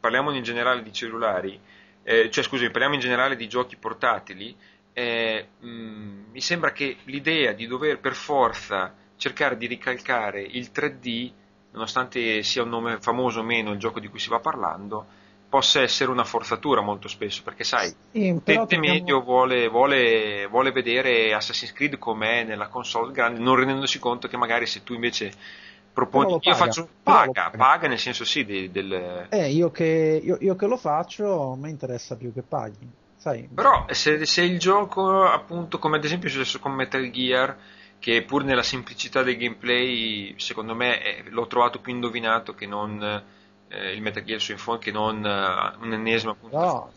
[0.00, 1.60] Parliamo in generale di cellulari,
[2.02, 4.56] eh, cioè scusami, parliamo in generale di giochi portatili.
[4.92, 10.70] Eh, mh, mm, mi sembra che l'idea di dover per forza cercare di ricalcare il
[10.72, 11.30] 3D,
[11.72, 15.06] nonostante sia un nome famoso o meno il gioco di cui si va parlando,
[15.48, 21.32] possa essere una forzatura molto spesso, perché sai, sì, l'utente medio vuole, vuole, vuole, vedere
[21.32, 25.32] Assassin's Creed com'è nella console grande, non rendendosi conto che magari se tu invece
[25.92, 28.70] proponi, io faccio paga, paga, paga, nel senso sì, del...
[28.70, 29.26] del...
[29.30, 32.88] Eh, io che, io, io che lo faccio, me interessa più che paghi.
[33.16, 33.48] Sai.
[33.52, 37.56] Però se, se il gioco, appunto, come ad esempio è successo con Metal Gear,
[37.98, 43.36] che pur nella semplicità del gameplay, secondo me è, l'ho trovato più indovinato che non
[43.68, 46.90] eh, il Metal Gear Solid Phone che non uh, un'ennesima no,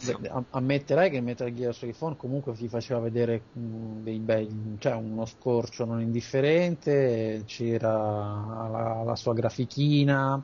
[0.52, 4.78] ammetterai che il Metal Gear Solid Phone comunque ti faceva vedere mh, mm, dei bei,
[4.80, 10.42] cioè uno scorcio non indifferente c'era la, la sua grafichina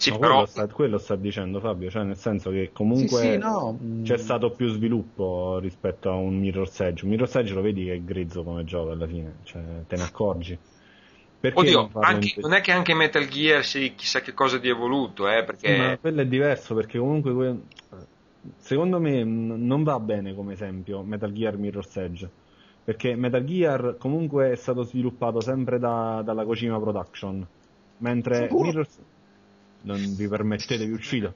[0.00, 0.28] sì, però...
[0.28, 3.78] quello, sta, quello, sta, dicendo Fabio, cioè nel senso che comunque sì, sì, no.
[4.02, 7.04] c'è stato più sviluppo rispetto a un Mirror's Edge.
[7.04, 10.02] Un Mirror's Edge lo vedi che è grezzo come gioco alla fine, cioè te ne
[10.02, 10.58] accorgi.
[11.40, 14.68] Perché Oddio, non, anche, non, è che anche Metal Gear sia chissà che cosa di
[14.68, 15.72] evoluto, eh, perché...
[15.72, 17.60] Sì, ma quello è diverso perché comunque
[18.58, 22.28] secondo me non va bene come esempio Metal Gear Mirror's Edge.
[22.84, 27.46] Perché Metal Gear comunque è stato sviluppato sempre da, dalla Kojima Production,
[27.98, 28.98] mentre Mirror's...
[29.82, 31.32] Non vi permettete, vi uccido.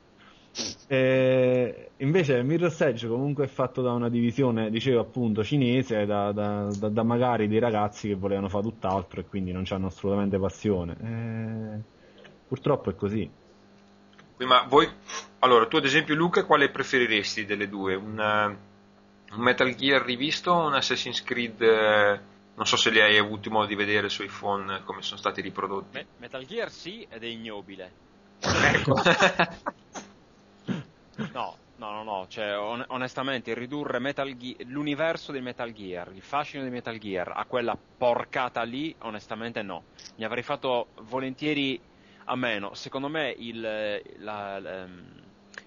[0.87, 6.69] E invece Mirror's Edge comunque è fatto da una divisione, dicevo appunto, cinese, da, da,
[6.79, 10.97] da, da magari dei ragazzi che volevano fare tutt'altro e quindi non hanno assolutamente passione.
[11.03, 11.93] E...
[12.47, 13.29] Purtroppo è così.
[14.37, 14.89] Ma voi,
[15.41, 17.95] allora, tu ad esempio Luca, quale preferiresti delle due?
[17.95, 21.63] Una, un Metal Gear rivisto o un Assassin's Creed?
[21.63, 22.21] Eh,
[22.55, 26.05] non so se li hai avuto modo di vedere su iPhone come sono stati riprodotti.
[26.19, 27.93] Metal Gear sì ed è ignobile.
[28.41, 28.95] Ecco.
[31.33, 34.01] No, no, no, no, cioè, on- onestamente ridurre
[34.37, 39.63] Ge- l'universo di Metal Gear, il fascino di Metal Gear a quella porcata lì, onestamente
[39.63, 39.85] no.
[40.17, 41.81] Mi avrei fatto volentieri
[42.27, 42.75] a meno.
[42.75, 43.61] Secondo me il,
[44.19, 45.23] la, ehm,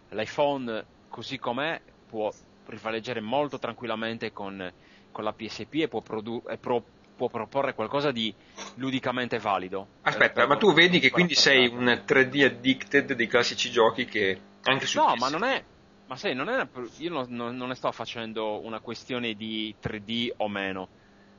[0.10, 2.32] l'iPhone così com'è può
[2.66, 4.72] rivaleggiare molto tranquillamente con,
[5.12, 6.84] con la PSP e può, produ- e pro-
[7.16, 8.34] può proporre qualcosa di
[8.76, 9.88] ludicamente valido.
[10.02, 14.40] Aspetta, ma tu vedi che quindi sei un 3D addicted dei classici giochi che
[14.72, 15.20] anche su No, PS.
[15.20, 15.64] ma non è.
[16.08, 16.66] Ma sai, non è,
[16.98, 20.88] io non, non, non ne sto facendo una questione di 3D o meno.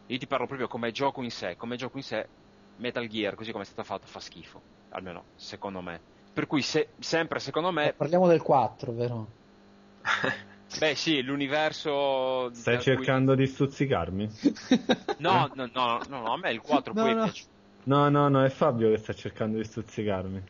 [0.07, 1.57] Io ti parlo proprio come gioco in sé.
[1.57, 2.29] Come gioco in sé,
[2.77, 4.61] Metal Gear, così come è stato fatto, fa schifo.
[4.91, 6.01] Almeno, secondo me.
[6.33, 7.89] Per cui, se, sempre secondo me.
[7.89, 9.27] Eh, parliamo del 4, vero?
[10.79, 12.53] Beh, sì, l'universo.
[12.53, 13.45] Stai cercando cui...
[13.45, 14.31] di stuzzicarmi?
[15.19, 17.23] No, no, no, no, no, a me il 4 no, poi no.
[17.25, 17.45] piace.
[17.85, 20.43] No, no, no, è Fabio che sta cercando di stuzzicarmi.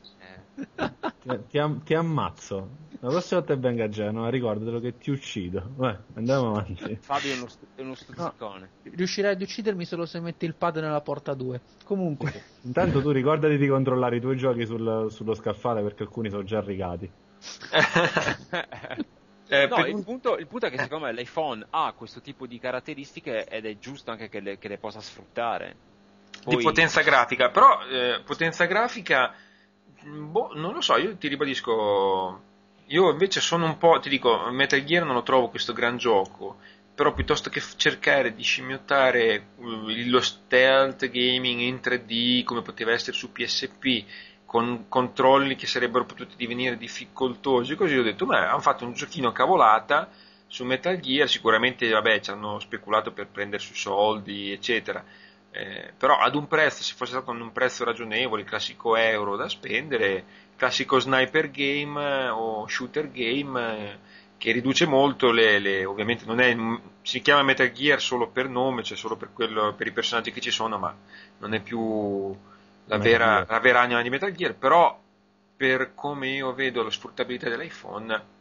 [1.21, 2.87] Ti, ti, am- ti, ammazzo.
[3.01, 5.71] La prossima volta che venga a Genova, ricordatelo che ti uccido.
[5.77, 6.99] Vai, andiamo avanti.
[7.01, 8.71] Fabio è uno, st- è uno stuzzicone.
[8.83, 11.61] No, riuscirai ad uccidermi solo se metti il pad nella porta 2.
[11.85, 12.43] Comunque.
[12.63, 16.61] Intanto tu ricordati di controllare i tuoi giochi sul, sullo scaffale perché alcuni sono già
[16.61, 17.11] rigati.
[19.51, 22.59] Eh, no, il, punto, il, punto, è che secondo me l'iPhone ha questo tipo di
[22.59, 25.75] caratteristiche ed è giusto anche che le, che le possa sfruttare.
[26.45, 26.57] Poi...
[26.57, 29.33] Di potenza grafica, però eh, potenza grafica
[30.05, 32.43] boh, non lo so, io ti ribadisco,
[32.87, 36.59] io invece sono un po', ti dico, Metal Gear non lo trovo questo gran gioco,
[36.95, 43.16] però piuttosto che cercare di scimmiottare uh, lo stealth gaming in 3D come poteva essere
[43.16, 44.05] su PSP,
[44.45, 49.33] con controlli che sarebbero potuti divenire difficoltosi, così ho detto, ma hanno fatto un giochino
[49.33, 50.11] cavolata
[50.47, 55.05] su Metal Gear, sicuramente vabbè ci hanno speculato per prendere sui soldi, eccetera
[55.51, 59.49] eh, però ad un prezzo, se fosse stato ad un prezzo ragionevole, classico euro da
[59.49, 60.25] spendere,
[60.57, 63.99] classico sniper game eh, o shooter game eh,
[64.37, 66.57] che riduce molto le, le, ovviamente non è,
[67.03, 70.41] si chiama Metal Gear solo per nome, cioè solo per, quello, per i personaggi che
[70.41, 70.95] ci sono, ma
[71.39, 72.37] non è più
[72.85, 74.99] la vera, la vera anima di Metal Gear, però
[75.57, 78.37] per come io vedo la sfruttabilità dell'iPhone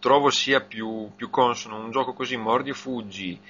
[0.00, 3.40] trovo sia più, più consono un gioco così mordi e fuggi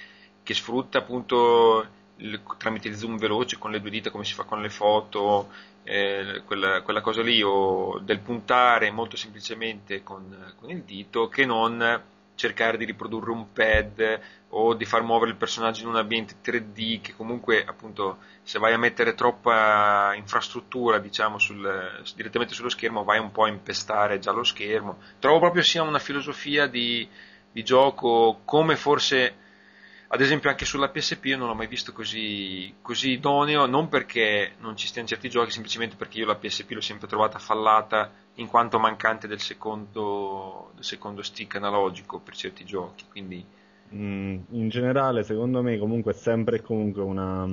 [0.43, 1.87] che sfrutta appunto
[2.21, 5.49] il, tramite il zoom veloce con le due dita come si fa con le foto,
[5.83, 11.45] eh, quella, quella, cosa lì, o del puntare molto semplicemente con, con, il dito, che
[11.45, 12.03] non
[12.35, 14.21] cercare di riprodurre un pad
[14.53, 18.73] o di far muovere il personaggio in un ambiente 3D che comunque appunto se vai
[18.73, 24.33] a mettere troppa infrastruttura diciamo sul, direttamente sullo schermo vai un po' a impestare già
[24.33, 24.99] lo schermo.
[25.19, 27.07] Trovo proprio sia una filosofia di,
[27.53, 29.35] di gioco come forse
[30.13, 34.55] ad esempio anche sulla PSP io non l'ho mai visto così, così idoneo, non perché
[34.59, 38.49] non ci stiano certi giochi, semplicemente perché io la PSP l'ho sempre trovata fallata in
[38.49, 43.05] quanto mancante del secondo, del secondo stick analogico per certi giochi.
[43.09, 43.45] Quindi...
[43.95, 47.47] Mm, in generale, secondo me, comunque è sempre comunque una,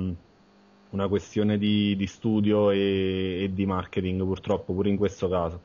[0.90, 5.60] una questione di, di studio e, e, di marketing, purtroppo, pure in questo caso.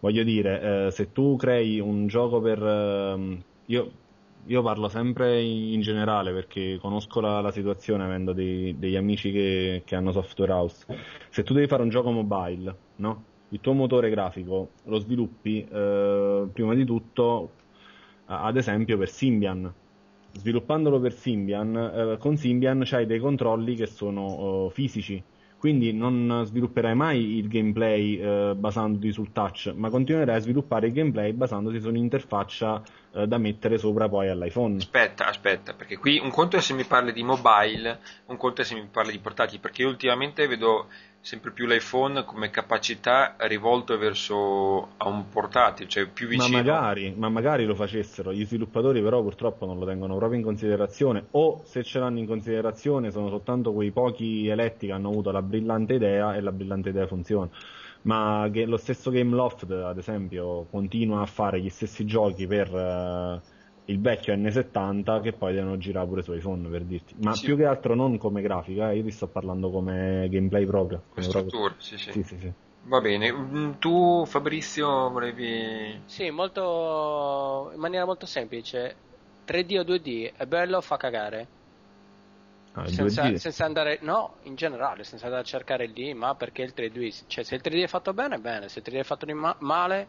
[0.00, 2.62] voglio dire, eh, se tu crei un gioco per...
[2.62, 3.92] Eh, io,
[4.48, 9.82] io, parlo sempre in generale perché conosco la, la situazione avendo dei, degli amici che,
[9.84, 10.86] che, hanno software house.
[11.28, 13.24] Se tu devi fare un gioco mobile, no?
[13.50, 17.50] il tuo motore grafico lo sviluppi eh, prima di tutto
[18.26, 19.72] ad esempio per Symbian
[20.32, 25.22] sviluppandolo per Symbian eh, con Symbian c'hai dei controlli che sono uh, fisici
[25.58, 30.92] quindi non svilupperai mai il gameplay eh, basandoti sul touch, ma continuerai a sviluppare il
[30.92, 32.80] gameplay basandosi su un'interfaccia
[33.12, 34.76] eh, da mettere sopra poi all'iPhone.
[34.76, 38.64] Aspetta, aspetta, perché qui un conto è se mi parli di mobile, un conto è
[38.64, 40.86] se mi parli di portatili, perché ultimamente vedo
[41.20, 46.56] sempre più l'iPhone come capacità rivolto verso a un portatile, cioè più vicino.
[46.56, 50.44] Ma magari, ma magari lo facessero, gli sviluppatori però purtroppo non lo tengono proprio in
[50.44, 55.30] considerazione o se ce l'hanno in considerazione sono soltanto quei pochi eletti che hanno avuto
[55.30, 57.50] la brillante idea e la brillante idea funziona.
[58.02, 63.40] Ma lo stesso Gameloft, ad esempio, continua a fare gli stessi giochi per uh,
[63.88, 67.16] il vecchio N70 che poi devono girare pure su iPhone per dirti.
[67.22, 67.46] Ma sì.
[67.46, 71.04] più che altro non come grafica, eh, io ti sto parlando come gameplay proprio.
[71.08, 72.12] Come struttura, sì, sì.
[72.12, 72.52] sì, sì, sì.
[72.82, 76.02] Va bene, mm, tu Fabrizio volevi...
[76.06, 77.70] Sì, molto...
[77.74, 78.96] in maniera molto semplice.
[79.44, 81.48] 3D o 2D è bello, fa cagare.
[82.72, 86.72] Ah, senza, senza, andare, no, in generale, senza andare a cercare lì, ma perché il
[86.74, 89.56] 3D, cioè se il 3D è fatto bene, bene, se il 3D è fatto ma-
[89.60, 90.08] male,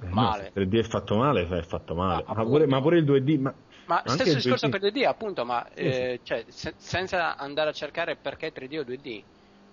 [0.00, 0.52] male.
[0.54, 2.24] No, il 3D è fatto male, è fatto male.
[2.26, 3.40] Ah, ma, pure, ma, pure, il 2D.
[3.40, 3.54] Ma,
[3.86, 4.70] ma stesso discorso 2D...
[4.70, 6.26] per 2D, appunto, ma sì, eh, sì.
[6.26, 9.22] Cioè, se, senza andare a cercare perché 3D o 2D.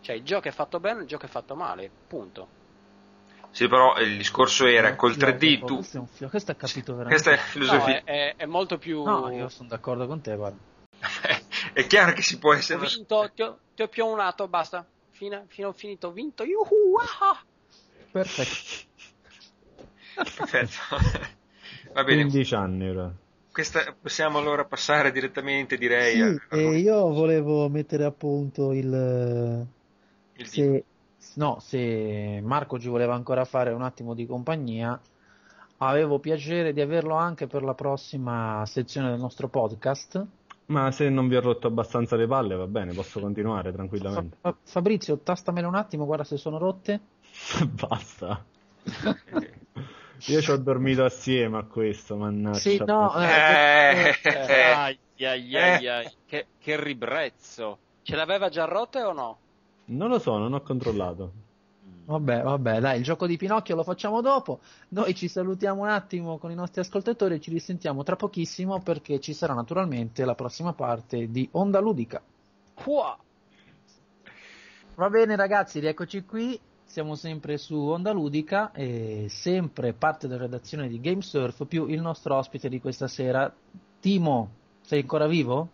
[0.02, 2.62] Cioè, il gioco è fatto bene, il gioco è fatto male, punto.
[3.52, 5.76] Sì, però il discorso era no, col 3D tu.
[5.76, 7.24] Questo è, un filo, questo è capito veramente.
[7.24, 7.94] Questa è filosofia.
[7.94, 9.04] No, è, è, è, molto più.
[9.04, 10.58] No, io sono d'accordo con te, guarda.
[11.74, 12.84] è chiaro che si può essere.
[12.84, 14.84] Ho vinto, ti ho, ti ho pionato, basta.
[15.12, 16.44] Fino, fino ho finito, ho vinto.
[16.44, 17.40] Yuhu, ah.
[18.12, 18.92] Perfetto.
[20.16, 20.98] Perfetto.
[21.94, 22.22] Va bene.
[22.22, 23.14] 15 anni ora.
[23.52, 26.16] Questa, possiamo allora passare direttamente, direi.
[26.16, 26.58] Sì, a...
[26.58, 29.68] e io volevo mettere a punto il.
[30.34, 30.84] il se,
[31.36, 35.00] no, se Marco ci voleva ancora fare un attimo di compagnia,
[35.78, 40.26] avevo piacere di averlo anche per la prossima sezione del nostro podcast.
[40.66, 44.38] Ma se non vi ho rotto abbastanza le palle, va bene, posso continuare tranquillamente.
[44.42, 47.00] Fa- Fabrizio, tastamele un attimo, guarda se sono rotte.
[47.70, 48.44] Basta.
[50.28, 52.58] Io ci ho dormito assieme a questo, mannaggia.
[52.58, 56.12] Sì, no, eh, eh, eh, ai, ai, ai, ai.
[56.26, 57.78] Che, che ribrezzo.
[58.04, 59.38] Ce l'aveva già rotte o no?
[59.86, 61.32] Non lo so, non ho controllato.
[62.06, 64.60] Vabbè, vabbè, dai, il gioco di Pinocchio lo facciamo dopo.
[64.90, 69.20] Noi ci salutiamo un attimo con i nostri ascoltatori e ci risentiamo tra pochissimo perché
[69.20, 72.22] ci sarà naturalmente la prossima parte di Onda Ludica.
[72.74, 73.18] Qua.
[74.96, 76.60] Va bene ragazzi, rieccoci qui
[76.94, 82.36] siamo sempre su Onda Ludica e sempre parte della redazione di Gamesurf più il nostro
[82.36, 83.52] ospite di questa sera.
[84.00, 84.50] Timo,
[84.82, 85.70] sei ancora vivo?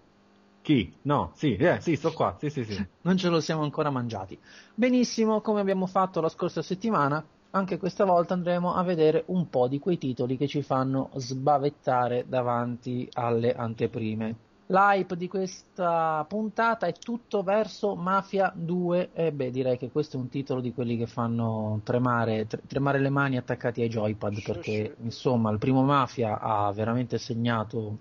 [0.62, 0.94] Chi?
[1.02, 2.82] No, sì, eh, sì, sto qua, sì, sì, sì.
[3.04, 4.40] non ce lo siamo ancora mangiati.
[4.74, 9.68] Benissimo, come abbiamo fatto la scorsa settimana, anche questa volta andremo a vedere un po'
[9.68, 14.48] di quei titoli che ci fanno sbavettare davanti alle anteprime.
[14.72, 20.20] L'hype di questa puntata è tutto verso Mafia 2 e beh direi che questo è
[20.20, 24.96] un titolo di quelli che fanno tremare, tremare le mani attaccati ai joypad sì, perché
[24.96, 25.04] sì.
[25.06, 27.98] insomma il primo Mafia ha veramente segnato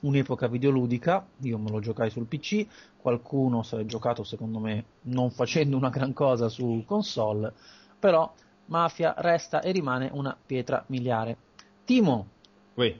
[0.00, 2.66] un'epoca videoludica, io me lo giocai sul PC,
[2.96, 7.52] qualcuno se l'è giocato secondo me non facendo una gran cosa su console,
[7.98, 8.32] però
[8.66, 11.36] Mafia resta e rimane una pietra miliare.
[11.84, 12.26] Timo,
[12.74, 12.98] oui.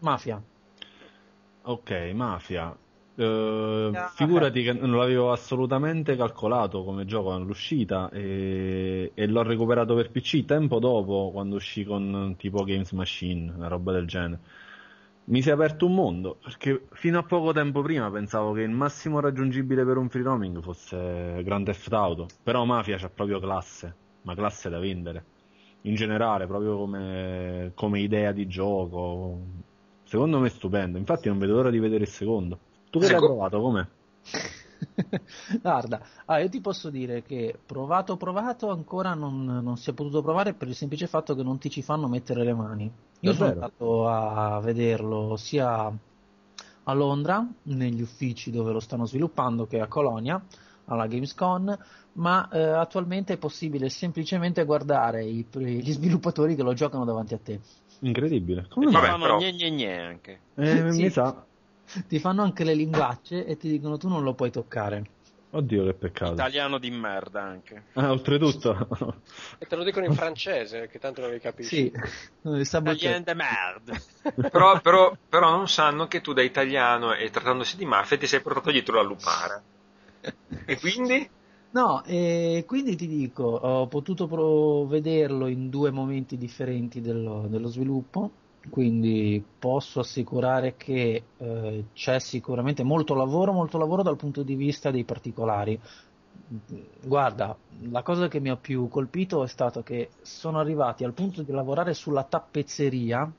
[0.00, 0.42] Mafia,
[1.62, 2.76] Ok, Mafia.
[3.16, 10.10] Uh, figurati che non l'avevo assolutamente calcolato come gioco all'uscita e, e, l'ho recuperato per
[10.10, 14.40] PC tempo dopo quando uscì con tipo Games Machine, una roba del genere.
[15.24, 18.70] Mi si è aperto un mondo perché fino a poco tempo prima pensavo che il
[18.70, 23.94] massimo raggiungibile per un free roaming fosse Grand Theft Auto, però Mafia c'ha proprio classe,
[24.22, 25.24] ma classe da vendere.
[25.82, 29.68] In generale, proprio come, come idea di gioco,
[30.10, 32.58] Secondo me è stupendo, infatti non vedo l'ora di vedere il secondo.
[32.90, 33.86] Tu che l'hai provato, com'è?
[35.62, 40.20] Guarda, ah, io ti posso dire che provato provato ancora non, non, si è potuto
[40.20, 42.90] provare per il semplice fatto che non ti ci fanno mettere le mani.
[43.20, 45.96] Io sono andato a vederlo sia
[46.82, 50.44] a Londra, negli uffici dove lo stanno sviluppando, che a Colonia,
[50.86, 51.78] alla Gamescom,
[52.14, 57.38] ma eh, attualmente è possibile semplicemente guardare i, gli sviluppatori che lo giocano davanti a
[57.38, 57.60] te.
[58.00, 58.66] Incredibile.
[58.68, 59.38] Come Vabbè, fanno però...
[59.38, 60.40] gne, gne, gne anche.
[60.54, 61.02] Eh, sì.
[61.02, 61.44] Mi sa.
[62.06, 65.04] Ti fanno anche le linguacce e ti dicono tu non lo puoi toccare.
[65.52, 66.32] Oddio, che peccato.
[66.32, 67.86] Italiano di merda anche.
[67.94, 69.16] Ah, oltretutto.
[69.58, 71.92] e te lo dicono in francese, che tanto non li capisci.
[72.42, 74.00] Sì, Italien de merde.
[74.48, 78.40] però, però, però, non sanno che tu da italiano e trattandosi di mafia ti sei
[78.40, 79.60] portato dietro la lupara.
[80.66, 81.28] e quindi?
[81.72, 88.30] No, e quindi ti dico, ho potuto vederlo in due momenti differenti dello, dello sviluppo
[88.68, 94.90] quindi posso assicurare che eh, c'è sicuramente molto lavoro, molto lavoro dal punto di vista
[94.90, 95.80] dei particolari.
[97.02, 97.56] Guarda,
[97.90, 101.52] la cosa che mi ha più colpito è stato che sono arrivati al punto di
[101.52, 103.32] lavorare sulla tappezzeria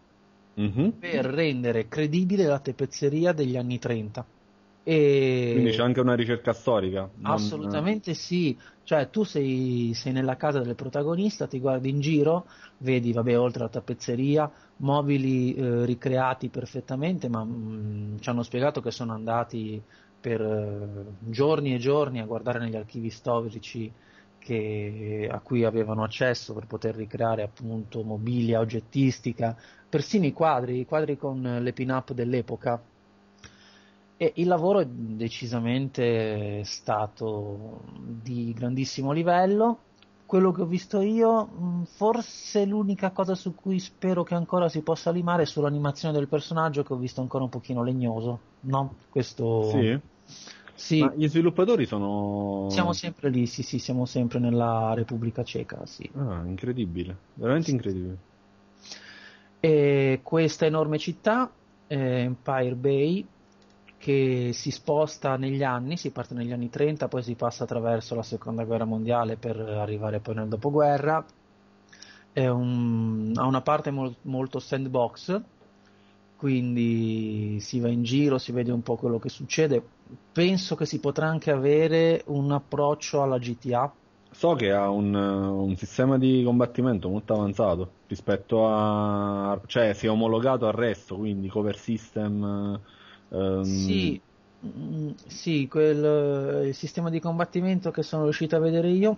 [0.59, 0.89] mm-hmm.
[0.91, 4.25] per rendere credibile la tappezzeria degli anni 30.
[4.83, 5.51] E...
[5.53, 7.09] Quindi c'è anche una ricerca storica.
[7.15, 7.31] Non...
[7.31, 12.47] Assolutamente sì, cioè tu sei, sei, nella casa del protagonista, ti guardi in giro,
[12.77, 18.81] vedi, vabbè, oltre alla tappezzeria, mobili eh, ricreati perfettamente, ma mh, mm, ci hanno spiegato
[18.81, 19.81] che sono andati
[20.19, 23.91] per eh, giorni e giorni a guardare negli archivi storici
[24.39, 29.55] che, a cui avevano accesso per poter ricreare appunto mobilia, oggettistica,
[29.87, 32.81] persino i quadri, i quadri con le pin-up dell'epoca
[34.21, 39.79] e il lavoro è decisamente stato di grandissimo livello.
[40.27, 44.81] Quello che ho visto io, mm, forse l'unica cosa su cui spero che ancora si
[44.81, 48.39] possa limare è sull'animazione del personaggio che ho visto ancora un pochino legnoso.
[48.59, 48.93] No?
[49.09, 49.63] Questo...
[49.71, 49.99] Sì.
[50.75, 50.99] Sì.
[50.99, 52.67] Ma gli sviluppatori sono.
[52.69, 56.07] Siamo sempre lì, sì, sì, siamo sempre nella Repubblica Ceca, sì.
[56.15, 58.17] Ah, incredibile, veramente incredibile.
[59.59, 61.51] E questa enorme città,
[61.87, 63.27] eh, Empire Bay,
[64.01, 68.23] che si sposta negli anni, si parte negli anni 30, poi si passa attraverso la
[68.23, 71.23] seconda guerra mondiale per arrivare poi nel dopoguerra.
[72.33, 75.39] Un, ha una parte mol, molto sandbox,
[76.35, 79.83] quindi si va in giro, si vede un po' quello che succede.
[80.31, 83.93] Penso che si potrà anche avere un approccio alla GTA.
[84.31, 89.61] So che ha un, un sistema di combattimento molto avanzato rispetto a...
[89.67, 92.79] cioè si è omologato al resto, quindi cover system
[93.31, 93.63] Um...
[93.63, 94.19] Sì,
[94.65, 99.17] mm, sì quel, il sistema di combattimento che sono riuscito a vedere io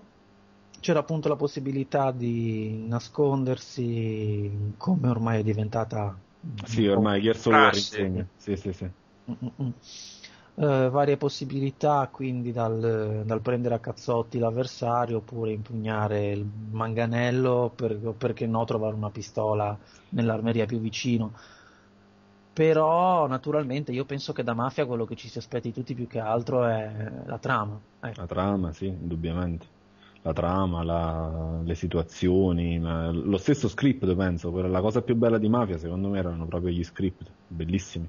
[0.80, 6.16] c'era appunto la possibilità di nascondersi come ormai è diventata
[6.66, 8.56] sì ormai Gears of War insegna sì.
[8.56, 8.90] Sì sì
[10.56, 17.96] uh, varie possibilità quindi dal, dal, prendere a cazzotti l'avversario oppure impugnare il manganello per,
[18.18, 19.76] perché no trovare una pistola
[20.10, 21.32] nell'armeria più vicino
[22.54, 26.20] però naturalmente io penso che da Mafia quello che ci si aspetti tutti più che
[26.20, 27.80] altro è la trama.
[28.00, 28.22] Ecco.
[28.22, 29.66] La trama, sì, indubbiamente.
[30.22, 35.78] La trama, la, le situazioni, lo stesso script penso, la cosa più bella di Mafia
[35.78, 38.08] secondo me erano proprio gli script, bellissimi.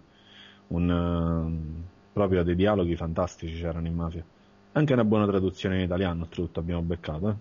[0.68, 4.24] Un, uh, proprio dei dialoghi fantastici c'erano in Mafia.
[4.72, 7.28] Anche una buona traduzione in italiano, oltretutto abbiamo beccato.
[7.30, 7.34] Eh?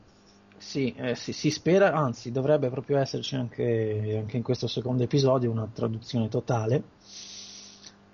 [0.63, 5.51] Sì, eh, sì, si spera, anzi dovrebbe proprio esserci anche, anche, in questo secondo episodio
[5.51, 6.81] una traduzione totale.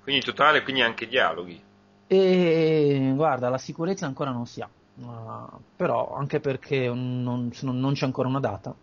[0.01, 1.61] Quindi totale, quindi anche dialoghi.
[2.07, 8.05] E guarda, la sicurezza ancora non si ha, uh, però anche perché non, non, c'è
[8.05, 8.75] ancora una data.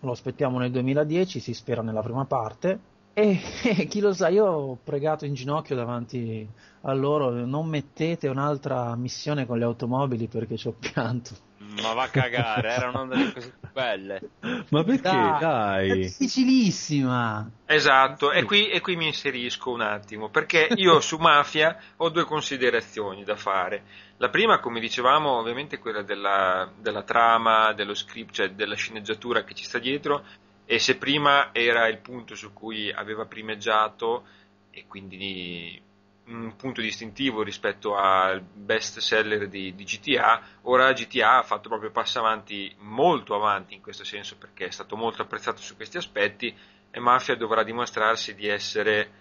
[0.00, 2.78] Lo aspettiamo nel 2010, si spera nella prima parte.
[3.14, 6.46] E, e chi lo sa, io ho pregato in ginocchio davanti
[6.82, 11.50] a loro, non mettete un'altra missione con le automobili perché ci ho pianto.
[11.80, 14.20] Ma va a cagare, erano delle cose belle.
[14.68, 15.10] Ma perché?
[15.10, 15.90] Dai, dai.
[15.90, 17.50] È difficilissima.
[17.64, 22.24] Esatto, e qui, e qui mi inserisco un attimo, perché io su Mafia ho due
[22.24, 23.84] considerazioni da fare.
[24.18, 29.54] La prima, come dicevamo, ovviamente quella della, della trama, dello script, cioè della sceneggiatura che
[29.54, 30.24] ci sta dietro,
[30.64, 34.24] e se prima era il punto su cui aveva primeggiato
[34.70, 35.80] e quindi
[36.26, 41.90] un punto distintivo rispetto al best seller di, di, GTA, ora GTA ha fatto proprio
[41.90, 46.54] passi avanti, molto avanti in questo senso perché è stato molto apprezzato su questi aspetti
[46.90, 49.20] e Mafia dovrà dimostrarsi di essere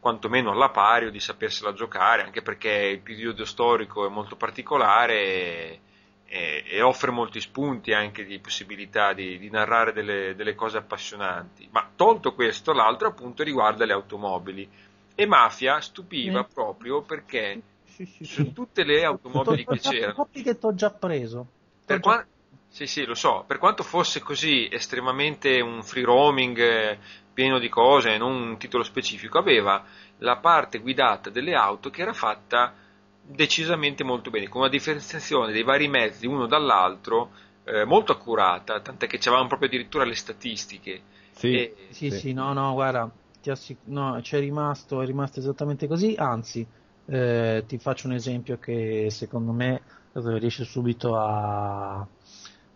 [0.00, 5.14] quantomeno alla pari o di sapersela giocare, anche perché il periodo storico è molto particolare
[5.14, 5.80] e,
[6.26, 11.66] e, e offre molti spunti anche di possibilità di, di narrare delle, delle cose appassionanti.
[11.70, 14.68] Ma tolto questo, l'altro appunto riguarda le automobili
[15.14, 16.46] e Mafia stupiva eh.
[16.52, 20.14] proprio perché sì, sì, su tutte le automobili che c'erano.
[20.14, 21.46] Coppi che ti ho già preso.
[21.84, 22.24] Per qua...
[22.68, 23.44] Sì, sì, lo so.
[23.46, 26.98] Per quanto fosse così estremamente un free roaming eh,
[27.32, 29.84] pieno di cose, non un titolo specifico, aveva
[30.18, 32.74] la parte guidata delle auto che era fatta
[33.22, 37.30] decisamente molto bene, con una differenziazione dei vari mezzi uno dall'altro
[37.64, 41.02] eh, molto accurata, tant'è che c'avevamo proprio addirittura le statistiche.
[41.30, 41.76] Sì, e...
[41.90, 43.08] sì, sì, no, no, guarda,
[43.50, 46.66] assic- no, c'è rimasto, è rimasto esattamente così, anzi,
[47.06, 52.06] Eh, ti faccio un esempio che secondo me riesce subito a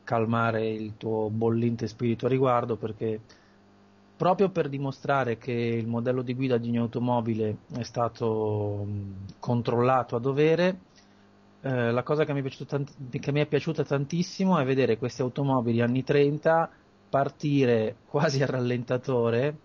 [0.04, 3.22] calmare il tuo bollente spirito a riguardo perché
[4.16, 8.86] proprio per dimostrare che il modello di guida di ogni automobile è stato
[9.38, 10.80] controllato a dovere,
[11.60, 15.80] eh, la cosa che mi, tant- che mi, è piaciuta tantissimo è vedere queste automobili
[15.80, 16.70] anni 30
[17.08, 19.56] partire quasi a rallentatore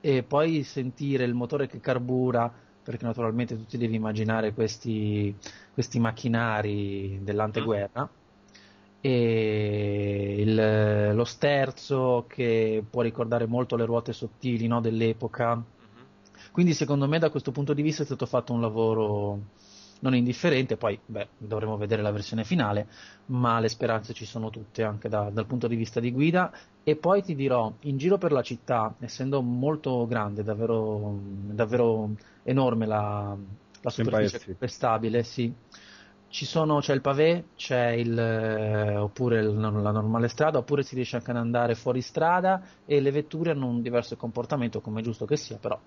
[0.00, 2.52] e poi sentire il motore che carbura,
[2.82, 5.34] perché naturalmente tu ti devi immaginare questi,
[5.72, 8.08] questi macchinari dell'anteguerra.
[9.00, 15.54] E il, lo sterzo che può ricordare molto le ruote sottili no, dell'epoca.
[15.54, 16.06] Mm-hmm.
[16.50, 19.40] Quindi secondo me da questo punto di vista è stato fatto un lavoro
[20.00, 22.86] non indifferente, poi beh, dovremo vedere la versione finale,
[23.26, 26.52] ma le speranze ci sono tutte anche da, dal punto di vista di guida.
[26.82, 32.10] E poi ti dirò, in giro per la città, essendo molto grande, davvero, davvero
[32.44, 33.36] enorme la,
[33.82, 35.52] la superficie stabile, sì,
[36.28, 41.16] sono, c'è il pavé, c'è il, eh, oppure il, la normale strada, oppure si riesce
[41.16, 45.24] anche ad andare fuori strada e le vetture hanno un diverso comportamento, come è giusto
[45.24, 45.78] che sia, però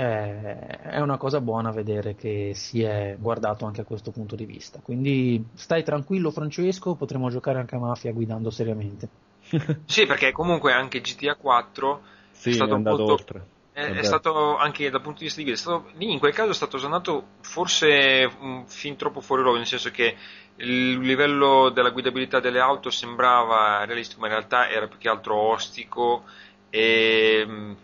[0.00, 4.80] è una cosa buona vedere che si è guardato anche a questo punto di vista.
[4.82, 9.08] Quindi stai tranquillo Francesco, potremo giocare anche a Mafia guidando seriamente.
[9.86, 12.00] sì, perché comunque anche GTA 4
[12.32, 13.04] sì, è stato molto...
[13.04, 16.32] oltre è, è, stato anche dal punto di vista di guida, stato, lì in quel
[16.32, 20.16] caso è stato usato forse un, fin troppo fuori luogo, nel senso che
[20.56, 25.36] il livello della guidabilità delle auto sembrava realistico, ma in realtà era più che altro
[25.36, 26.22] ostico
[26.70, 27.76] e mh,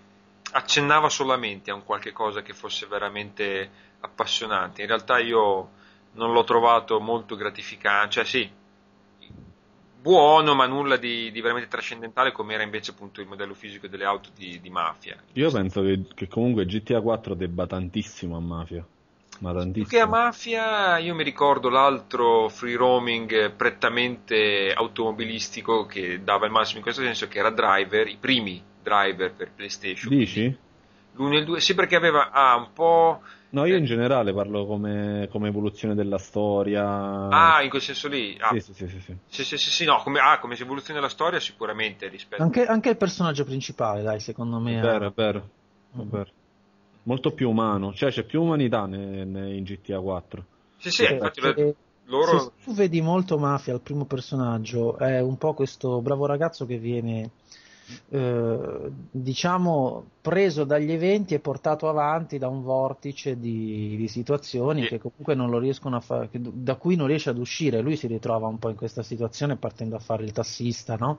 [0.52, 3.70] accennava solamente a un qualche cosa che fosse veramente
[4.00, 4.82] appassionante.
[4.82, 5.70] In realtà io
[6.12, 8.50] non l'ho trovato molto gratificante, cioè sì,
[10.00, 14.04] buono, ma nulla di, di veramente trascendentale, come era invece appunto il modello fisico delle
[14.04, 15.16] auto di, di Mafia.
[15.34, 18.86] Io penso che, che, comunque GTA 4 debba tantissimo a Mafia.
[19.40, 19.86] Ma tantissimo.
[19.86, 26.52] Più che a Mafia, io mi ricordo l'altro free roaming prettamente automobilistico che dava il
[26.52, 30.14] massimo in questo senso, che era Driver, i primi Driver per PlayStation.
[30.14, 30.56] Dici?
[31.12, 33.20] L'uno e il due, sì, perché aveva ah, un po'
[33.52, 36.84] No, io in generale parlo come, come, evoluzione della storia.
[37.28, 38.36] Ah, in quel senso lì?
[38.38, 38.50] Ah.
[38.52, 39.16] Sì, sì, sì, sì, sì.
[39.26, 42.42] sì, sì, sì no, come, ah, come evoluzione della storia sicuramente rispetto...
[42.42, 44.78] Anche, anche, il personaggio principale, dai, secondo me...
[44.78, 45.48] È vero, è vero,
[45.96, 46.30] è vero.
[47.04, 50.44] Molto più umano, cioè c'è più umanità ne, ne, in GTA 4.
[50.76, 51.40] Sì, sì, infatti...
[51.40, 51.74] Perché...
[52.04, 52.38] Loro...
[52.38, 56.76] Se tu vedi molto Mafia al primo personaggio, è un po' questo bravo ragazzo che
[56.76, 57.30] viene
[58.10, 64.88] eh, diciamo preso dagli eventi e portato avanti da un vortice di, di situazioni sì.
[64.88, 67.80] che comunque non lo riescono a fare, da cui non riesce ad uscire.
[67.80, 71.18] Lui si ritrova un po' in questa situazione partendo a fare il tassista, no?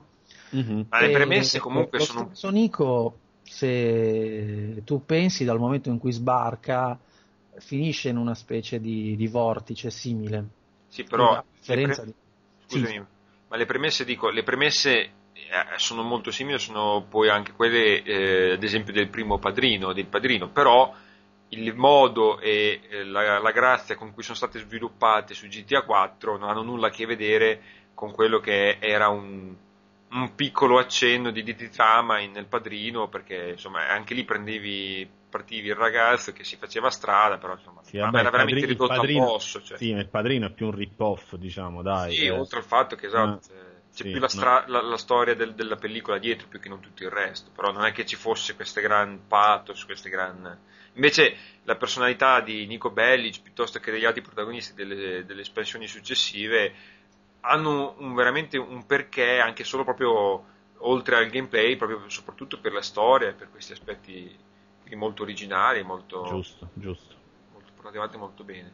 [0.54, 0.80] Mm-hmm.
[0.88, 2.52] Ma le premesse comunque lo sono.
[2.52, 6.98] Nico, se tu pensi dal momento in cui sbarca,
[7.56, 10.44] finisce in una specie di, di vortice simile.
[10.88, 11.42] Sì, però.
[11.64, 11.86] Pre...
[11.86, 12.14] Di...
[12.66, 13.02] Scusami, sì.
[13.48, 15.10] ma le premesse dico, le premesse
[15.76, 20.48] sono molto simili, sono poi anche quelle, eh, ad esempio, del primo padrino, del padrino,
[20.48, 20.94] però
[21.48, 26.38] il modo e eh, la, la, grazia con cui sono state sviluppate su GTA 4
[26.38, 27.60] non hanno nulla a che vedere
[27.94, 29.54] con quello che era un,
[30.10, 35.20] un piccolo accenno di, di, di trama in, nel padrino, perché insomma anche lì prendevi
[35.28, 38.94] partivi il ragazzo che si faceva strada, però insomma sì, vabbè, era veramente padrino, ridotto
[38.94, 39.62] padrino, a posto.
[39.62, 39.76] Cioè.
[39.76, 42.14] Sì, il padrino è più un rip-off, diciamo, dai.
[42.14, 42.30] Sì, eh.
[42.30, 43.52] oltre al fatto che esatto.
[43.52, 44.72] Eh c'è sì, più la, stra- no.
[44.72, 47.84] la, la storia del, della pellicola dietro più che non tutto il resto, però non
[47.84, 50.58] è che ci fosse questo gran pathos, queste gran...
[50.94, 56.74] Invece la personalità di Nico Bellic piuttosto che degli altri protagonisti delle, delle espansioni successive
[57.40, 60.44] hanno un, veramente un perché anche solo proprio
[60.78, 64.36] oltre al gameplay, proprio soprattutto per la storia, per questi aspetti
[64.94, 66.24] molto originali, molto...
[66.24, 67.14] Giusto, giusto.
[67.52, 68.72] Molto portati molto bene.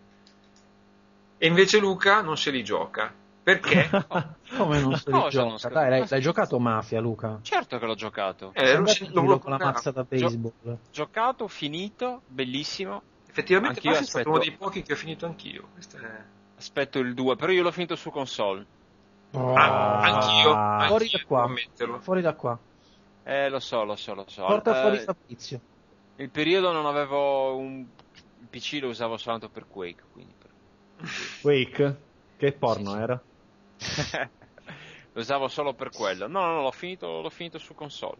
[1.39, 3.12] E invece Luca non se li gioca
[3.49, 3.89] perché?
[4.59, 5.69] Come non si no, gioca?
[5.69, 7.39] Dai, l'hai, l'hai, giocato Mafia, Luca?
[7.41, 8.51] Certo che l'ho giocato.
[8.53, 10.53] Eh, ero lo con la mazza da baseball.
[10.62, 13.01] Gio- giocato, finito, bellissimo.
[13.29, 14.05] Effettivamente Mafia aspetto...
[14.05, 15.69] è stato uno dei pochi che ho finito anch'io.
[15.79, 16.07] È...
[16.59, 18.66] Aspetto il 2, però io l'ho finito su console.
[19.33, 19.55] Oh.
[19.55, 20.89] Ah, anch'io, anch'io.
[20.89, 22.01] Fuori da qua.
[22.01, 22.59] Fuori da qua.
[23.23, 24.45] Eh, lo so, lo so, lo so.
[24.45, 25.61] Porta eh, fuori Fabrizio.
[26.16, 27.87] Il periodo non avevo un
[28.51, 30.03] PC, lo usavo soltanto per Quake.
[30.12, 30.51] Quindi per...
[31.41, 32.01] Quake?
[32.37, 33.03] Che porno sì, sì.
[33.03, 33.23] era?
[35.13, 36.27] lo usavo solo per quello.
[36.27, 38.19] No, no, no, l'ho finito, l'ho finito su console.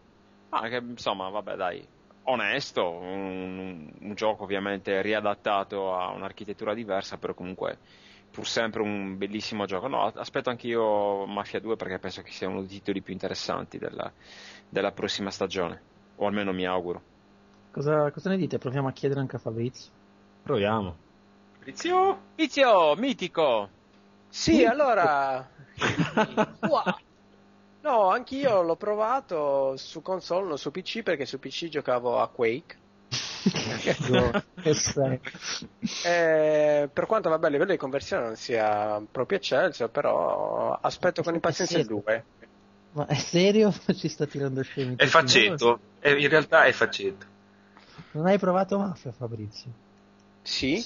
[0.49, 1.87] Ah, che, insomma, vabbè, dai,
[2.23, 7.77] onesto, un, un, gioco ovviamente riadattato a un'architettura diversa, però comunque
[8.31, 9.87] pur sempre un bellissimo gioco.
[9.87, 14.11] No, aspetto anch'io Mafia 2 perché penso che sia uno dei titoli più interessanti della,
[14.67, 15.81] della prossima stagione,
[16.17, 17.01] o almeno mi auguro.
[17.71, 18.57] Cosa, cosa, ne dite?
[18.57, 19.91] Proviamo a chiedere anche a Fabrizio.
[20.43, 20.95] Proviamo.
[21.59, 22.19] Fizio!
[22.35, 23.69] Fizio, mitico!
[24.29, 25.49] Sì, allora...
[27.81, 32.77] no, anch'io l'ho provato su console, non su PC, perché su PC giocavo a Quake.
[36.03, 41.35] eh, per quanto vabbè a livello di conversione non sia proprio eccelso però aspetto con
[41.35, 42.25] impazienza il 2
[42.91, 43.71] ma è serio?
[43.95, 47.25] Ci sta tirando scemi è faccetto è, in realtà è faccetto
[48.11, 49.71] non hai provato Mafia Fabrizio?
[50.41, 50.85] sì.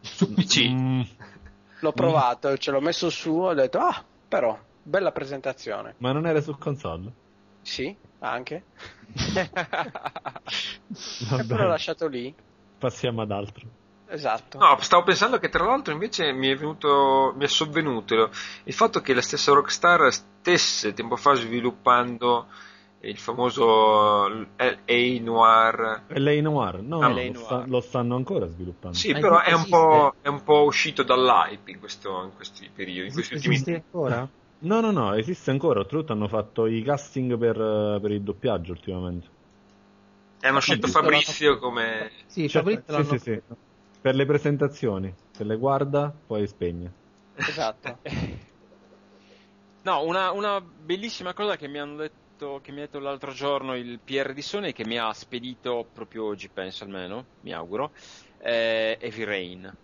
[0.00, 1.02] Su PC mm.
[1.80, 6.40] L'ho provato ce l'ho messo su ho detto ah però bella presentazione ma non era
[6.40, 7.12] su console?
[7.62, 8.64] sì anche
[11.38, 12.34] e poi l'ho lasciato lì.
[12.78, 13.66] Passiamo ad altro.
[14.06, 14.58] Esatto.
[14.58, 18.30] No, stavo pensando che tra l'altro invece mi è venuto, mi è sovvenuto
[18.64, 22.46] il fatto che la stessa Rockstar stesse tempo fa sviluppando
[23.08, 26.02] il famoso LA Noir.
[26.08, 28.96] LA Noir, no, ah, lo, sta, lo, stanno ancora sviluppando.
[28.96, 29.64] Sì, però è un,
[30.22, 33.08] è un, po', uscito dall'hype in, questo, in questi periodi.
[33.08, 33.74] In questi ultimi...
[33.76, 34.28] ancora?
[34.60, 35.80] No, no, no, esiste ancora.
[35.80, 39.28] Oltretutto hanno fatto i casting per, per il doppiaggio ultimamente.
[40.40, 42.10] E hanno scelto Fabrizio come...
[42.26, 43.42] Sì, cioè, Fabrizio sì, sì, sì.
[44.00, 45.14] Per le presentazioni.
[45.30, 46.92] Se le guarda, poi spegne.
[47.34, 47.98] Esatto.
[49.82, 53.74] no, una, una, bellissima cosa che mi hanno detto, che mi ha detto l'altro giorno
[53.76, 57.92] il PR di Sony che mi ha spedito proprio oggi, penso almeno, mi auguro,
[58.38, 59.76] è Heavy Rain.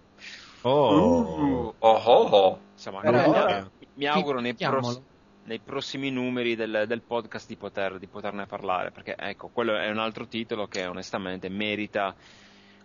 [0.63, 2.61] Oh, uh, oh, oh, oh.
[2.73, 5.01] Insomma, Però, mi auguro nei, pros-
[5.45, 9.89] nei, prossimi numeri del, del podcast di, poter, di, poterne parlare, perché ecco, quello è
[9.89, 12.15] un altro titolo che onestamente merita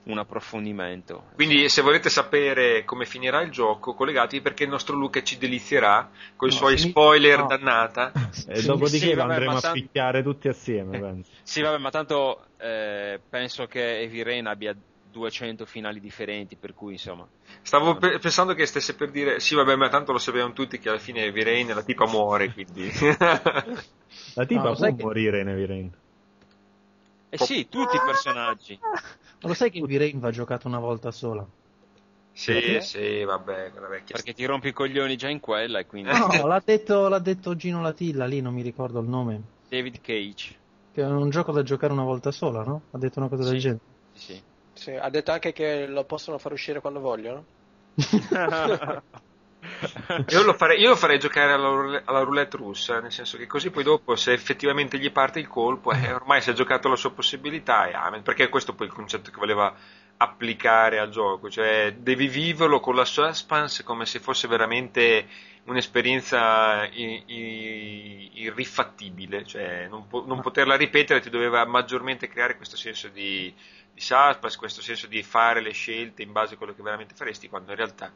[0.06, 1.32] un approfondimento.
[1.34, 6.10] Quindi se volete sapere come finirà il gioco, collegatevi perché il nostro Luca ci delizierà
[6.36, 7.48] con i no, suoi spoiler no.
[7.48, 8.12] dannata.
[8.48, 11.32] E dopodiché sì, vabbè, andremo a picchiare tutti assieme, penso.
[11.42, 14.76] Sì, vabbè, ma tanto eh, penso che Rain abbia
[15.16, 17.28] 200 finali differenti, per cui insomma.
[17.62, 20.90] Stavo pe- pensando che stesse per dire, sì vabbè, ma tanto lo sapevano tutti che
[20.90, 22.92] alla fine Rain la tipa muore, quindi...
[24.36, 25.98] la tipa no, può morire in Heavy Rain.
[27.36, 28.80] Eh sì, tutti i personaggi.
[28.82, 31.46] Ma lo sai che Heavy Rain va giocato una volta sola?
[32.32, 32.82] Sì, Perché?
[32.82, 33.72] sì, vabbè,
[34.06, 36.12] Perché ti rompi i coglioni già in quella e quindi...
[36.12, 39.42] No, l'ha detto, l'ha detto Gino Latilla, lì non mi ricordo il nome.
[39.68, 40.56] David Cage.
[40.94, 42.84] Che è un gioco da giocare una volta sola, no?
[42.92, 43.80] Ha detto una cosa sì, del genere.
[44.14, 44.44] Sì.
[44.74, 47.46] Sì, ha detto anche che lo possono far uscire quando vogliono.
[50.28, 53.70] io, lo farei, io, lo farei, giocare alla, alla, roulette russa, nel senso che così
[53.70, 57.12] poi dopo se effettivamente gli parte il colpo, eh, ormai si è giocato la sua
[57.12, 59.74] possibilità, e amen, perché questo poi è il concetto che voleva
[60.18, 65.28] applicare al gioco, cioè devi viverlo con la suspense come se fosse veramente
[65.66, 66.88] un'esperienza
[68.34, 73.54] irrifattibile, cioè non, po- non poterla ripetere ti doveva maggiormente creare questo senso di
[73.96, 77.48] di suspense, questo senso di fare le scelte in base a quello che veramente faresti,
[77.48, 78.12] quando in realtà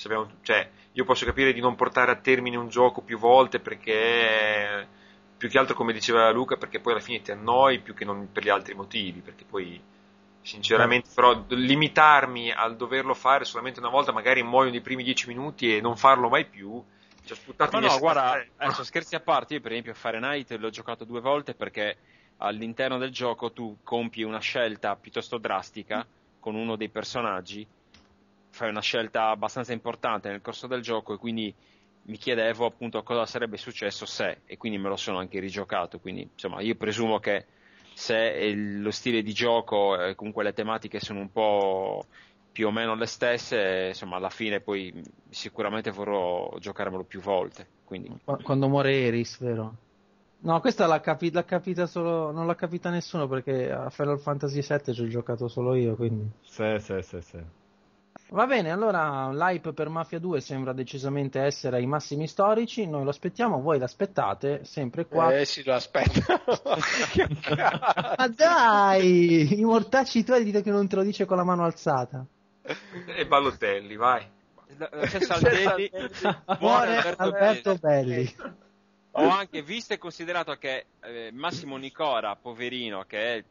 [0.00, 4.88] sappiamo, cioè, io posso capire di non portare a termine un gioco più volte perché
[5.36, 8.30] più che altro come diceva Luca perché poi alla fine ti annoi più che non
[8.32, 9.80] per gli altri motivi perché poi
[10.42, 11.14] sinceramente eh.
[11.14, 15.80] però limitarmi al doverlo fare solamente una volta magari muoio nei primi dieci minuti e
[15.80, 16.82] non farlo mai più
[17.24, 17.38] cioè,
[17.70, 21.20] ma no guarda adesso scherzi a parte io per esempio a Fahrenheit l'ho giocato due
[21.20, 21.96] volte perché
[22.38, 26.06] all'interno del gioco tu compi una scelta piuttosto drastica
[26.40, 27.66] con uno dei personaggi,
[28.50, 31.54] fai una scelta abbastanza importante nel corso del gioco e quindi
[32.02, 36.22] mi chiedevo appunto cosa sarebbe successo se e quindi me lo sono anche rigiocato, quindi
[36.22, 37.46] insomma io presumo che
[37.94, 42.06] se lo stile di gioco e comunque le tematiche sono un po'
[42.50, 44.92] più o meno le stesse, insomma alla fine poi
[45.28, 47.68] sicuramente vorrò giocarmelo più volte.
[47.84, 48.10] Quindi...
[48.42, 49.74] Quando muore Eris, vero?
[50.42, 54.62] No, questa l'ha, capi- l'ha, capita solo, non l'ha capita nessuno perché a Final Fantasy
[54.62, 56.28] VII ci ho giocato solo io, quindi.
[56.42, 57.59] Sì, sì, sì, sì.
[58.32, 63.10] Va bene, allora l'hype per Mafia 2 sembra decisamente essere ai massimi storici, noi lo
[63.10, 65.36] aspettiamo, voi l'aspettate, sempre qua.
[65.36, 66.20] Eh sì, lo aspetto.
[68.16, 72.24] Ma dai, i mortacci tuoi dite che non te lo dice con la mano alzata.
[73.06, 74.24] E Ballotelli, vai.
[74.78, 75.90] C'è Saldelli,
[76.60, 78.14] muore Alberto, Alberto Belli.
[78.14, 78.34] Belli.
[79.12, 83.44] Ho anche visto e considerato che eh, Massimo Nicora, poverino, che è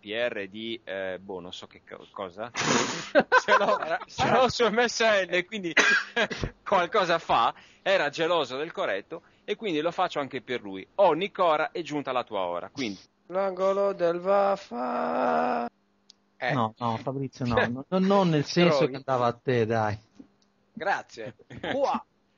[0.00, 5.72] PR di, eh, boh, non so che cosa, ce l'ho, ce l'ho su MSN, quindi
[6.64, 10.86] qualcosa fa, era geloso del corretto e quindi lo faccio anche per lui.
[10.96, 12.98] Oh, Nicora, è giunta la tua ora, quindi...
[13.26, 15.70] L'angolo del Vaffa...
[16.36, 16.52] Eh.
[16.52, 19.98] No, no, Fabrizio, no, no non nel senso che andava a te, dai.
[20.72, 21.34] Grazie.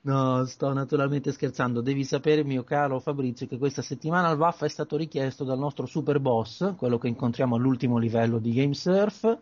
[0.05, 1.81] No, sto naturalmente scherzando.
[1.81, 5.87] Devi sapere, mio caro Fabrizio, che questa settimana il Vaffa è stato richiesto dal nostro
[5.87, 9.39] super boss, quello che incontriamo all'ultimo livello di GameSurf,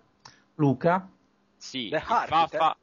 [0.56, 1.08] Luca.
[1.56, 2.76] Sì, il Vaffa,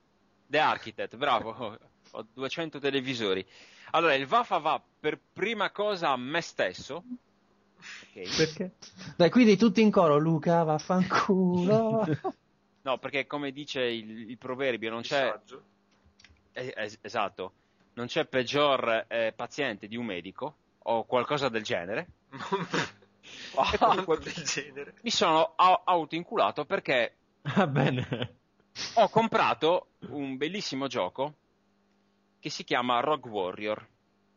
[0.47, 1.77] The Architect, bravo.
[2.11, 3.45] Ho 200 televisori.
[3.91, 7.03] Allora, il Vafa va per prima cosa a me stesso.
[8.09, 8.27] Okay.
[8.35, 8.71] Perché?
[9.15, 12.05] Dai, quindi tutti in coro, Luca, vaffanculo.
[12.81, 15.31] no, perché come dice il, il proverbio, non c'è...
[16.53, 17.53] Es- es- esatto.
[17.97, 22.07] Non c'è peggior eh, paziente di un medico o qualcosa del genere.
[23.55, 24.93] oh, del genere.
[25.01, 27.15] Mi sono a- autoinculato perché...
[27.41, 28.35] Ah, bene.
[28.95, 31.33] Ho comprato un bellissimo gioco
[32.39, 33.87] che si chiama Rogue Warrior.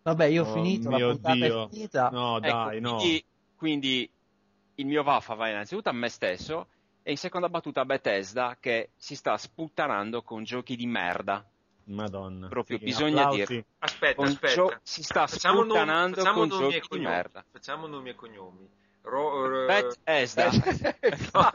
[0.05, 1.67] Vabbè, io ho oh, finito, la puntata Dio.
[1.67, 2.09] è finita.
[2.09, 2.97] No, ecco, dai, no.
[2.97, 3.25] Quindi,
[3.57, 4.11] quindi
[4.77, 6.69] il mio vaffa va innanzitutto a me stesso
[7.03, 11.47] e in seconda battuta a Bethesda che si sta sputtanando con giochi di merda.
[11.85, 12.49] Madonna.
[12.49, 13.65] Proprio sì, bisogna dire.
[13.79, 14.55] Aspetta, aspetta.
[14.55, 17.45] Gio- si sta facciamo sputtanando nomi, con giochi di merda.
[17.51, 18.69] Facciamo nomi e cognomi.
[19.03, 20.51] Ro- ro- Bethesda.
[21.33, 21.51] no,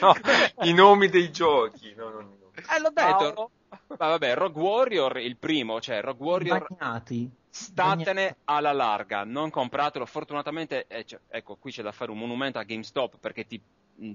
[0.00, 0.14] no,
[0.62, 1.94] I nomi dei giochi.
[1.94, 2.50] No, no, no.
[2.54, 3.50] Eh, l'ho detto.
[3.88, 7.30] Ma vabbè, Rogue Warrior il primo, cioè Rogue Warrior Bagnati.
[7.50, 8.36] statene Bagnati.
[8.44, 12.62] alla larga, non compratelo, fortunatamente eh, cioè, ecco, qui c'è da fare un monumento a
[12.62, 13.60] GameStop perché ti,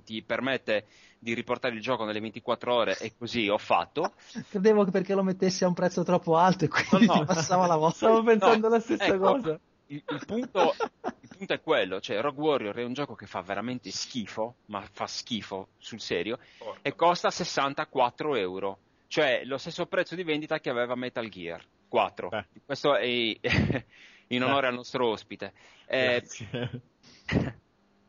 [0.03, 0.85] ti permette
[1.19, 4.13] di riportare il gioco nelle 24 ore e così ho fatto.
[4.49, 7.25] Credevo che perché lo mettessi a un prezzo troppo alto e quindi no, no.
[7.25, 8.07] passava la vostra.
[8.07, 9.59] Stavo pensando no, la stessa ecco, cosa.
[9.87, 10.73] Il, il, punto,
[11.21, 14.81] il, punto, è quello, cioè Rogue Warrior è un gioco che fa veramente schifo, ma
[14.91, 16.79] fa schifo sul serio, Porto.
[16.81, 18.77] e costa 64 euro
[19.13, 22.29] cioè lo stesso prezzo di vendita che aveva Metal Gear 4.
[22.29, 22.45] Beh.
[22.65, 24.67] Questo è in onore Beh.
[24.69, 25.53] al nostro ospite.
[25.85, 26.23] Eh,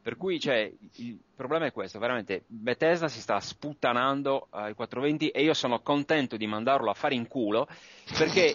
[0.05, 5.43] per cui cioè, il problema è questo, veramente Bethesda si sta sputtanando ai 420 e
[5.43, 7.66] io sono contento di mandarlo a fare in culo
[8.18, 8.55] perché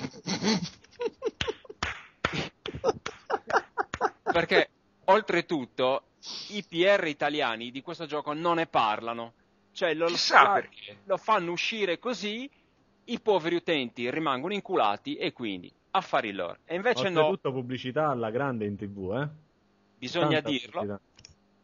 [4.31, 4.69] perché
[5.05, 6.03] oltretutto
[6.49, 9.33] i PR italiani di questo gioco non ne parlano
[9.71, 10.63] cioè lo, fa,
[11.05, 12.47] lo fanno uscire così,
[13.05, 16.57] i poveri utenti rimangono inculati e quindi affari loro.
[16.65, 17.55] E invece Oltretutto no.
[17.55, 19.29] pubblicità alla grande in tv, eh?
[19.97, 20.79] Bisogna Tanta dirlo.
[20.81, 21.08] Pubblicità.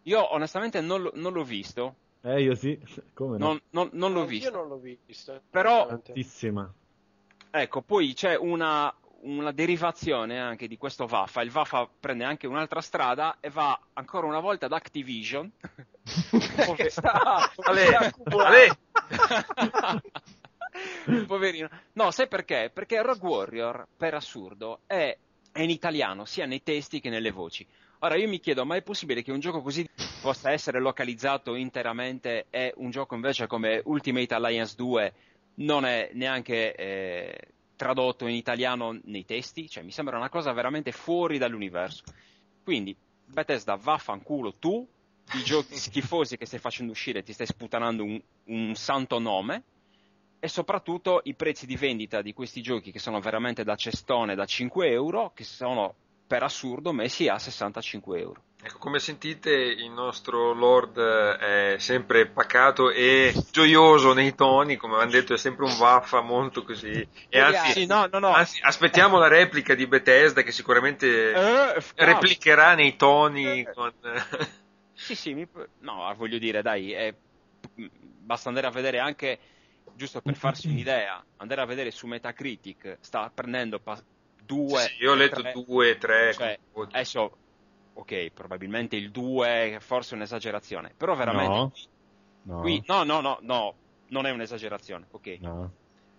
[0.07, 1.95] Io onestamente non, non l'ho visto.
[2.21, 2.79] Eh, io sì.
[3.13, 3.47] Come no?
[3.47, 4.49] Non, non, non l'ho visto.
[4.49, 5.41] Io non l'ho visto.
[5.49, 5.87] Però...
[5.87, 6.71] Tantissima.
[7.51, 11.41] Ecco, poi c'è una, una derivazione anche di questo Vafa.
[11.41, 15.49] Il Vafa prende anche un'altra strada e va ancora una volta ad Activision.
[16.75, 17.95] che sta, Ale,
[18.25, 18.77] Ale.
[21.25, 21.69] Poverino.
[21.93, 22.69] No, sai perché?
[22.73, 25.17] Perché Rogue Warrior, per assurdo, è,
[25.51, 27.65] è in italiano sia nei testi che nelle voci.
[28.05, 29.83] Ora io mi chiedo, ma è possibile che un gioco così
[30.21, 35.13] possa essere localizzato interamente e un gioco invece come Ultimate Alliance 2
[35.55, 40.91] non è neanche eh, tradotto in italiano nei testi, cioè mi sembra una cosa veramente
[40.91, 42.03] fuori dall'universo.
[42.63, 42.95] Quindi
[43.25, 44.87] Bethesda vaffanculo tu,
[45.33, 49.63] i giochi schifosi che stai facendo uscire ti stai sputanando un, un santo nome
[50.37, 54.45] e soprattutto i prezzi di vendita di questi giochi che sono veramente da cestone da
[54.45, 55.95] 5 euro, che sono
[56.27, 58.43] per assurdo messi a 65 euro.
[58.67, 65.15] Ecco, come sentite il nostro Lord è sempre pacato e gioioso nei toni, come avevamo
[65.15, 67.07] detto è sempre un vaffa molto così.
[67.29, 68.33] E anzi, sì, no, no, no.
[68.33, 73.59] anzi aspettiamo la replica di Bethesda che sicuramente eh, replicherà nei toni.
[73.59, 73.71] Eh.
[73.71, 73.93] Con...
[74.93, 75.47] sì, sì, mi...
[75.81, 77.13] no, voglio dire, dai, è...
[77.75, 79.37] basta andare a vedere anche,
[79.93, 84.01] giusto per farsi un'idea, andare a vedere su Metacritic, sta prendendo pa-
[84.45, 84.81] due.
[84.81, 86.33] Sì, io ho letto tre, due, tre.
[86.33, 86.59] Cioè,
[86.91, 87.37] adesso
[87.93, 91.71] ok, probabilmente il 2 forse è un'esagerazione, però veramente no.
[92.43, 92.61] No.
[92.61, 93.73] Qui, no, no, no, no,
[94.09, 95.37] non è un'esagerazione, ok.
[95.39, 95.71] No.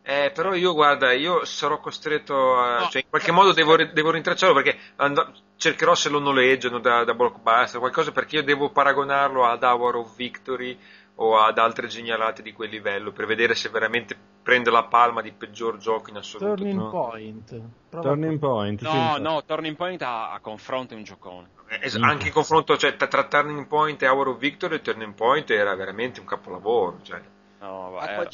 [0.02, 2.78] Eh, però io, guarda, io sarò costretto a...
[2.78, 2.88] No.
[2.88, 7.14] Cioè, in qualche modo devo, devo rintracciarlo perché and- cercherò se lo noleggiano da, da
[7.14, 10.78] Blockbuster, qualcosa perché io devo paragonarlo ad Hour of Victory
[11.16, 15.32] o ad altre genialate di quel livello per vedere se veramente prende la palma di
[15.32, 16.54] peggior gioco in assoluto.
[16.54, 16.90] Turning no.
[16.90, 17.62] Point.
[17.88, 18.82] Prova turning Point.
[18.82, 21.50] No, sì, no, Turning Point a, a, confronto è un giocone.
[21.68, 25.14] Eh, es- anche in confronto, cioè, tra, tra Turning Point e Hour of Victory, Turning
[25.14, 26.98] Point era veramente un capolavoro.
[27.02, 27.20] Cioè.
[27.60, 28.28] No, va,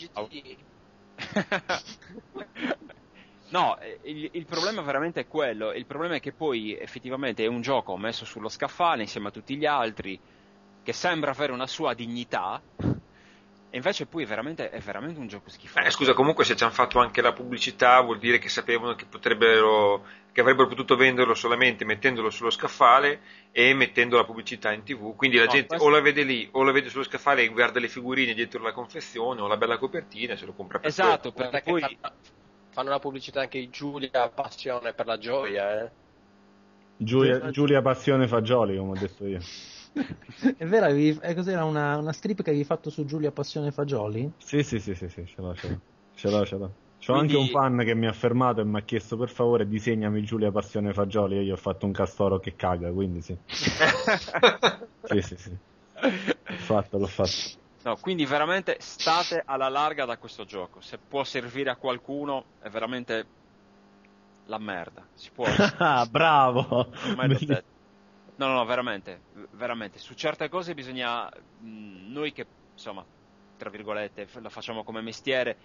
[3.52, 5.72] No, eh, il, il, problema veramente è quello.
[5.72, 9.56] Il problema è che poi effettivamente è un gioco messo sullo scaffale insieme a tutti
[9.56, 10.18] gli altri
[10.82, 12.60] che sembra avere una sua dignità,
[13.74, 15.86] e invece poi è veramente, è veramente un gioco schifoso.
[15.86, 19.06] Eh, scusa, comunque se ci hanno fatto anche la pubblicità vuol dire che sapevano che
[19.06, 23.20] potrebbero che avrebbero potuto venderlo solamente mettendolo sullo scaffale
[23.52, 25.14] e mettendo la pubblicità in tv.
[25.14, 25.86] Quindi la no, gente questo...
[25.86, 28.72] o la vede lì, o la vede sullo scaffale e guarda le figurine dietro la
[28.72, 31.50] confezione o la bella copertina e se lo compra per Esatto, quello.
[31.50, 31.98] perché poi
[32.70, 35.90] fanno la pubblicità anche di Giulia Passione per la gioia, eh.
[36.96, 39.40] Giulia, Giulia Passione Fagioli, come ho detto io.
[40.56, 44.32] è vero, avevi, eh, cos'era una, una, strip che avevi fatto su Giulia Passione Fagioli?
[44.38, 45.80] Sì, sì, sì, sì, sì ce l'ho, ce l'ho.
[46.14, 46.74] Ce l'ho, ce l'ho.
[47.04, 47.34] C'ho Quindi...
[47.34, 50.52] anche un fan che mi ha fermato e mi ha chiesto per favore disegnami Giulia
[50.52, 53.36] Passione Fagioli e io ho fatto un castoro che caga, quindi sì.
[53.46, 55.56] sì, sì, sì.
[56.00, 57.60] L'ho fatto, l'ho fatto.
[57.82, 60.80] No, quindi veramente state alla larga da questo gioco.
[60.80, 63.26] Se può servire a qualcuno è veramente
[64.46, 65.04] la merda.
[65.12, 65.44] Si può.
[65.78, 66.92] Ah, bravo!
[68.42, 69.20] No, no, no, veramente,
[69.52, 70.00] veramente.
[70.00, 71.30] Su certe cose bisogna.
[71.60, 73.04] Noi che, insomma,
[73.56, 75.56] tra virgolette, la facciamo come mestiere,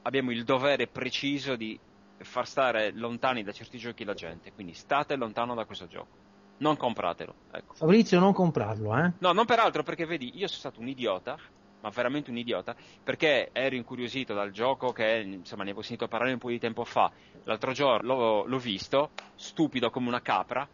[0.00, 1.78] abbiamo il dovere preciso di
[2.16, 4.50] far stare lontani da certi giochi la gente.
[4.52, 6.20] Quindi state lontano da questo gioco.
[6.58, 7.34] Non compratelo.
[7.50, 7.74] Ecco.
[7.74, 9.12] Fabrizio, non comprarlo, eh?
[9.18, 11.36] No, non peraltro, perché vedi, io sono stato un idiota,
[11.82, 16.32] ma veramente un idiota, perché ero incuriosito dal gioco che, insomma, ne avevo sentito parlare
[16.32, 17.12] un po' di tempo fa.
[17.44, 20.66] L'altro giorno l'ho, l'ho visto, stupido come una capra,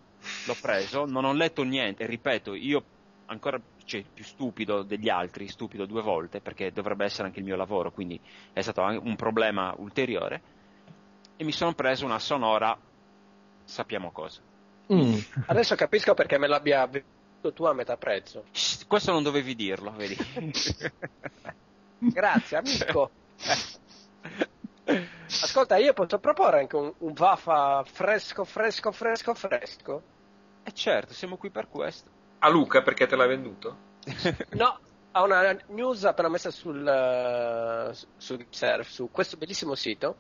[0.47, 2.83] l'ho preso, non ho letto niente, ripeto, io
[3.27, 7.57] ancora cioè, più stupido degli altri, stupido due volte, perché dovrebbe essere anche il mio
[7.57, 8.21] lavoro, quindi
[8.53, 10.41] è stato un problema ulteriore,
[11.37, 12.77] e mi sono preso una sonora,
[13.65, 14.41] sappiamo cosa.
[14.93, 15.19] Mm.
[15.47, 18.45] Adesso capisco perché me l'abbia venduto tu a metà prezzo.
[18.87, 20.17] Questo non dovevi dirlo, vedi.
[21.99, 23.11] Grazie, amico.
[25.27, 30.03] Ascolta, io posso proporre anche un, un Vafa fresco, fresco, fresco, fresco?
[30.63, 32.11] Eh certo, siamo qui per questo.
[32.39, 33.77] A Luca perché te l'ha venduto?
[34.53, 34.79] no,
[35.13, 40.17] ha una news appena messa sul, uh, sul surf, su questo bellissimo sito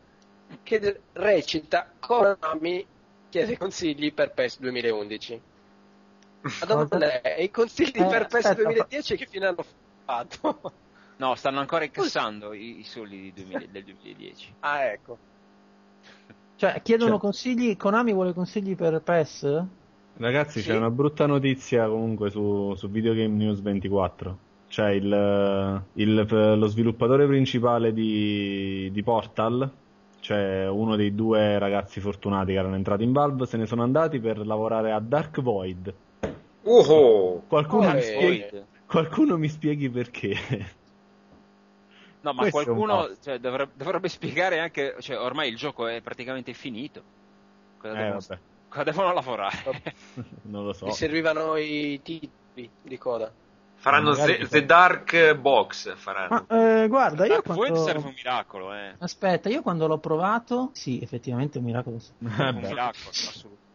[0.62, 2.86] che recita Konami
[3.28, 5.42] chiede consigli per PES 2011.
[6.60, 9.64] La domanda è, i consigli eh, per PES 2010 che fine hanno
[10.04, 10.72] fatto?
[11.18, 13.32] No, stanno ancora incassando i, i soldi
[13.70, 14.54] del 2010.
[14.60, 15.18] Ah, ecco.
[16.56, 17.20] Cioè, chiedono cioè.
[17.20, 19.64] consigli, Konami vuole consigli per PES?
[20.16, 20.68] Ragazzi, sì.
[20.68, 24.38] c'è una brutta notizia comunque su, su Videogame News 24.
[24.68, 26.26] Cioè, il, il,
[26.58, 29.70] lo sviluppatore principale di, di Portal,
[30.20, 34.18] cioè uno dei due ragazzi fortunati che erano entrati in Valve, se ne sono andati
[34.18, 35.94] per lavorare a Dark Void.
[36.62, 37.44] Uh-oh.
[37.46, 40.36] Qualcuno, mi spieghi, qualcuno mi spieghi perché.
[42.20, 46.52] No, ma Questo qualcuno cioè, dovrebbe, dovrebbe, spiegare anche, cioè, ormai il gioco è praticamente
[46.52, 47.02] finito.
[47.78, 48.20] Cosa, eh, devono,
[48.68, 49.94] cosa devono, lavorare?
[50.42, 50.86] non lo so.
[50.86, 53.30] Mi servivano i titoli di coda.
[53.76, 55.94] Faranno the, the, Dark Box.
[55.94, 56.46] Faranno.
[56.48, 57.62] Ma, eh, guarda, io quando...
[57.62, 57.84] quando...
[57.84, 58.94] serve un miracolo, eh.
[58.98, 61.98] Aspetta, io quando l'ho provato, sì, effettivamente un miracolo.
[62.18, 62.26] Un
[62.56, 63.66] miracolo, assolutamente.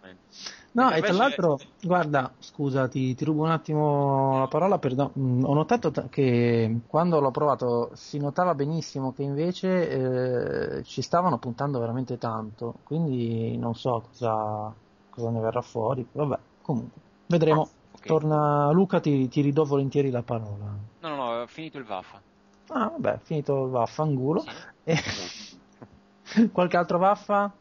[0.73, 5.43] No, e tra l'altro, guarda, scusa, ti, ti, rubo un attimo la parola, perdo- mm,
[5.43, 11.80] ho notato che quando l'ho provato si notava benissimo che invece eh, ci stavano puntando
[11.80, 14.73] veramente tanto, quindi non so cosa,
[15.11, 17.61] cosa ne verrà fuori, vabbè, comunque, vedremo.
[17.61, 18.07] Ah, okay.
[18.07, 20.75] Torna Luca, ti, ti, ridò volentieri la parola.
[21.01, 22.19] No, no, no, ho finito il vaffa.
[22.69, 24.39] Ah, vabbè, finito il vaffangulo.
[24.39, 24.49] Sì.
[24.85, 26.49] E...
[26.51, 27.53] Qualche altro vaffa?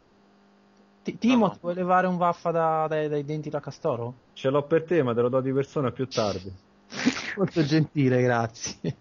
[1.02, 4.14] Ti, Timo, no, ti vuoi levare un vaffa da, dai, dai, denti da castoro?
[4.34, 6.52] Ce l'ho per te, ma te lo do di persona più tardi.
[7.36, 8.96] Molto gentile, grazie.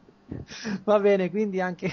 [0.84, 1.92] Va bene, quindi anche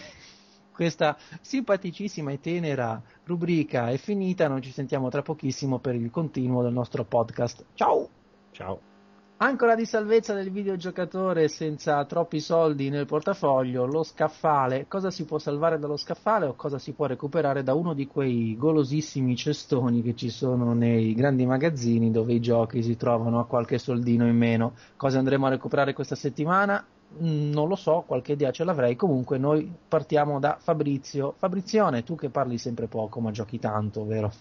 [0.72, 4.48] questa simpaticissima e tenera rubrica è finita.
[4.48, 7.64] Noi ci sentiamo tra pochissimo per il continuo del nostro podcast.
[7.74, 8.08] Ciao!
[8.52, 8.97] Ciao!
[9.40, 14.88] Ancora di salvezza del videogiocatore senza troppi soldi nel portafoglio, lo scaffale.
[14.88, 18.56] Cosa si può salvare dallo scaffale o cosa si può recuperare da uno di quei
[18.56, 23.78] golosissimi cestoni che ci sono nei grandi magazzini dove i giochi si trovano a qualche
[23.78, 24.72] soldino in meno?
[24.96, 26.84] Cosa andremo a recuperare questa settimana?
[27.22, 28.96] Mm, non lo so, qualche idea ce l'avrei.
[28.96, 31.34] Comunque noi partiamo da Fabrizio.
[31.38, 34.32] Fabrizione, tu che parli sempre poco ma giochi tanto, vero?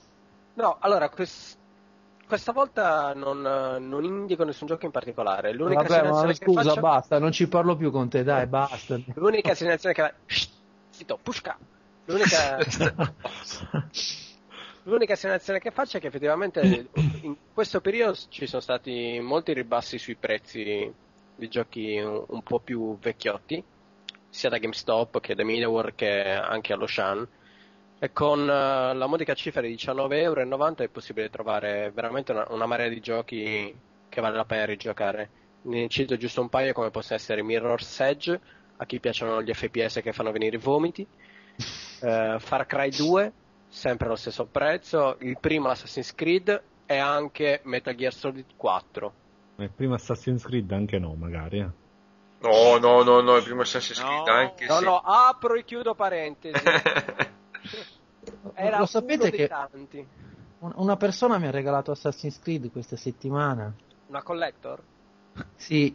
[0.56, 1.66] No, allora, questo
[2.28, 5.54] questa volta non, non, indico nessun gioco in particolare.
[5.54, 6.82] L'unica Vabbè, ma scusa, faccio...
[6.82, 9.00] basta, non ci parlo più con te, dai, basta.
[9.16, 10.14] L'unica segnalazione che.
[10.26, 10.50] Shh,
[10.90, 11.58] zitto, pushka.
[12.06, 12.58] L'unica.
[14.84, 16.88] L'unica segnalazione che faccio è che effettivamente
[17.22, 20.94] in questo periodo ci sono stati molti ribassi sui prezzi
[21.36, 23.62] di giochi un, un po' più vecchiotti,
[24.30, 27.28] sia da GameStop che da MediaWorld che anche allo Shan
[28.00, 32.68] e con uh, la modica cifra di 19,90 euro è possibile trovare veramente una, una,
[32.68, 33.76] marea di giochi
[34.08, 35.30] che vale la pena rigiocare.
[35.64, 38.40] Ne cito giusto un paio come possono essere Mirror's Edge,
[38.78, 43.32] a chi piacciono gli FPS che fanno venire i vomiti, uh, Far Cry 2,
[43.68, 49.14] sempre allo stesso prezzo, il primo Assassin's Creed e anche Metal Gear Solid 4.
[49.58, 51.60] Il primo Assassin's Creed anche no, magari.
[51.60, 51.70] Eh.
[52.40, 54.84] No, no, no, no, il primo Assassin's Creed no, anche no, sì.
[54.84, 56.64] No, apro e chiudo parentesi.
[58.54, 60.06] Era Lo sapete che tanti.
[60.60, 63.74] una persona mi ha regalato Assassin's Creed questa settimana.
[64.08, 64.82] Una collector?
[65.56, 65.94] Sì.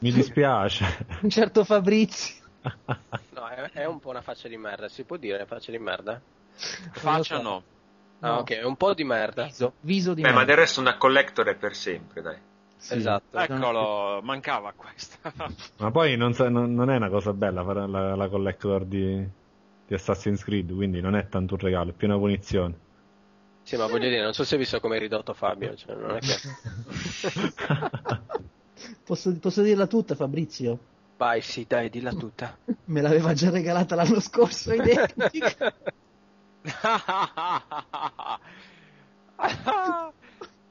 [0.00, 1.06] Mi dispiace.
[1.22, 2.44] Un certo Fabrizio.
[3.30, 6.20] no, è, è, un po' una faccia di merda, si può dire faccia di merda?
[6.92, 7.62] Faccia no.
[8.20, 8.36] Ah, no.
[8.38, 9.44] ok, è un po' di merda.
[9.44, 10.40] Viso, viso di Beh, merda.
[10.40, 12.36] ma del resto una collector è per sempre, dai.
[12.76, 13.38] Sì, esatto.
[13.38, 15.32] Eccolo, mancava questa.
[15.78, 19.28] ma poi non, non, è una cosa bella fare la, la collector di,
[19.88, 22.86] di Assassin's Creed, quindi non è tanto un regalo, è più una punizione.
[23.62, 26.16] Sì, ma voglio dire, non so se hai visto come è ridotto Fabio, cioè, non
[26.16, 26.36] è che...
[29.04, 30.78] posso, posso dirla tutta, Fabrizio?
[31.16, 32.56] Vai, sì, dai, dilla tutta.
[32.84, 35.74] Me l'aveva già regalata l'anno scorso, identica.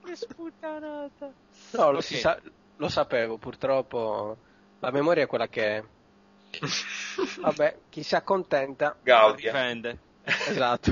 [0.06, 1.34] che sputtanata.
[1.72, 2.18] No, lo, okay.
[2.18, 2.40] sa-
[2.78, 4.38] lo sapevo, purtroppo
[4.80, 5.84] la memoria è quella che è.
[7.42, 9.52] Vabbè, chi si accontenta Gaudia.
[9.52, 9.98] difende.
[10.24, 10.92] Esatto.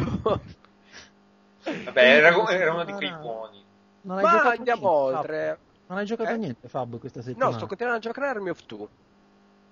[1.63, 3.63] Vabbè, era, era uno di quei buoni.
[4.01, 5.47] Non Ma andiamo niente, oltre.
[5.47, 5.57] Fab.
[5.87, 6.37] Non hai giocato eh?
[6.37, 7.51] niente, Fab, questa settimana?
[7.51, 8.89] No, sto continuando a giocare Army of Two.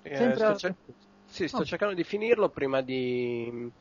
[0.04, 0.76] Eh, sto cer-
[1.26, 1.66] sì, sto oh.
[1.66, 3.72] cercando di finirlo prima di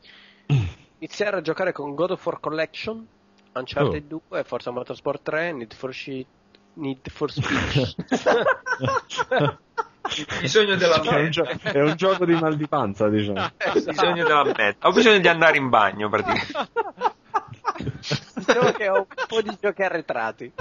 [0.99, 3.05] iniziare a giocare con God of War Collection,
[3.53, 4.21] Uncharted oh.
[4.29, 6.27] 2, Forza Motorsport 3, Need for Shit,
[6.73, 7.95] Need for Speech.
[10.39, 13.51] bisogno della è un, gio- è un gioco di mal di panza, diciamo.
[13.57, 13.89] Esatto.
[13.91, 14.87] bisogno della meta.
[14.87, 16.69] Ho bisogno di andare in bagno, praticamente.
[18.35, 20.51] Diciamo che ho un po' di giochi arretrati.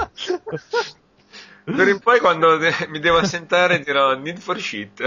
[1.65, 2.59] Per in poi quando
[2.89, 5.03] mi devo assentare dirò Need for Shit.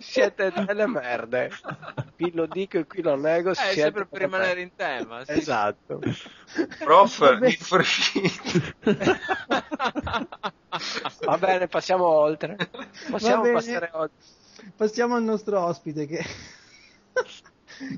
[0.00, 1.50] Siete delle merde.
[2.16, 3.50] Qui lo dico e qui lo nego.
[3.50, 5.24] Eh, siete sempre per rimanere in tema.
[5.24, 5.32] Sì.
[5.32, 6.00] Esatto.
[6.78, 7.18] Prof.
[11.20, 12.56] Va bene, passiamo oltre.
[13.10, 14.16] Possiamo passare oltre.
[14.74, 16.24] Passiamo al nostro ospite che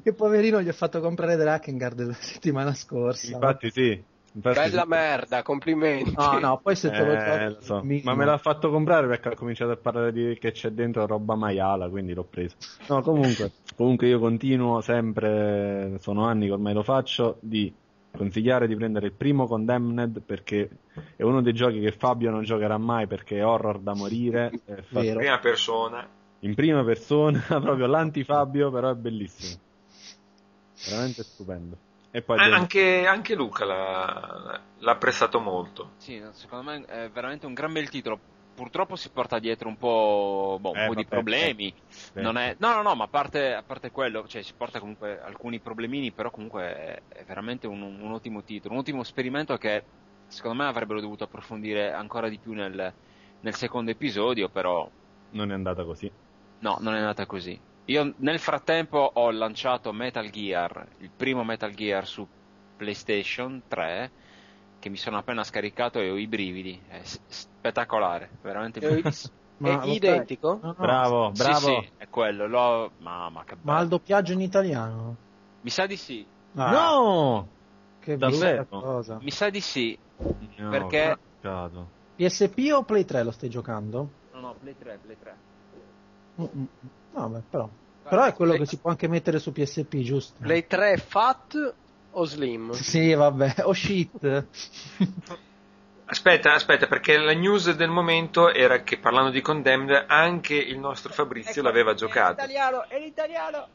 [0.02, 3.32] che poverino gli ho fatto comprare Drakengard la settimana scorsa.
[3.32, 4.02] Infatti sì.
[4.34, 4.88] Infatti Bella sì.
[4.88, 6.14] merda, complimenti.
[6.16, 7.84] No, no, poi se te lo, eh, lo so.
[8.02, 11.34] Ma me l'ha fatto comprare perché ha cominciato a parlare di che c'è dentro roba
[11.34, 12.56] maiala, quindi l'ho preso.
[12.88, 17.72] No, comunque, comunque io continuo sempre, sono anni che ormai lo faccio, di
[18.16, 20.68] consigliare di prendere il primo Condemned perché
[21.16, 24.50] è uno dei giochi che Fabio non giocherà mai perché è horror da morire.
[24.64, 26.09] In prima persona.
[26.40, 29.60] In prima persona, proprio l'anti-Fabio, però è bellissimo.
[30.88, 31.76] Veramente stupendo.
[32.14, 35.93] E poi eh, anche, anche, Luca l'ha, l'ha, apprezzato molto.
[35.97, 38.20] Sì, secondo me è veramente un gran bel titolo.
[38.55, 41.74] Purtroppo si porta dietro un po', boh, un eh, po di problemi.
[42.14, 45.22] Non è, no, no, no, ma a parte, a parte, quello, cioè si porta comunque
[45.22, 49.82] alcuni problemini, però comunque è, è veramente un, un, ottimo titolo, un ottimo esperimento che
[50.26, 52.93] secondo me avrebbero dovuto approfondire ancora di più nel,
[53.40, 54.86] nel secondo episodio, però...
[55.30, 56.12] Non è andata così.
[56.59, 57.59] No, non è andata così.
[57.86, 62.26] Io nel frattempo ho lanciato Metal Gear, il primo Metal Gear su
[62.76, 64.10] PlayStation 3,
[64.78, 66.80] che mi sono appena scaricato e ho i brividi.
[66.86, 69.34] È spettacolare, veramente bellissimo.
[69.62, 70.59] è identico?
[70.62, 70.74] No, no.
[70.78, 71.59] Bravo, bravo.
[71.59, 72.46] Sì, sì, è quello.
[72.46, 72.90] L'ho...
[72.98, 73.76] Mamma, che bello.
[73.76, 75.16] Ma il doppiaggio in italiano?
[75.60, 76.26] Mi sa di sì.
[76.54, 76.70] Ah.
[76.70, 77.48] No!
[78.00, 79.18] Che bella cosa.
[79.20, 79.96] Mi sa di sì.
[80.56, 81.18] No, perché...
[81.40, 82.00] Peccato.
[82.16, 84.10] PSP o Play 3 lo stai giocando?
[84.32, 85.36] No, no, Play 3, Play 3.
[86.40, 86.68] Mm-mm.
[87.12, 87.68] Vabbè, però.
[88.09, 88.64] Però è quello Play...
[88.64, 90.34] che si può anche mettere su PSP, giusto?
[90.40, 91.74] Play 3 fat
[92.10, 92.72] o slim?
[92.72, 94.47] Sì, vabbè, o shit.
[96.05, 101.10] Aspetta, aspetta, perché la news del momento era che parlando di Condemned anche il nostro
[101.10, 102.43] Fabrizio ecco, l'aveva giocato.
[102.43, 103.68] È l'italiano, è l'italiano.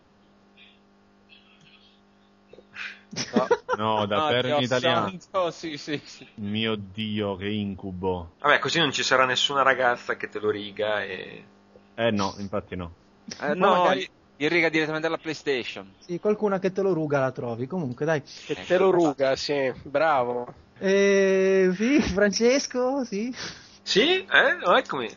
[3.09, 3.47] No,
[3.77, 5.07] no davvero no, in italiano.
[5.07, 6.27] Santo, sì, sì, sì.
[6.35, 8.33] Mio dio, che incubo.
[8.39, 11.43] Vabbè, così non ci sarà nessuna ragazza che te lo riga e...
[11.95, 12.91] Eh no, infatti no.
[13.41, 14.09] Eh, no, magari...
[14.37, 15.93] in riga direttamente dalla PlayStation.
[15.99, 17.67] Sì, qualcuna che te lo ruga la trovi.
[17.67, 18.21] Comunque, dai.
[18.21, 20.53] Che ecco, te lo ruga, sì, bravo.
[20.79, 23.33] Eh, sì, Francesco, sì.
[23.81, 25.09] Sì, eh, no, eccomi.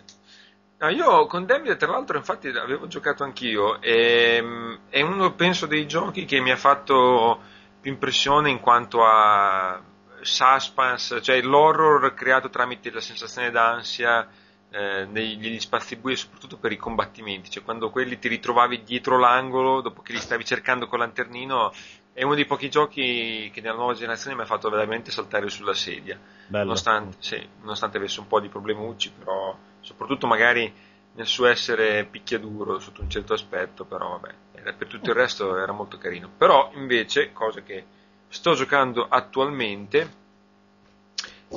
[0.78, 3.80] No, io con Demia, tra l'altro, infatti avevo giocato anch'io.
[3.82, 7.38] E, ehm, è uno, penso, dei giochi che mi ha fatto
[7.80, 9.82] più impressione in quanto a
[10.22, 14.28] suspense, cioè l'horror creato tramite la sensazione d'ansia
[14.70, 19.18] eh, negli spazi bui e soprattutto per i combattimenti, cioè quando quelli ti ritrovavi dietro
[19.18, 21.72] l'angolo dopo che li stavi cercando col lanternino,
[22.12, 25.74] è uno dei pochi giochi che nella nuova generazione mi ha fatto veramente saltare sulla
[25.74, 26.18] sedia,
[26.48, 30.72] nonostante, sì, nonostante, avesse un po' di problemucci, però soprattutto magari
[31.12, 35.72] nel suo essere picchiaduro sotto un certo aspetto, però vabbè, per tutto il resto era
[35.72, 36.30] molto carino.
[36.36, 37.84] Però invece, cosa che
[38.28, 40.18] sto giocando attualmente,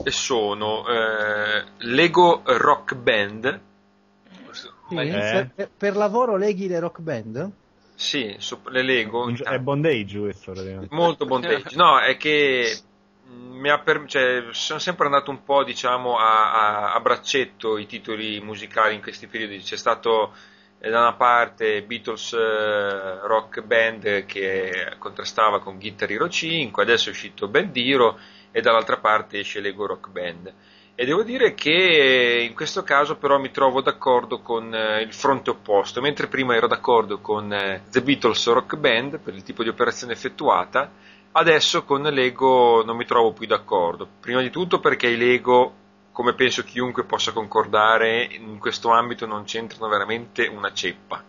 [0.05, 3.61] sono eh, Lego Rock Band.
[4.89, 5.49] Sì, eh.
[5.55, 7.51] per, per, lavoro leghi le rock band?
[7.95, 8.35] Sì,
[8.69, 9.33] le Lego.
[9.33, 10.53] È bondage questo.
[10.89, 11.75] Molto bondage.
[11.75, 12.77] No, è che
[13.63, 17.85] mi ha per, cioè, sono sempre andato un po' diciamo a, a, a, braccetto i
[17.85, 19.59] titoli musicali in questi periodi.
[19.59, 20.33] C'è stato
[20.79, 27.11] da una parte Beatles eh, Rock Band che contrastava con Guitar Hero 5, adesso è
[27.11, 28.19] uscito Bandiro
[28.53, 30.53] e dall'altra parte esce Lego Rock Band.
[30.95, 35.49] E devo dire che in questo caso però mi trovo d'accordo con eh, il fronte
[35.49, 39.69] opposto, mentre prima ero d'accordo con eh, The Beatles Rock Band per il tipo di
[39.69, 40.91] operazione effettuata,
[41.31, 44.07] adesso con Lego non mi trovo più d'accordo.
[44.19, 45.81] Prima di tutto perché i Lego
[46.11, 51.23] come penso chiunque possa concordare, in questo ambito non c'entrano veramente una ceppa.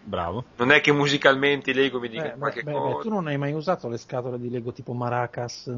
[0.00, 0.44] Bravo.
[0.56, 2.96] Non è che musicalmente i Lego mi dicano eh, qualche beh, cosa.
[2.96, 5.70] Beh, tu non hai mai usato le scatole di Lego tipo Maracas?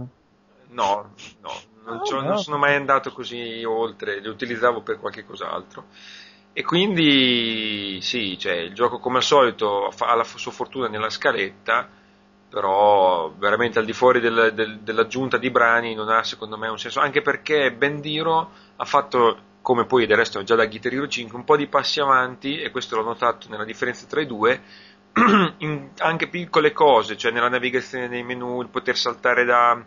[0.70, 1.52] No, no,
[1.84, 5.86] non, oh, non sono mai andato così oltre, le utilizzavo per qualche cos'altro.
[6.52, 11.88] E quindi sì, cioè, il gioco come al solito ha la sua fortuna nella scaletta
[12.50, 16.78] però veramente al di fuori del, del, dell'aggiunta di brani non ha secondo me un
[16.78, 21.38] senso, anche perché Bendiro ha fatto, come poi del resto già da Guitar Hero 5,
[21.38, 24.60] un po' di passi avanti, e questo l'ho notato nella differenza tra i due,
[25.58, 29.80] in anche piccole cose, cioè nella navigazione dei menu, il poter saltare da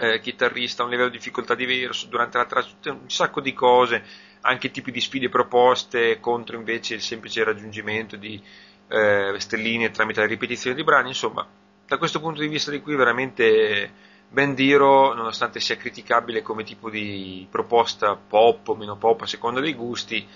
[0.00, 4.02] eh, chitarrista un livello di difficoltà diverso, durante la traccia, un sacco di cose,
[4.40, 8.42] anche tipi di sfide proposte contro invece il semplice raggiungimento di
[8.88, 11.46] eh, stelline tramite la ripetizione di brani, insomma
[11.86, 17.46] da questo punto di vista di qui veramente Bendiro, nonostante sia criticabile come tipo di
[17.50, 20.26] proposta pop o meno pop a seconda dei gusti,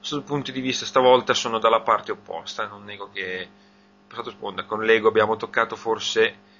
[0.00, 3.48] sul punto di vista stavolta sono dalla parte opposta, non nego che
[4.66, 6.50] con Lego abbiamo toccato forse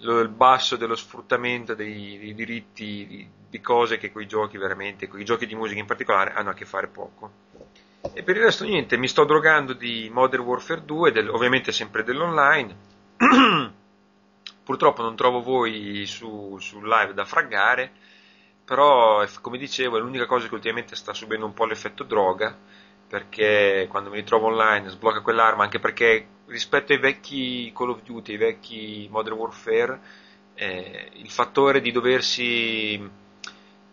[0.00, 5.24] il basso dello sfruttamento dei, dei diritti di, di, cose che quei giochi veramente, quei
[5.24, 7.30] giochi di musica in particolare, hanno a che fare poco.
[8.14, 12.02] E per il resto niente, mi sto drogando di Modern Warfare 2, del, ovviamente sempre
[12.02, 12.74] dell'online.
[14.64, 17.92] Purtroppo non trovo voi su, sul live da fraggare,
[18.64, 22.56] però come dicevo è l'unica cosa che ultimamente sta subendo un po' l'effetto droga,
[23.10, 28.32] perché quando mi ritrovo online sblocca quell'arma, anche perché rispetto ai vecchi Call of Duty,
[28.32, 30.00] ai vecchi Modern Warfare,
[30.54, 33.18] eh, il fattore di doversi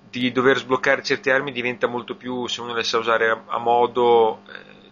[0.09, 3.57] di dover sbloccare certe armi diventa molto più, se uno le sa usare a, a
[3.57, 4.89] modo, eh,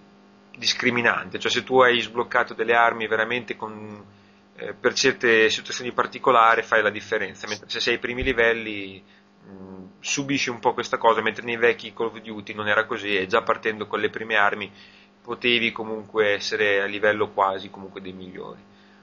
[0.58, 4.04] discriminante, cioè se tu hai sbloccato delle armi veramente con
[4.56, 9.04] eh, per certe situazioni particolari fai la differenza, mentre se sei ai primi livelli
[9.48, 13.16] mh, subisci un po' questa cosa, mentre nei vecchi Call of Duty non era così
[13.18, 14.72] e già partendo con le prime armi
[15.22, 18.62] potevi comunque essere a livello quasi comunque dei migliori.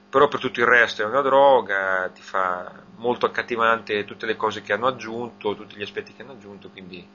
[0.09, 4.61] Però per tutto il resto è una droga, ti fa molto accattivante tutte le cose
[4.61, 7.05] che hanno aggiunto, tutti gli aspetti che hanno aggiunto, quindi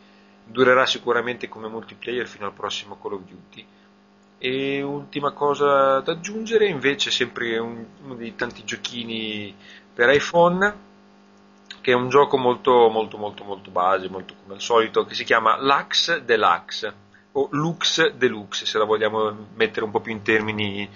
[0.44, 3.66] durerà sicuramente come multiplayer fino al prossimo Call of Duty
[4.38, 9.55] e ultima cosa da aggiungere, invece, sempre un, uno dei tanti giochini
[9.92, 10.86] per iPhone,
[11.89, 15.24] che è un gioco molto, molto, molto, molto base, molto come al solito, che si
[15.24, 16.94] chiama Lux Deluxe
[17.32, 20.86] o Lux Deluxe, se la vogliamo mettere un po' più in termini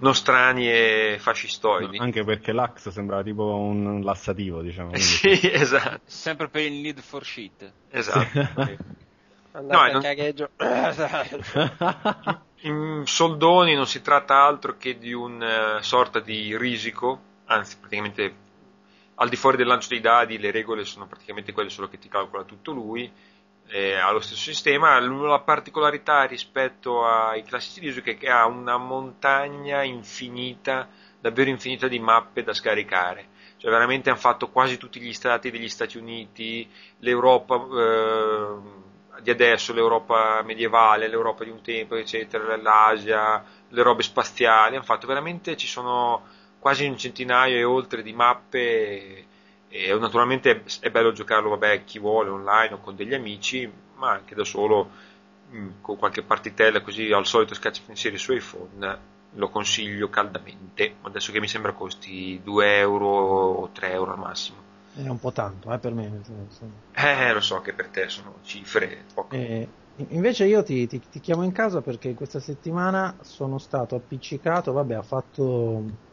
[0.00, 1.96] nostrani e fascistoidi.
[1.96, 4.94] Anche perché Lux sembra tipo un lassativo, diciamo.
[4.98, 6.02] sì, esatto.
[6.04, 7.72] Sempre per il need for shit.
[7.88, 8.38] Esatto.
[9.52, 10.02] Andate no, non...
[10.02, 10.50] cagheggio.
[12.68, 18.41] in soldoni non si tratta altro che di una uh, sorta di risico, anzi praticamente
[19.16, 22.08] al di fuori del lancio dei dadi le regole sono praticamente quelle solo che ti
[22.08, 23.10] calcola tutto lui,
[23.68, 28.76] eh, ha lo stesso sistema, la particolarità rispetto ai classici risico è che ha una
[28.76, 30.88] montagna infinita,
[31.20, 33.28] davvero infinita di mappe da scaricare.
[33.56, 36.68] Cioè veramente hanno fatto quasi tutti gli stati degli Stati Uniti,
[36.98, 37.54] l'Europa...
[37.56, 38.80] Eh,
[39.20, 45.06] di adesso, l'Europa medievale, l'Europa di un tempo, eccetera, l'Asia, le robe spaziali, hanno fatto
[45.06, 46.26] veramente, ci sono
[46.62, 49.24] quasi un centinaio e oltre di mappe
[49.68, 54.36] e naturalmente è bello giocarlo, vabbè, chi vuole online o con degli amici, ma anche
[54.36, 54.88] da solo
[55.52, 61.32] mm, con qualche partitella così al solito scaccia pensieri su iPhone lo consiglio caldamente adesso
[61.32, 64.62] che mi sembra costi 2 euro o 3 euro al massimo
[64.94, 66.20] è un po' tanto eh, per me.
[66.92, 69.04] Eh, lo so che per te sono cifre.
[69.30, 69.66] Eh,
[70.08, 74.94] invece io ti, ti, ti, chiamo in casa perché questa settimana sono stato appiccicato, vabbè,
[74.94, 76.10] ha fatto...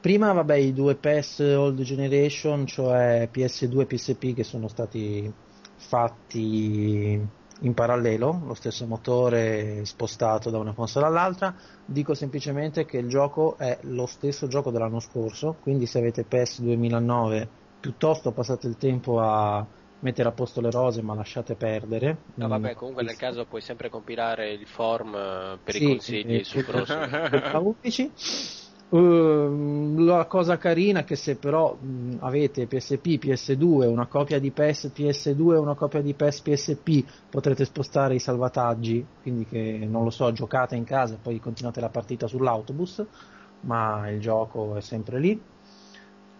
[0.00, 5.30] Prima, vabbè, i due PES Old Generation, cioè PS2 e PSP che sono stati
[5.76, 7.20] fatti
[7.62, 11.54] in parallelo, lo stesso motore spostato da una console all'altra,
[11.84, 16.62] dico semplicemente che il gioco è lo stesso gioco dell'anno scorso, quindi se avete PES
[16.62, 17.48] 2009
[17.80, 19.66] piuttosto passate il tempo a
[20.00, 22.22] mettere a posto le rose ma lasciate perdere.
[22.36, 26.34] No, vabbè, comunque nel caso puoi sempre compilare il form eh, per sì, i consigli
[26.36, 26.84] eh, su Pro.
[28.92, 34.50] Uh, la cosa carina è che se però mh, avete PSP, PS2, una copia di
[34.52, 40.02] PES PS2 e una copia di PES PSP potrete spostare i salvataggi, quindi che non
[40.02, 43.06] lo so, giocate in casa e poi continuate la partita sull'autobus,
[43.60, 45.46] ma il gioco è sempre lì.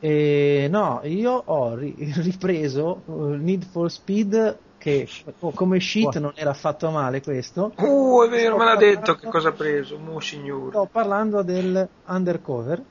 [0.02, 5.07] E no, io ho ri- ripreso uh, Need for Speed che
[5.40, 7.73] oh, come sheet non era affatto male questo.
[7.77, 10.70] Uh, è vero, me l'ha detto che cosa ha preso, mu signore.
[10.70, 12.82] Sto parlando del Undercover.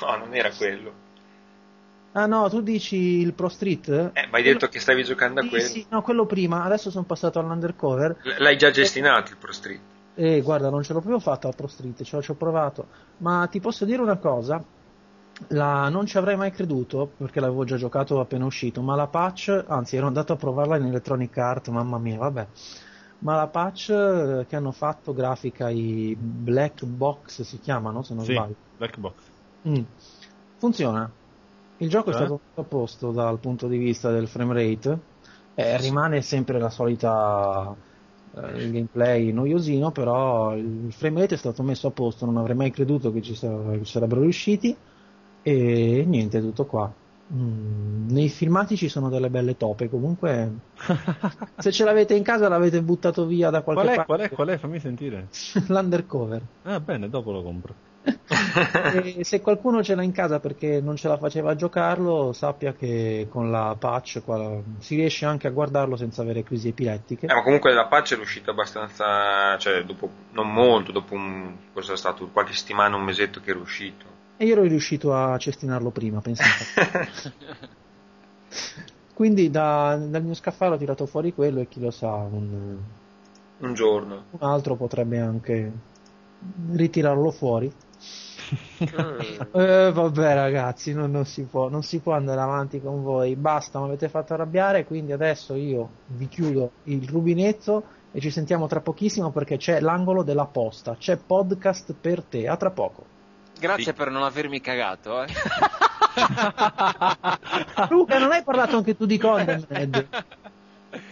[0.00, 1.06] No, non era quello.
[2.12, 3.88] Ah no, tu dici il Pro Street?
[4.12, 5.64] Eh, ma hai detto che stavi giocando a sì, quello.
[5.66, 8.16] Sì, no, quello prima, adesso sono passato all'Undercover.
[8.22, 9.80] L- l'hai già gestinato il Pro Street?
[10.16, 12.86] Eh, guarda, non ce l'ho proprio fatto al Pro Street, ce l'ho provato.
[13.18, 14.60] Ma ti posso dire una cosa,
[15.48, 19.64] la, non ci avrei mai creduto perché l'avevo già giocato appena uscito, ma la patch,
[19.66, 22.46] anzi ero andato a provarla in Electronic Art, mamma mia, vabbè.
[23.20, 28.24] Ma la patch eh, che hanno fatto grafica i Black Box si chiamano, se non
[28.24, 28.54] sì, sbaglio.
[28.76, 29.14] Black Box.
[29.68, 29.82] Mm.
[30.58, 31.10] Funziona.
[31.78, 32.12] Il gioco eh?
[32.12, 34.98] è stato a posto dal punto di vista del frame rate.
[35.54, 37.74] Eh, rimane sempre la solita
[38.34, 42.56] eh, il gameplay noiosino, però il frame rate è stato messo a posto, non avrei
[42.56, 44.76] mai creduto che ci, sar- ci sarebbero riusciti.
[45.48, 46.92] E niente, tutto qua.
[47.32, 49.88] Mm, nei filmati ci sono delle belle tope.
[49.88, 50.50] Comunque,
[51.56, 54.06] se ce l'avete in casa, l'avete buttato via da qualche qual è, parte.
[54.06, 54.34] Qual è?
[54.34, 54.58] Qual è?
[54.58, 55.28] Fammi sentire.
[55.68, 56.42] L'undercover.
[56.64, 57.74] Ah, bene, dopo lo compro.
[59.18, 62.72] e se qualcuno ce l'ha in casa perché non ce la faceva a giocarlo, sappia
[62.72, 67.26] che con la patch qua, si riesce anche a guardarlo senza avere crisi epilettiche.
[67.26, 71.94] Eh, ma comunque la patch è uscita abbastanza, cioè dopo, non molto, dopo un, cosa
[71.94, 74.16] è stato, qualche settimana, un mesetto che era uscito.
[74.40, 77.10] E io ero riuscito a cestinarlo prima, pensate.
[79.12, 82.78] Quindi da, dal mio scaffale ho tirato fuori quello e chi lo sa, un,
[83.58, 84.26] un giorno.
[84.30, 85.72] Un altro potrebbe anche
[86.70, 87.66] ritirarlo fuori.
[88.78, 93.34] eh, vabbè ragazzi, non, non, si può, non si può andare avanti con voi.
[93.34, 97.82] Basta, mi avete fatto arrabbiare, quindi adesso io vi chiudo il rubinetto
[98.12, 100.94] e ci sentiamo tra pochissimo perché c'è l'angolo della posta.
[100.96, 102.46] C'è podcast per te.
[102.46, 103.16] A tra poco.
[103.58, 103.92] Grazie sì.
[103.92, 105.22] per non avermi cagato.
[105.22, 105.26] Eh.
[107.90, 110.08] Luca, non hai parlato anche tu di Condemned?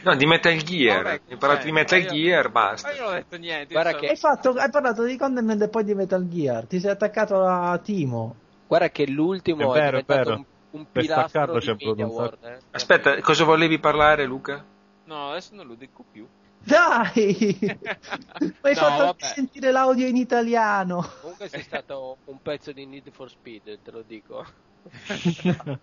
[0.03, 1.03] No, di Metal Gear.
[1.03, 2.89] Vabbè, hai parlato di Metal io, Gear, basta.
[2.89, 3.73] Ma io non ho detto niente.
[3.73, 4.09] Guarda che...
[4.09, 6.67] hai, fatto, hai, parlato di Condemned e poi di Metal Gear.
[6.67, 8.35] Ti sei attaccato a Timo.
[8.67, 12.59] Guarda che l'ultimo è, vero, è diventato è un, un pilastro di Media World, eh.
[12.71, 14.65] Aspetta, cosa volevi parlare, Luca?
[15.05, 16.27] No, adesso non lo dico più.
[16.67, 17.57] Dai!
[17.61, 17.79] Mi
[18.61, 19.25] hai no, fatto vabbè.
[19.25, 21.09] sentire l'audio in italiano.
[21.21, 24.45] Comunque sei stato un pezzo di Need for Speed, te lo dico.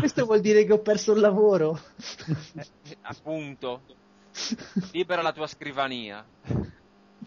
[0.00, 1.80] Questo vuol dire che ho perso il lavoro.
[2.56, 3.82] Eh, appunto.
[4.90, 6.26] Libera la tua scrivania.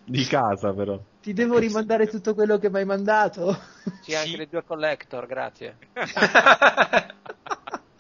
[0.04, 1.00] Di casa, però.
[1.22, 3.58] Ti devo rimandare tutto quello che mi hai mandato?
[4.02, 4.38] Sì, anche sì.
[4.38, 5.78] le due collector, grazie.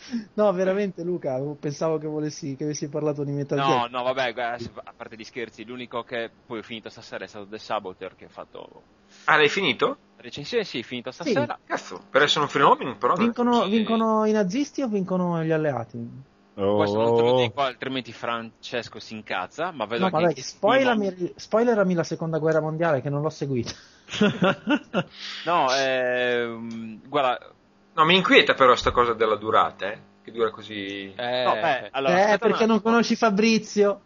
[0.33, 3.89] No, veramente Luca, pensavo che volessi che avessi parlato di Metal no, Gear.
[3.89, 7.47] No, no, vabbè, a parte gli scherzi, l'unico che poi ho finito stasera è stato
[7.47, 8.83] The Saboteur che ha fatto...
[9.25, 9.97] Ah, l'hai finito?
[10.17, 11.57] Recensione sì, finito stasera.
[11.59, 11.67] Sì.
[11.67, 13.15] Cazzo, per essere un fenomeno però...
[13.15, 13.69] Vincono, sì.
[13.69, 16.29] vincono i nazisti o vincono gli alleati?
[16.55, 16.75] Oh.
[16.75, 20.23] Questo non te lo dico, altrimenti Francesco si incazza, ma vedo no, che...
[20.23, 23.71] Vabbè, spoilerami, spoilerami la seconda guerra mondiale che non l'ho seguita.
[25.45, 27.53] no, ehm, guarda,
[28.01, 29.99] No, mi inquieta però sta cosa della durata, eh?
[30.23, 31.13] Che dura così.
[31.15, 34.01] Eh, no, beh, allora, eh perché non conosci Fabrizio?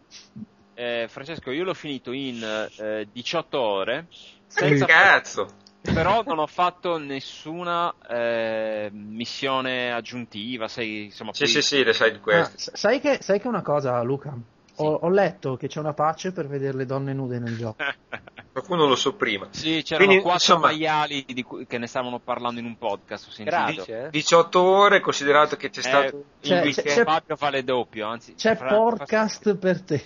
[0.74, 4.06] Eh, Francesco, io l'ho finito in eh, 18 ore.
[4.46, 4.84] Senza...
[4.84, 5.48] Che cazzo!
[5.80, 11.32] Però non ho fatto nessuna eh, missione aggiuntiva, sai, insomma...
[11.32, 11.52] Sì, poi...
[11.52, 12.70] sì, sì, le sai di questo.
[12.70, 14.36] Ah, sai, che, sai che una cosa, Luca?
[14.76, 14.82] Sì.
[14.82, 17.82] Ho, ho, letto che c'è una pace per vedere le donne nude nel gioco.
[18.52, 19.48] Qualcuno lo so prima.
[19.50, 23.42] Sì, c'erano Quindi, quattro insomma, maiali di cui, che ne stavano parlando in un podcast.
[23.42, 24.08] Grazie.
[24.10, 26.88] 18 ore, considerato che c'è eh, stato il weekend.
[26.88, 28.34] C'è, Fabio fa le doppio, anzi.
[28.34, 30.02] C'è fra, podcast per te.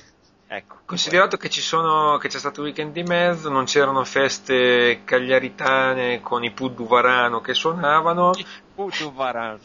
[0.52, 0.78] Ecco.
[0.85, 6.20] Considerato che, ci sono, che c'è stato il weekend di mezzo, non c'erano feste cagliaritane
[6.22, 8.32] con i Puddu Varano che suonavano.
[8.74, 9.60] Puddu Varano.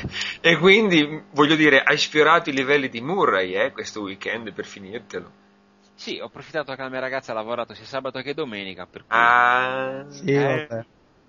[0.40, 5.30] e quindi, voglio dire, hai sfiorato i livelli di Murray eh, questo weekend per finirtelo.
[5.94, 8.86] Sì, ho approfittato che la mia ragazza ha lavorato sia sabato che domenica.
[8.86, 9.08] Per cui...
[9.10, 10.66] Ah, sì, eh.
[10.66, 10.84] vabbè.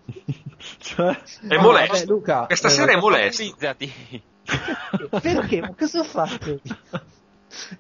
[0.79, 1.93] cioè, è no, molesto.
[1.95, 3.43] Vabbè, Luca, Questa eh, sera è molesto.
[5.19, 5.59] Perché?
[5.59, 6.61] Ma cosa ho fatto?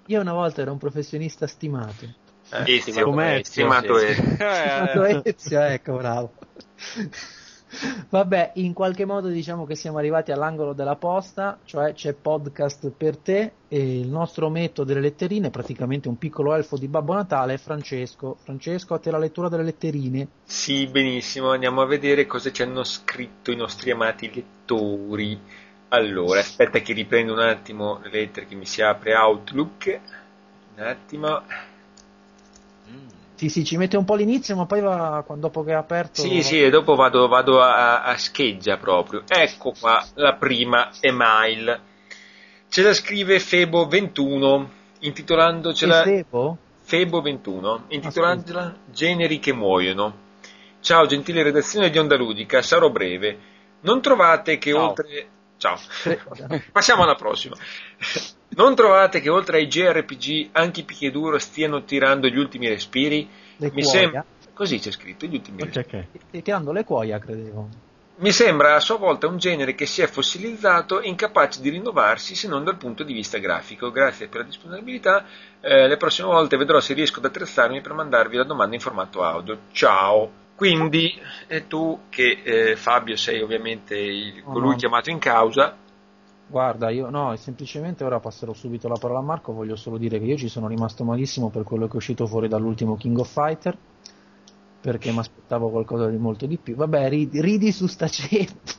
[0.07, 2.05] Io una volta ero un professionista stimato.
[2.51, 4.23] Eh, Ezio, come Ezio, stimato Ezio.
[4.33, 6.33] stimato Ezio, ecco, bravo.
[8.09, 13.17] Vabbè, in qualche modo diciamo che siamo arrivati all'angolo della posta, cioè c'è podcast per
[13.17, 17.57] te e il nostro ometto delle letterine, praticamente un piccolo elfo di Babbo Natale, è
[17.57, 18.37] Francesco.
[18.43, 20.27] Francesco, a te la lettura delle letterine.
[20.43, 25.39] Sì, benissimo, andiamo a vedere cosa ci hanno scritto i nostri amati lettori.
[25.93, 29.99] Allora, aspetta che riprendo un attimo le lettere che mi si apre Outlook.
[30.75, 31.43] Un attimo.
[33.35, 36.21] Sì, sì, ci mette un po' l'inizio, ma poi va, dopo che è aperto...
[36.21, 39.23] Sì, sì, e dopo vado, vado a, a, scheggia proprio.
[39.27, 41.79] Ecco qua la prima email.
[42.69, 44.65] Ce la scrive Febo21,
[44.99, 46.03] intitolandocela...
[46.03, 46.57] Febo?
[46.87, 50.13] Febo21, intitolandola Generi che muoiono.
[50.79, 53.37] Ciao, gentile redazione di Onda Ludica, sarò breve.
[53.81, 54.89] Non trovate che Ciao.
[54.89, 55.29] oltre...
[55.61, 55.77] Ciao.
[56.71, 57.55] Passiamo alla prossima.
[58.49, 63.29] Non trovate che oltre ai JRPG anche i picchiaduro stiano tirando gli ultimi respiri?
[63.57, 64.25] Le Mi sembra
[64.55, 66.07] così c'è scritto, gli ultimi okay, respiri.
[66.29, 66.41] Okay.
[66.41, 67.69] Tirando le cuoia, credevo.
[68.15, 72.33] Mi sembra a sua volta un genere che si è fossilizzato e incapace di rinnovarsi
[72.33, 73.91] se non dal punto di vista grafico.
[73.91, 75.25] Grazie per la disponibilità.
[75.59, 79.23] Eh, le prossime volte vedrò se riesco ad attrezzarmi per mandarvi la domanda in formato
[79.23, 79.59] audio.
[79.71, 80.40] Ciao!
[80.61, 81.11] Quindi
[81.67, 84.75] tu che eh, Fabio sei ovviamente il, colui oh no.
[84.75, 85.75] chiamato in causa,
[86.45, 90.25] Guarda, io no, semplicemente ora passerò subito la parola a Marco, voglio solo dire che
[90.25, 93.75] io ci sono rimasto malissimo per quello che è uscito fuori dall'ultimo King of Fighter,
[94.81, 96.75] perché mi aspettavo qualcosa di molto di più.
[96.75, 98.73] Vabbè, ridi, ridi su sta gente.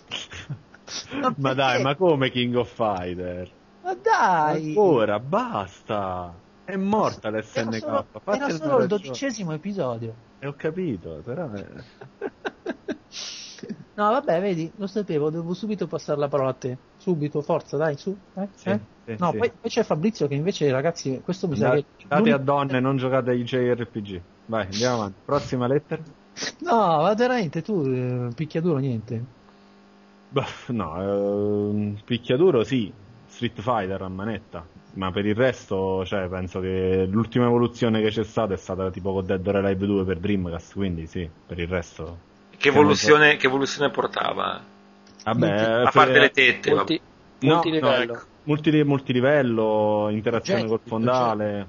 [1.39, 3.51] ma dai, ma come King of Fighter?
[3.83, 4.75] Ma dai!
[4.77, 6.33] Ora, basta!
[6.63, 7.83] È morta l'SNK.
[7.83, 10.31] Era solo, era solo il dodicesimo episodio.
[10.43, 11.49] E ho capito, però...
[13.95, 16.77] No, vabbè, vedi, lo sapevo, devo subito passare la parola a te.
[16.97, 18.17] Subito, forza, dai, su.
[18.35, 18.49] Eh?
[18.55, 18.81] Sì, eh?
[19.05, 19.37] Sì, no, sì.
[19.37, 21.85] Poi, poi, c'è Fabrizio che invece, ragazzi, questo mi sa che...
[22.09, 24.21] Date a donne, non giocate ai JRPG.
[24.47, 25.19] Vai, andiamo avanti.
[25.25, 26.03] Prossima lettera.
[26.61, 29.25] No, ma veramente, tu, eh, picchiaduro, niente.
[30.31, 32.91] Bah, no, eh, picchiaduro sì,
[33.27, 34.67] Street Fighter a manetta.
[34.95, 39.13] Ma per il resto, cioè, penso che l'ultima evoluzione che c'è stata è stata tipo
[39.13, 42.31] con Dead or Alive 2 per Dreamcast, quindi sì, per il resto
[42.63, 44.63] che evoluzione, che evoluzione portava?
[45.25, 45.49] Vabbè,
[45.85, 46.73] a parte le tette.
[46.73, 47.01] Multi,
[47.41, 48.13] no, multilivello.
[48.13, 51.67] No, multi, multilivello, interazione oggetti, col fondale.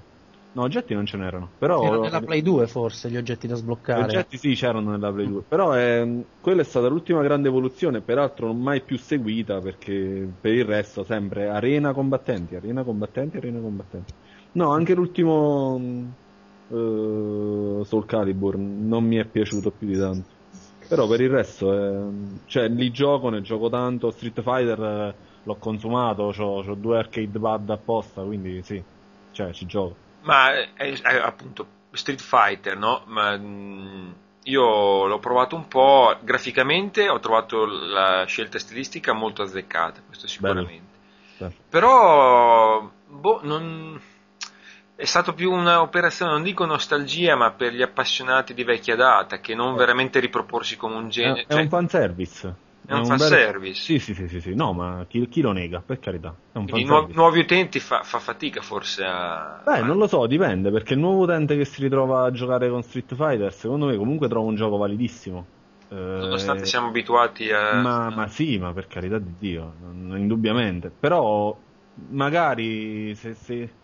[0.54, 1.50] No, oggetti non ce n'erano.
[1.58, 1.82] Però...
[1.82, 4.02] C'erano nella Play 2 forse gli oggetti da sbloccare.
[4.02, 5.42] Gli oggetti sì, c'erano nella Play 2.
[5.48, 10.54] Però eh, quella è stata l'ultima grande evoluzione, peraltro non mai più seguita perché per
[10.54, 14.14] il resto sempre arena combattenti, arena combattenti, arena combattenti.
[14.52, 15.74] No, anche l'ultimo
[16.68, 20.30] uh, Soul Calibur non mi è piaciuto più di tanto.
[20.88, 22.46] Però per il resto, è...
[22.46, 24.12] cioè, li gioco, ne gioco tanto.
[24.12, 28.84] Street Fighter eh, l'ho consumato, ho due arcade pad apposta, quindi sì,
[29.32, 30.03] cioè ci gioco.
[30.24, 33.04] Ma è, eh, è, appunto Street Fighter, no?
[33.06, 34.12] Ma, mh, mm,
[34.44, 40.92] io l'ho provato un po', graficamente ho trovato la scelta stilistica molto azzeccata, questo sicuramente.
[41.38, 41.54] Bello.
[41.70, 44.02] Però, boh, non
[44.96, 49.56] è stato più un'operazione, non dico nostalgia, ma per gli appassionati di vecchia data, che
[49.56, 51.44] non veramente riproporsi come un genere.
[51.44, 52.56] È, cioè, un fanservice.
[52.86, 53.82] È un, un fanservice.
[53.82, 56.38] Sì, sì, sì, sì, sì, no, ma chi, chi, lo nega, per carità.
[56.80, 59.62] I nu- nuovi utenti fa, fa, fatica forse a...
[59.66, 62.84] Beh, non lo so, dipende, perché il nuovo utente che si ritrova a giocare con
[62.84, 65.48] Street Fighter, secondo me comunque trova un gioco validissimo.
[66.16, 67.82] Nonostante eh, siamo abituati a...
[67.82, 69.76] Ma, ma sì, ma per carità di Dio,
[70.18, 70.92] indubbiamente.
[70.92, 73.34] Però magari se...
[73.36, 73.78] se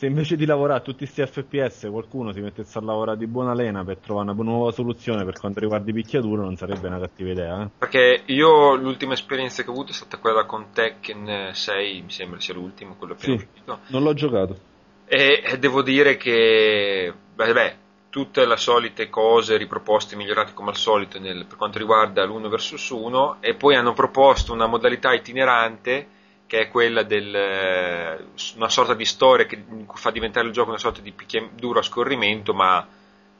[0.00, 3.52] se invece di lavorare a tutti questi FPS qualcuno si mettesse a lavorare di buona
[3.52, 7.30] lena per trovare una nuova soluzione per quanto riguarda i picchiaduro non sarebbe una cattiva
[7.30, 7.62] idea.
[7.64, 7.68] Eh?
[7.76, 12.40] Perché io l'ultima esperienza che ho avuto è stata quella con Tekken 6, mi sembra
[12.40, 13.78] sia l'ultimo, quello appena sì, uscito.
[13.88, 14.56] Non l'ho giocato.
[15.04, 17.76] E, e devo dire che, beh, beh,
[18.08, 22.48] tutte le solite cose riproposte e migliorate come al solito nel, per quanto riguarda l'1
[22.48, 26.06] vs 1 e poi hanno proposto una modalità itinerante
[26.50, 28.24] che è quella eh,
[28.56, 29.64] una sorta di storia che
[29.94, 31.14] fa diventare il gioco una sorta di
[31.54, 32.84] duro a scorrimento, ma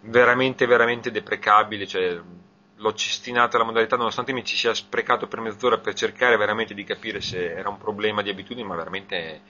[0.03, 2.21] veramente veramente deprecabile, cioè
[2.77, 6.85] l'ho cestinata la modalità nonostante mi ci sia sprecato per mezz'ora per cercare veramente di
[6.85, 9.41] capire se era un problema di abitudini, ma veramente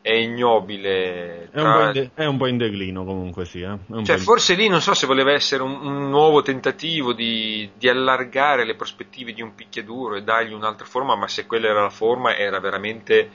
[0.00, 1.48] è ignobile.
[1.52, 1.82] Tra...
[1.82, 3.60] È, un de- è, un po in declino comunque sì.
[3.60, 4.04] Eh?
[4.04, 8.64] Cioè, forse lì non so se voleva essere un, un nuovo tentativo di, di, allargare
[8.64, 12.36] le prospettive di un picchiaduro e dargli un'altra forma, ma se quella era la forma
[12.36, 13.30] era veramente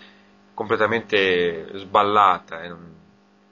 [0.54, 2.64] completamente sballata.
[2.64, 2.74] Eh?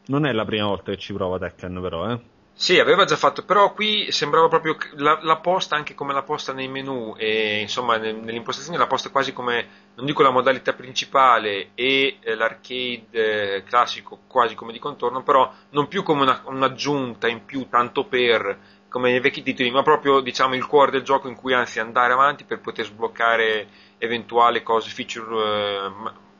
[0.06, 2.20] Non è la prima volta che ci prova Tekken però, eh?
[2.62, 6.54] Sì, aveva già fatto, però qui sembrava proprio la, la, posta anche come la posta
[6.54, 12.20] nei menu e insomma nell'impostazione la posta quasi come, non dico la modalità principale e
[12.20, 17.46] eh, l'arcade eh, classico quasi come di contorno, però non più come una, un'aggiunta in
[17.46, 18.60] più tanto per
[18.90, 22.14] come nei vecchi titoli, ma proprio diciamo il cuore del gioco in cui anzi andare
[22.14, 23.68] avanti per poter sbloccare
[23.98, 25.92] eventuali cose, feature eh,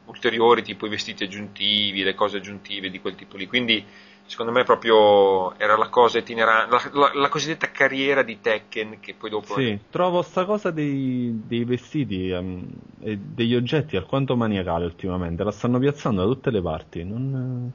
[0.06, 3.48] ulteriori, tipo i vestiti aggiuntivi, le cose aggiuntive di quel tipo lì.
[3.48, 3.84] Quindi
[4.32, 9.14] secondo me proprio era la cosa itinerante, la, la, la, cosiddetta carriera di Tekken che
[9.14, 9.56] poi dopo...
[9.56, 12.66] Sì, trovo sta cosa dei, dei vestiti um,
[13.02, 17.04] e degli oggetti alquanto maniacale ultimamente, la stanno piazzando da tutte le parti.
[17.04, 17.74] Non...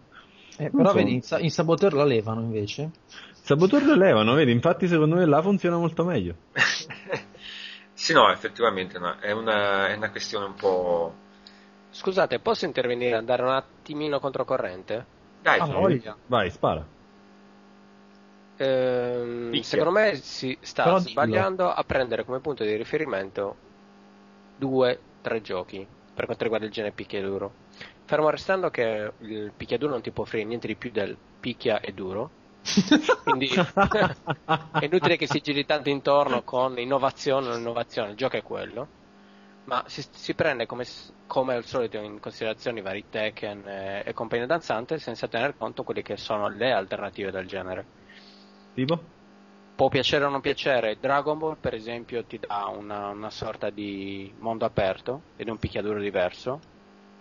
[0.56, 0.94] Eh, però so.
[0.94, 2.90] vedi, in, in Saboteur la levano invece.
[3.32, 6.36] Saboteur la levano, vedi, infatti secondo me là funziona molto meglio.
[7.92, 11.14] sì, no, effettivamente no, è, una, è una questione un po'...
[11.90, 15.15] Scusate, posso intervenire e andare un attimino controcorrente?
[15.46, 16.84] Dai, ah, vai, spara.
[18.58, 21.74] Ehm, secondo me si sta Però sbagliando dillo.
[21.74, 23.54] a prendere come punto di riferimento
[24.56, 27.52] due, tre giochi per quanto riguarda il genere picchiaduro.
[28.06, 31.92] Fermo restando che il picchiaduro non ti può offrire niente di più del picchia e
[31.92, 32.30] duro.
[33.22, 38.42] Quindi è inutile che si giri tanto intorno con innovazione o innovazione, il gioco è
[38.42, 38.88] quello
[39.66, 40.84] ma si, si prende come,
[41.26, 45.82] come, al solito in considerazione i vari Tekken e, e compagnia danzante senza tener conto
[45.82, 47.84] quelle che sono le alternative del genere.
[48.74, 49.14] Tipo?
[49.74, 54.32] Può piacere o non piacere, Dragon Ball per esempio ti dà una, una sorta di
[54.38, 56.60] mondo aperto ed è un picchiaduro diverso,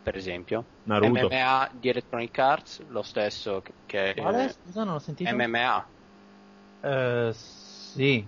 [0.01, 0.63] per esempio.
[0.83, 1.27] Naruto.
[1.27, 4.13] MMA di Electronic Arts, lo stesso che...
[4.15, 4.49] Quale?
[4.49, 5.35] Scusa, non ho sentito.
[5.35, 5.87] MMA.
[6.81, 8.25] Uh, sì,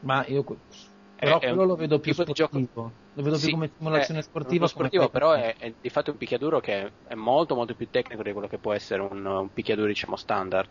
[0.00, 0.44] ma io...
[1.16, 2.34] Però è, quello è lo vedo più sportivo.
[2.34, 4.66] Gioco lo vedo sì, più come simulazione sportiva.
[4.66, 8.32] sportivo, però è, è, di fatto un picchiaduro che è molto molto più tecnico di
[8.32, 10.68] quello che può essere un, un picchiaduro diciamo standard.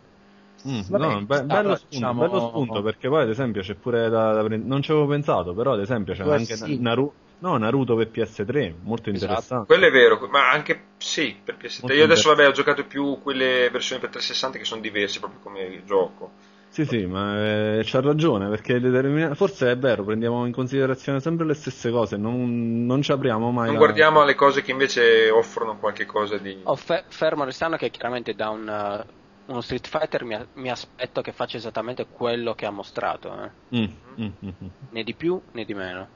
[0.66, 2.20] Mm, Vabbè, no, be- bello, spunto, diciamo...
[2.26, 5.52] bello, spunto, perché poi ad esempio c'è pure da, da pre- non ci avevo pensato
[5.52, 6.78] però ad esempio c'è Beh, anche sì.
[6.80, 9.10] Naru- no, Naruto per PS3 molto esatto.
[9.10, 12.84] interessante quello è vero ma anche sì per PS3 molto io adesso vabbè ho giocato
[12.86, 16.30] più quelle versioni per 360 che sono diverse proprio come gioco
[16.74, 19.36] sì, sì, ma eh, c'ha ragione perché determina...
[19.36, 23.66] forse è vero, prendiamo in considerazione sempre le stesse cose, non, non ci apriamo mai.
[23.66, 23.78] Non la...
[23.78, 26.62] guardiamo alle cose che invece offrono qualche cosa di.
[26.64, 31.20] Oh, fe- fermo restando che chiaramente da un, uh, uno Street Fighter mi, mi, aspetto
[31.20, 33.76] che faccia esattamente quello che ha mostrato, eh.
[33.76, 33.84] mm,
[34.18, 34.68] mm, mm, mm.
[34.90, 36.08] né di più né di meno.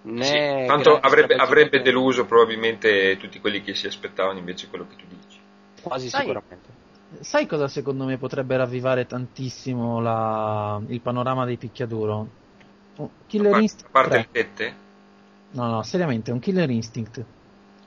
[0.00, 4.96] Né sì, tanto avrebbe, avrebbe deluso probabilmente tutti quelli che si aspettavano invece quello che
[4.96, 5.38] tu dici.
[5.82, 6.67] Quasi Sai, sicuramente.
[7.20, 12.28] Sai cosa secondo me potrebbe ravvivare tantissimo la, il panorama dei picchiaduro?
[13.26, 13.86] Killer a, Instinct.
[13.86, 14.18] A parte 3.
[14.18, 14.76] il tette?
[15.52, 17.24] No, no, seriamente, un Killer Instinct.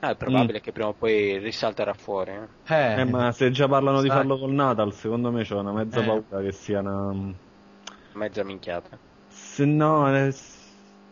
[0.00, 0.62] Ah, è probabile mm.
[0.62, 2.32] che prima o poi risalterà fuori.
[2.32, 2.74] Eh.
[2.74, 4.08] Eh, eh, ma se già parlano sai.
[4.08, 6.04] di farlo col Natal, secondo me c'è una mezza eh.
[6.04, 7.32] paura che sia una.
[8.14, 8.98] Mezza minchiata.
[9.28, 10.34] Se no, eh,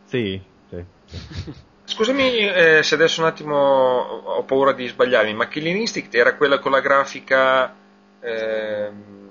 [0.04, 0.84] sì, sì.
[1.84, 6.58] Scusami eh, se adesso un attimo ho paura di sbagliarmi, ma Killing Instinct era quella
[6.58, 7.74] con la grafica
[8.20, 9.28] Ehm...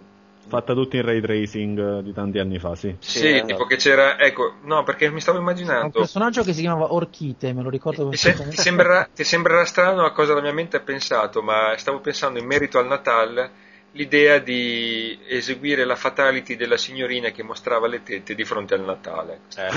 [0.47, 2.95] Fatta tutta in ray tracing di tanti anni fa, sì.
[2.99, 5.85] Sì, sì tipo che c'era, ecco, no, perché mi stavo immaginando.
[5.85, 8.09] Un personaggio che si chiamava Orchite, me lo ricordo.
[8.09, 11.75] Ti, se, ti, sembrerà, ti sembrerà strano a cosa la mia mente ha pensato, ma
[11.77, 13.51] stavo pensando in merito al Natale
[13.91, 19.41] l'idea di eseguire la fatality della signorina che mostrava le tette di fronte al Natale.
[19.55, 19.69] Eh.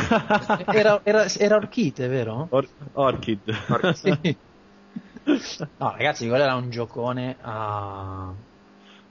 [0.75, 2.47] era, era, era, Orchite, vero?
[2.51, 3.41] Or- Orchid.
[3.69, 4.19] Orchid.
[4.23, 4.37] Sì.
[5.77, 8.33] No, ragazzi, quello era un giocone a.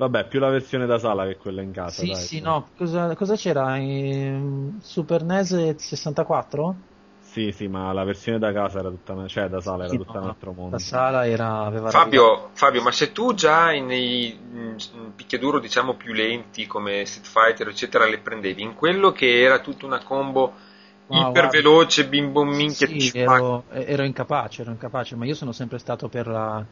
[0.01, 2.01] Vabbè, più la versione da sala che quella in casa.
[2.01, 2.69] Sì, dai, sì, no.
[2.75, 3.77] Cosa, cosa c'era?
[3.77, 6.75] In Super NES 64?
[7.19, 10.13] Sì, sì, ma la versione da casa era tutta, cioè da sala era sì, tutta
[10.13, 10.71] no, un altro mondo.
[10.71, 14.35] La sala era, aveva Fabio, Fabio, ma se tu già nei
[15.15, 19.85] picchiaduro diciamo più lenti come Street Fighter eccetera le prendevi, in quello che era tutta
[19.85, 20.51] una combo
[21.05, 25.77] wow, iper veloce, bimbo minchia, sì, ero, ero, incapace, ero incapace, ma io sono sempre
[25.77, 26.65] stato per la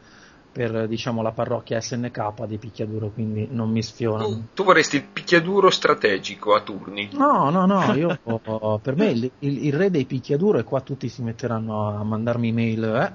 [0.52, 4.28] per diciamo, la parrocchia SNK di picchiaduro, quindi non mi sfiorano.
[4.28, 7.08] Tu, tu vorresti il picchiaduro strategico a turni?
[7.12, 8.18] No, no, no, io,
[8.82, 12.48] per me il, il, il, re dei picchiaduro, e qua tutti si metteranno a mandarmi
[12.48, 13.12] email eh,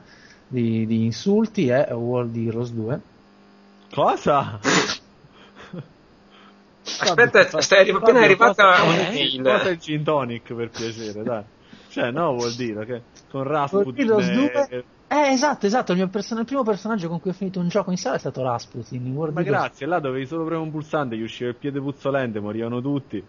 [0.47, 3.01] di, di, insulti, è World Heroes 2.
[3.93, 4.59] Cosa?
[6.99, 9.41] Aspetta, stai appena arrivata un'email.
[9.41, 11.43] Cosa il gin tonic per piacere, dai.
[11.89, 14.07] Cioè, no, vuol dire che con Rasputin...
[14.07, 15.93] World Heroes 2 eh, esatto, esatto.
[15.93, 18.41] Il, person- il, primo personaggio con cui ho finito un gioco in sala è stato
[18.41, 19.05] Rasputin.
[19.05, 22.81] In Ma grazie, là dovevi solo premere un pulsante, gli usciva il piede puzzolente, morivano
[22.81, 23.23] tutti.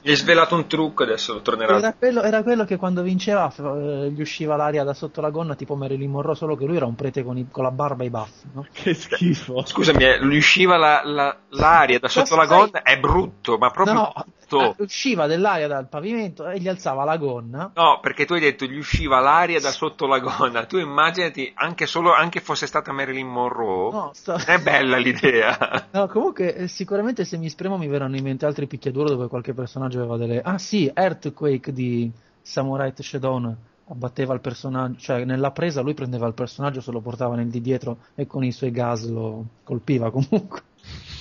[0.00, 1.78] Gli hai svelato un trucco, adesso tornerà.
[1.78, 5.54] Era quello, era quello che quando vinceva eh, gli usciva l'aria da sotto la gonna,
[5.54, 8.06] tipo Marilyn Monroe, solo che lui era un prete con, i, con la barba e
[8.06, 8.48] i baffi.
[8.52, 8.66] No?
[8.70, 9.64] Che schifo.
[9.64, 13.94] Scusami, eh, gli usciva la, la, l'aria da sotto la gonna, è brutto, ma proprio.
[13.94, 14.12] No,
[14.58, 14.82] sotto.
[14.82, 17.72] Usciva dell'aria dal pavimento e gli alzava la gonna.
[17.74, 20.66] No, perché tu hai detto gli usciva l'aria da sotto la gonna.
[20.66, 23.92] Tu immaginati, anche solo, anche fosse stata Marilyn Monroe.
[23.92, 24.34] No, sto...
[24.34, 25.88] È bella l'idea.
[25.92, 29.54] No, comunque, eh, sicuramente se mi spremo mi verranno in mente altri picchiaduro dove qualche
[29.54, 30.40] personaggio aveva delle.
[30.40, 32.10] Ah, sì, Earthquake di
[32.42, 33.56] Samurai Shodown
[33.88, 37.60] abbatteva il personaggio, cioè nella presa lui prendeva il personaggio, se lo portava nel di
[37.60, 40.62] dietro e con i suoi gas lo colpiva comunque.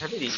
[0.02, 0.30] Eh, vedi,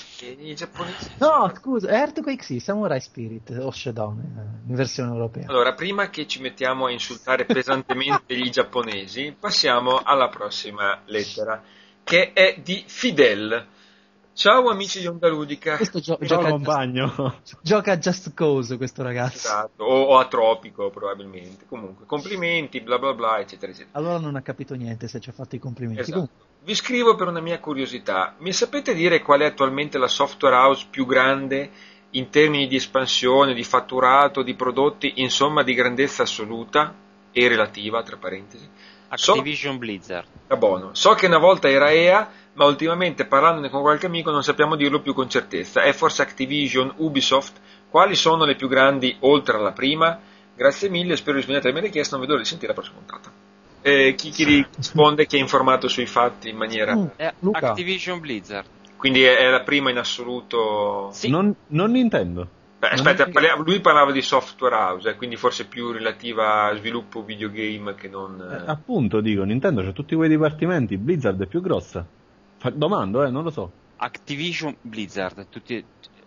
[0.50, 1.12] i giapponesi.
[1.18, 5.48] No, scusa, Earthquake sì, Samurai Spirit o Shadow eh, in versione europea.
[5.48, 11.64] Allora, prima che ci mettiamo a insultare pesantemente gli giapponesi, passiamo alla prossima lettera,
[12.04, 13.74] che è di Fidel.
[14.36, 15.78] Ciao amici di Onda Ludica.
[15.78, 17.40] Questo gio- gioca, a bagno.
[17.64, 19.38] gioca a Just Cause questo ragazzo.
[19.38, 21.64] Esatto, o, o, a Tropico probabilmente.
[21.70, 23.98] Comunque, complimenti, bla bla bla, eccetera, eccetera.
[23.98, 26.02] Allora non ha capito niente se ci ha fatto i complimenti.
[26.02, 26.30] Esatto.
[26.66, 28.36] Vi scrivo per una mia curiosità.
[28.40, 31.72] Mi sapete dire qual è attualmente la software house più grande
[32.10, 36.94] in termini di espansione, di fatturato, di prodotti, insomma di grandezza assoluta
[37.32, 38.68] e relativa, tra parentesi?
[39.08, 40.28] Activision so, Blizzard.
[40.48, 40.90] Ah, buono.
[40.94, 45.02] So che una volta era EA, ma ultimamente parlandone con qualche amico non sappiamo dirlo
[45.02, 45.82] più con certezza.
[45.82, 47.60] È forse Activision, Ubisoft?
[47.90, 50.20] Quali sono le più grandi oltre alla prima?
[50.56, 53.32] Grazie mille, spero di rispondere alle mie richieste, non vedo di sentire la prossima puntata.
[53.82, 54.44] Eh, chi, chi
[54.76, 56.96] risponde chi è informato sui fatti in maniera...
[56.96, 58.68] Mm, è Activision Blizzard.
[58.96, 61.10] Quindi è, è, la prima in assoluto...
[61.12, 61.30] Sì.
[61.30, 62.48] Non, non Nintendo.
[62.80, 67.24] Beh, aspetta, parliamo, lui parlava di software house, eh, quindi forse più relativa a sviluppo
[67.24, 68.40] videogame che non...
[68.40, 72.06] Eh, appunto, dico, Nintendo c'ha tutti quei dipartimenti, Blizzard è più grossa.
[72.74, 73.72] Domando, eh, non lo so.
[73.98, 75.84] Activision Blizzard, tutti,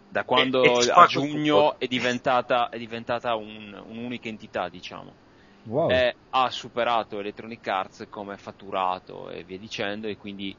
[0.09, 5.27] da quando e, e a giugno è diventata, è diventata un, un'unica entità, diciamo.
[5.65, 5.90] Wow.
[5.90, 10.56] È, ha superato Electronic Arts come fatturato e via dicendo, e quindi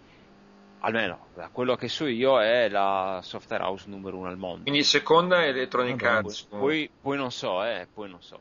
[0.82, 4.64] almeno da quello che so io è la software house numero uno al mondo.
[4.64, 6.44] Quindi seconda Electronic ah, Arts.
[6.44, 8.40] Poi, poi, poi, non so, eh, poi non so.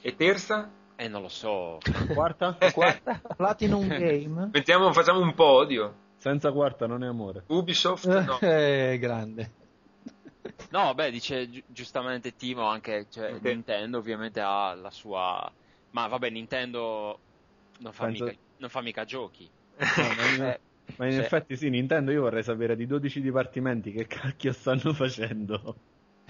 [0.00, 0.70] E terza?
[0.96, 1.78] Eh, non lo so.
[2.12, 2.56] Quarta?
[2.72, 3.20] Quarta?
[3.36, 4.50] Platinum Game.
[4.52, 6.02] Mettiamo, facciamo un podio.
[6.24, 7.44] Senza quarta non è amore.
[7.48, 8.06] Ubisoft?
[8.24, 8.40] No.
[8.40, 9.52] Eh, grande.
[10.70, 13.52] No, beh, dice gi- giustamente Timo anche, cioè, okay.
[13.52, 15.52] Nintendo ovviamente ha la sua...
[15.90, 17.20] Ma vabbè, Nintendo
[17.80, 18.24] non fa, Penso...
[18.24, 19.50] mica, non fa mica giochi.
[19.76, 20.60] No, eh,
[20.96, 21.24] ma in cioè...
[21.24, 25.76] effetti sì, Nintendo io vorrei sapere di 12 dipartimenti che cacchio stanno facendo.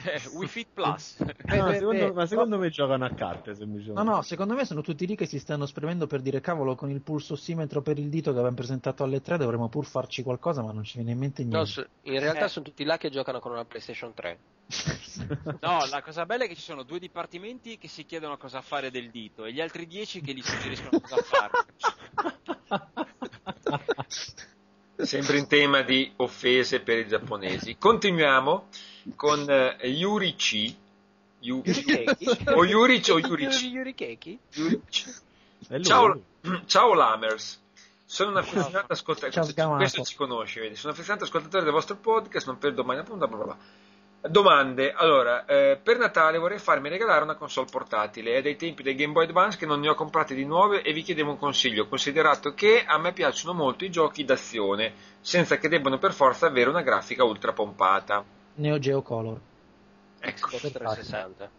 [0.05, 1.17] Eh, Wii Fit Plus.
[1.21, 4.03] Eh, no, secondo, ma secondo me giocano a carte semplicemente.
[4.03, 6.91] No, no, secondo me sono tutti lì che si stanno spremendo per dire cavolo con
[6.91, 10.73] il pulsossimetro per il dito che abbiamo presentato alle 3 dovremmo pur farci qualcosa ma
[10.73, 11.81] non ci viene in mente niente.
[12.03, 12.49] No, in realtà eh.
[12.49, 14.39] sono tutti là che giocano con una PlayStation 3.
[15.61, 18.91] no, la cosa bella è che ci sono due dipartimenti che si chiedono cosa fare
[18.91, 21.51] del dito e gli altri 10 che gli suggeriscono cosa fare.
[24.97, 27.77] Sempre in tema di offese per i giapponesi.
[27.79, 28.69] Continuiamo
[29.17, 30.75] con uh, Yuri C.
[31.41, 31.63] Yu-
[32.55, 33.69] o Yurici o Yurici.
[33.69, 34.39] Yurikeki?
[35.83, 36.21] Ciao,
[36.67, 37.61] ciao Lamers.
[38.05, 39.53] Sono un affezionato ascoltatore.
[39.77, 40.77] Questo ci conosce, vedi.
[40.77, 43.59] Sono un affezionato ascoltatore del vostro podcast, non perdo mai una punta, bla bla bla.
[44.27, 44.91] Domande.
[44.93, 48.37] Allora, eh, per Natale vorrei farmi regalare una console portatile.
[48.37, 50.95] È dai tempi del Game Boy Advance che non ne ho comprate di nuove e
[50.95, 55.69] vi chiedevo un consiglio, considerato che a me piacciono molto i giochi d'azione, senza che
[55.69, 58.25] debbano per forza avere una grafica ultra pompata.
[58.55, 59.41] Neo Geo Color.
[60.21, 60.49] Ecco.
[60.49, 61.51] 360.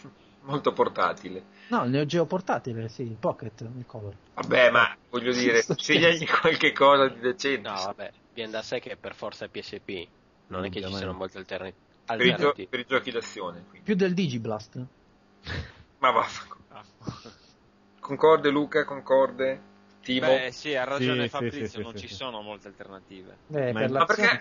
[0.42, 1.42] Molto portatile.
[1.68, 4.14] No, il Neo Geo portatile, sì, il Pocket, il Color.
[4.36, 7.68] Vabbè, ma voglio dire, segnagli qualche cosa di decente.
[7.68, 10.08] No, vabbè, viene da sé che per forza è PSP.
[10.46, 13.64] Non è che ci siano molte alternative per i, gio- per i, giochi d'azione.
[13.68, 13.86] Quindi.
[13.86, 14.84] Più del Digiblast.
[15.98, 16.64] Ma vaffanculo.
[18.00, 19.68] Concorde Luca, concorde?
[20.02, 20.26] Timo?
[20.26, 23.36] Beh sì, ha ragione sì, Fabrizio, sì, non ci sono molte alternative.
[23.46, 24.40] Beh, per ma perché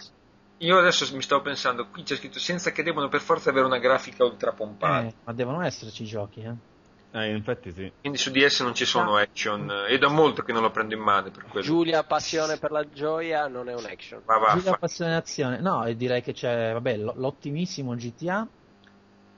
[0.58, 3.78] io adesso mi stavo pensando, qui c'è scritto senza che devono per forza avere una
[3.78, 5.08] grafica ultra pompata.
[5.08, 6.56] Eh, ma devono esserci giochi, eh.
[7.12, 7.92] Eh, infatti sì.
[8.02, 9.22] Quindi su DS non ci sono ah.
[9.22, 9.86] action.
[9.88, 11.66] E da molto che non lo prendo in mano per quello.
[11.66, 14.22] Giulia Passione per la gioia non è un action.
[14.26, 14.78] Ma va, Giulia fa...
[14.78, 15.60] Passione azione.
[15.60, 18.48] No, e direi che c'è, vabbè, l'ottimissimo GTA.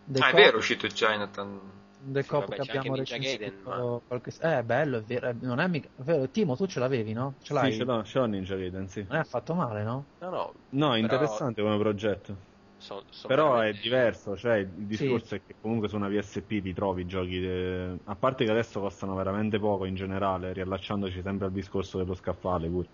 [0.03, 0.31] The ah, Cop...
[0.31, 1.59] è vero, è uscito Chinatown.
[2.03, 4.33] The Cop vabbè, che abbiamo recensito qualche...
[4.41, 5.87] Eh, bello, è vero, non è mica...
[5.87, 6.27] È vero.
[6.29, 7.35] Timo, tu ce l'avevi, no?
[7.41, 7.71] Ce l'hai?
[7.71, 9.05] Sì, ce l'ho, ce l'ho Ninja Gaiden, sì.
[9.07, 10.05] Non è affatto male, no?
[10.19, 10.53] No, no.
[10.71, 12.49] No, interessante come progetto.
[12.81, 15.35] So, so Però è diverso, cioè il discorso sì.
[15.35, 17.95] è che comunque su una PSP ti trovi giochi, de...
[18.05, 22.67] a parte che adesso costano veramente poco in generale, riallacciandoci sempre al discorso dello scaffale
[22.67, 22.87] pure.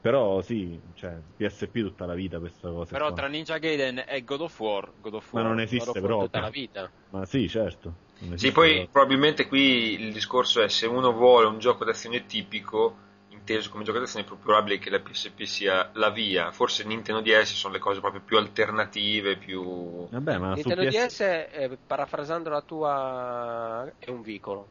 [0.00, 2.92] Però sì, cioè PSP tutta la vita questa cosa.
[2.92, 3.16] Però qua.
[3.16, 6.24] tra Ninja Gaiden e God of War, God of War Ma non esiste proprio.
[6.24, 6.90] tutta la vita.
[7.10, 7.98] Ma sì, certo.
[8.36, 8.88] Sì, poi proprio.
[8.90, 12.96] probabilmente qui il discorso è se uno vuole un gioco d'azione tipico
[13.46, 16.50] inteso come giocazione è più probabile che la PSP sia la via.
[16.50, 20.08] Forse Nintendo DS sono le cose proprio più alternative, più...
[20.08, 21.06] Vabbè, ma Nintendo PS...
[21.06, 24.68] DS, eh, parafrasando la tua, è un vicolo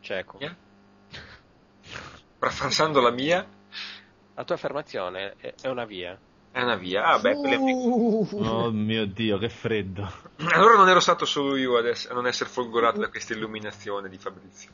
[0.00, 0.38] cieco.
[0.38, 0.54] Yeah?
[2.38, 3.44] Parafrasando la mia?
[4.34, 6.18] La tua affermazione è una via.
[6.52, 7.04] È una via.
[7.04, 10.10] Ah, beh, uh, Oh mio dio, che freddo.
[10.52, 14.70] Allora non ero stato solo io a non essere folgorato da questa illuminazione di Fabrizio.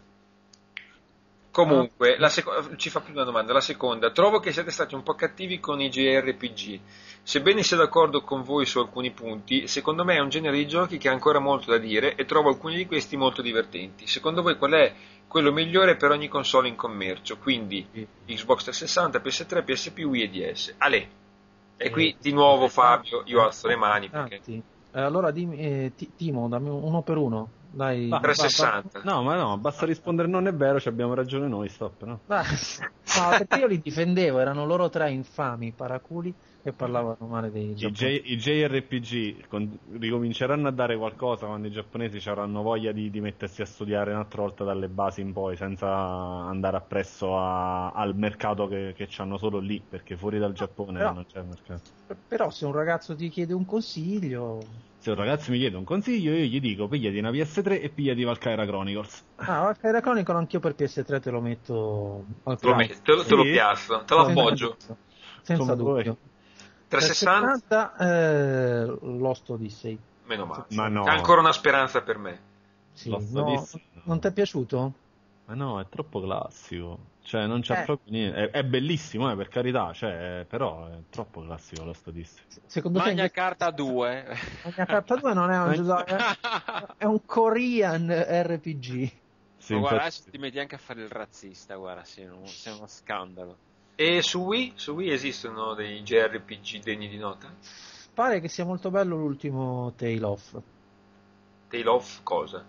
[1.58, 2.28] Comunque, ah.
[2.28, 3.52] seco- ci fa più una domanda.
[3.52, 6.80] La seconda, trovo che siete stati un po' cattivi con i JRPG.
[7.24, 10.98] Sebbene sia d'accordo con voi su alcuni punti, secondo me è un genere di giochi
[10.98, 14.06] che ha ancora molto da dire e trovo alcuni di questi molto divertenti.
[14.06, 14.94] Secondo voi qual è
[15.26, 17.38] quello migliore per ogni console in commercio?
[17.38, 17.84] Quindi
[18.24, 20.74] Xbox 360, PS3, PSP, Wii e DS.
[20.78, 21.08] Ale.
[21.76, 24.08] E qui di nuovo Fabio, io alzo le mani.
[24.08, 24.40] Perché...
[24.44, 27.50] Eh, allora dimmi, eh, Timo, dammi uno per uno.
[27.70, 29.00] Dai, va, 360.
[29.00, 29.10] Va, va.
[29.10, 32.20] No, ma no, basta rispondere non è vero, ci abbiamo ragione noi, stop, no?
[32.26, 32.42] no,
[33.30, 38.26] perché io li difendevo, erano loro tre infami paraculi che parlavano male dei giapponesi.
[38.32, 43.10] I, J, i JRPG con, ricominceranno a dare qualcosa quando i giapponesi avranno voglia di,
[43.10, 48.16] di, mettersi a studiare un'altra volta dalle basi in poi, senza andare appresso a, al
[48.16, 51.90] mercato che, che hanno solo lì, perché fuori dal Giappone però, non c'è mercato.
[52.26, 54.86] Però se un ragazzo ti chiede un consiglio...
[54.98, 58.24] Se un ragazzo mi chiede un consiglio, io gli dico pigliati una PS3 e pigliati
[58.24, 59.24] Valkyra Chronicles.
[59.36, 63.24] Ah, Valkyra Chronicles anch'io per PS3 te lo metto al te lo, metto, te, lo,
[63.24, 64.76] te lo piazzo, te lo appoggio.
[65.42, 66.16] Senza dubbio.
[66.88, 69.98] 360 eh, Lost Odyssey.
[70.24, 70.64] Meno male.
[70.70, 71.04] Ma no.
[71.04, 72.40] C'è ancora una speranza per me.
[72.92, 73.66] Sì, no,
[74.04, 74.92] non ti è piaciuto?
[75.44, 76.98] Ma no, è troppo classico.
[77.28, 77.84] Cioè, non c'è eh.
[77.84, 78.48] proprio niente.
[78.48, 82.42] È, è bellissimo, eh, per carità, cioè, però è troppo classico Lost Odyssey.
[82.64, 83.30] Secondo Magna te...
[83.30, 84.38] Carta 2.
[84.64, 86.04] Magna Carta 2 non è un gioco,
[86.96, 89.10] è un Korean RPG.
[89.58, 92.74] Sì, Ma guarda, adesso ti metti anche a fare il razzista, guarda, sei, un, sei
[92.74, 93.58] uno scandalo.
[93.94, 94.72] E su Wii?
[94.76, 97.52] Su Wii esistono dei JRPG degni di nota?
[98.14, 100.62] Pare che sia molto bello l'ultimo Tale of.
[101.68, 102.64] Tale of cosa?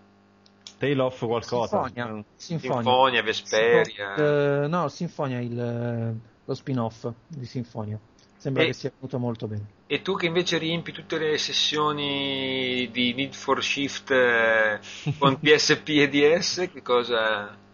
[0.79, 1.83] Tale of qualcosa.
[1.83, 2.23] Sinfonia.
[2.35, 3.83] Sinfonia, Sinfonia Vesperia.
[4.15, 7.99] Sinfonia, uh, no, Sinfonia, il, lo spin-off di Sinfonia.
[8.37, 9.67] Sembra e, che sia venuto molto bene.
[9.85, 14.79] E tu che invece riempi tutte le sessioni di Need for Shift eh,
[15.17, 17.67] con PSP e DS, che cosa...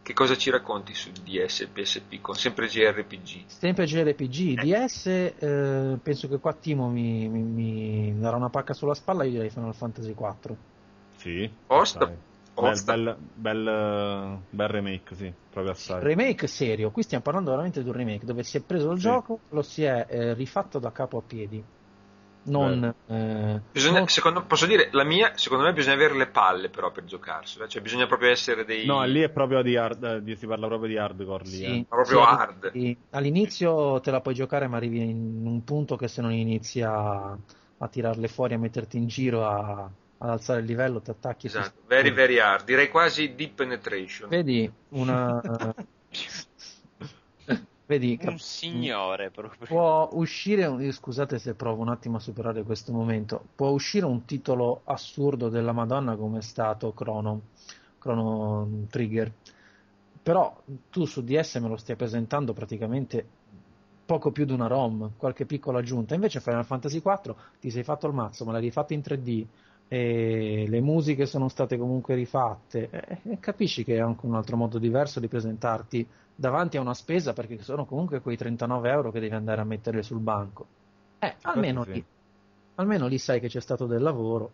[0.00, 3.42] Che cosa ci racconti su DS e PSP con sempre JRPG?
[3.44, 4.62] Sempre JRPG, eh.
[4.62, 9.32] DS eh, penso che qua Timo mi, mi, mi, darà una pacca sulla spalla, io
[9.32, 10.56] direi Final Fantasy 4.
[11.16, 11.50] Sì.
[11.66, 12.10] Posta.
[12.60, 16.02] Bel, bel, bel, bel, remake, sì, proprio assai.
[16.02, 19.04] Remake serio, qui stiamo parlando veramente di un remake dove si è preso il sì.
[19.04, 21.64] gioco, lo si è eh, rifatto da capo a piedi
[22.48, 24.08] non, eh, bisogna, non...
[24.08, 27.82] Secondo, posso dire, la mia, secondo me bisogna avere le palle però per giocarsela, cioè
[27.82, 28.86] bisogna proprio essere dei...
[28.86, 31.50] No, lì è proprio di hard, di, si parla proprio di hardcore lì.
[31.50, 31.84] Sì, eh.
[31.88, 32.72] proprio sì, hard.
[32.72, 32.96] Sì.
[33.10, 37.36] All'inizio te la puoi giocare ma arrivi in un punto che se non inizi a,
[37.78, 41.46] a tirarle fuori, a metterti in giro, a, ad alzare il livello, ti attacchi.
[41.46, 44.28] Esatto, very very hard, direi quasi deep penetration.
[44.28, 45.40] Vedi, una...
[47.88, 49.66] Vedi, un signore proprio.
[49.66, 54.82] Può uscire, scusate se provo un attimo a superare questo momento, può uscire un titolo
[54.84, 57.40] assurdo della Madonna come è stato Chrono,
[57.98, 59.32] Chrono Trigger,
[60.22, 60.54] però
[60.90, 63.26] tu su DS me lo stai presentando praticamente
[64.04, 68.06] poco più di una ROM, qualche piccola aggiunta, invece Final Fantasy IV ti sei fatto
[68.06, 69.46] il mazzo, ma l'hai rifatto in 3D,
[69.88, 74.56] e le musiche sono state comunque rifatte e, e capisci che è anche un altro
[74.56, 79.18] modo diverso di presentarti davanti a una spesa perché sono comunque quei 39 euro che
[79.18, 80.66] devi andare a mettere sul banco.
[81.18, 81.92] Eh, almeno, sì.
[81.92, 82.04] lì,
[82.76, 84.52] almeno lì sai che c'è stato del lavoro.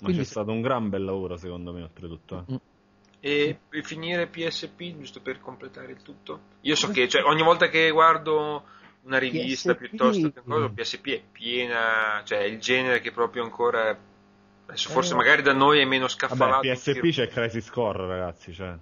[0.00, 2.44] Ma Quindi c'è stato un gran bel lavoro secondo me oltretutto.
[2.48, 2.60] Eh.
[3.20, 6.40] E per finire PSP, giusto per completare il tutto?
[6.62, 8.64] Io so che cioè, ogni volta che guardo
[9.04, 9.88] una rivista PSP.
[9.88, 13.96] piuttosto che cosa, PSP è piena, cioè è il genere che proprio ancora
[14.66, 16.66] adesso forse eh, magari da noi è meno scaffalato.
[16.66, 18.76] Vabbè, PSP c'è Crisis Core, ragazzi, cioè.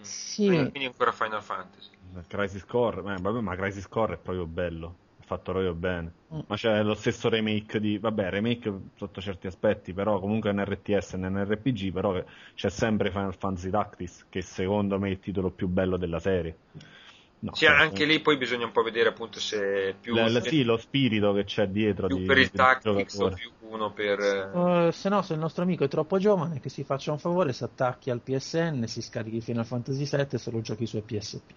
[0.00, 0.46] Sì.
[0.46, 1.90] Quindi ancora Final Fantasy.
[2.28, 4.96] Crisis Core, eh, vabbè, ma Crisis Core è proprio bello.
[5.20, 6.12] È fatto proprio bene.
[6.32, 6.40] Mm.
[6.46, 7.98] Ma c'è lo stesso remake di.
[7.98, 12.22] Vabbè, remake sotto certi aspetti, però comunque è un RTS e un RPG, però
[12.54, 16.56] c'è sempre Final Fantasy Tactics, che secondo me è il titolo più bello della serie.
[17.38, 20.14] No, sì, anche lì poi bisogna un po' vedere appunto se più...
[20.14, 22.06] La, la, sì, lo spirito che c'è dietro.
[22.06, 24.50] Più di, per il tactics o più uno per...
[24.52, 27.52] Uh, se no, se il nostro amico è troppo giovane, che si faccia un favore,
[27.52, 31.50] si attacchi al PSN, si scarichi Final Fantasy VII e se lo giochi su PSP.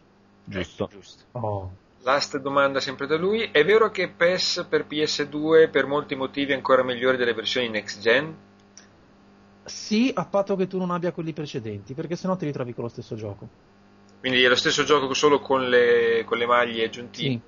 [0.43, 0.89] Giusto.
[0.91, 1.23] Eh, giusto.
[1.31, 1.71] Oh.
[2.01, 3.49] Last domanda sempre da lui.
[3.51, 7.99] È vero che PES per PS2 per molti motivi è ancora migliore delle versioni next
[8.01, 8.35] gen?
[9.65, 12.89] Sì, a patto che tu non abbia quelli precedenti, perché sennò ti ritrovi con lo
[12.89, 13.68] stesso gioco.
[14.19, 17.41] Quindi è lo stesso gioco solo con le, con le maglie aggiuntive,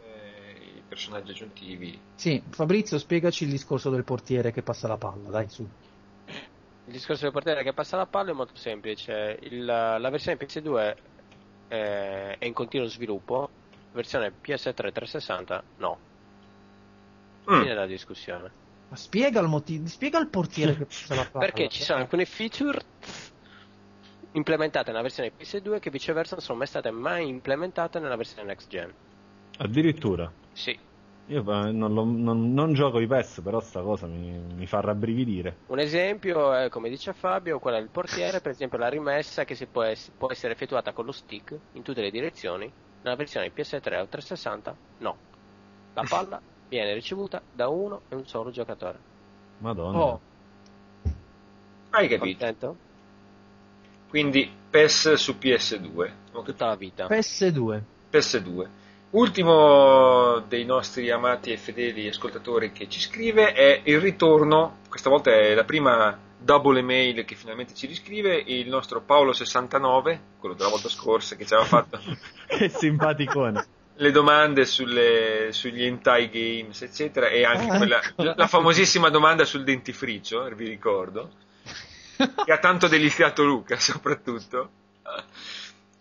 [0.55, 0.77] sì.
[0.77, 1.99] i personaggi aggiuntivi.
[2.15, 5.67] Sì, Fabrizio, spiegaci il discorso del portiere che passa la palla, dai su.
[6.85, 9.37] Il discorso del portiere che passa la palla è molto semplice.
[9.41, 10.95] Il, la versione PS2
[11.67, 15.99] è, è in continuo sviluppo, la versione PS3 360 no.
[17.51, 17.61] Mm.
[17.61, 18.51] Fine la discussione.
[18.87, 21.45] Ma spiega il motivo, spiega il portiere che passa la palla.
[21.45, 22.81] Perché ci sono alcune feature
[24.33, 28.69] implementate nella versione PS2 che viceversa non sono mai state mai implementate nella versione next
[28.69, 28.93] gen.
[29.57, 30.31] Addirittura?
[30.53, 30.77] Sì.
[31.27, 35.59] Io non, lo, non, non, gioco i PES, però sta cosa mi, mi, fa rabbrividire.
[35.67, 39.83] Un esempio è, come dice Fabio, quella del portiere, per esempio la rimessa che può,
[39.83, 42.69] es- può, essere effettuata con lo stick in tutte le direzioni,
[43.01, 45.17] nella versione PS3 o 360 no.
[45.93, 48.99] La palla viene ricevuta da uno e un solo giocatore.
[49.59, 49.97] Madonna.
[49.97, 50.21] Oh.
[51.91, 52.37] Hai capito?
[52.39, 52.77] Contento?
[54.11, 56.11] Quindi PES su PS2.
[56.43, 57.07] Tutta la vita.
[57.07, 57.81] PS2.
[58.11, 58.67] PS2.
[59.11, 65.31] Ultimo dei nostri amati e fedeli ascoltatori che ci scrive è il ritorno, questa volta
[65.31, 70.89] è la prima double email che finalmente ci riscrive, il nostro Paolo69, quello della volta
[70.89, 71.97] scorsa che ci aveva fatto.
[72.47, 73.65] che simpaticone.
[73.95, 78.33] Le domande sulle, sugli hentai games, eccetera, e anche ah, quella, ecco.
[78.35, 81.29] la famosissima domanda sul dentifricio, vi ricordo,
[82.45, 84.69] che ha tanto deliziato Luca soprattutto.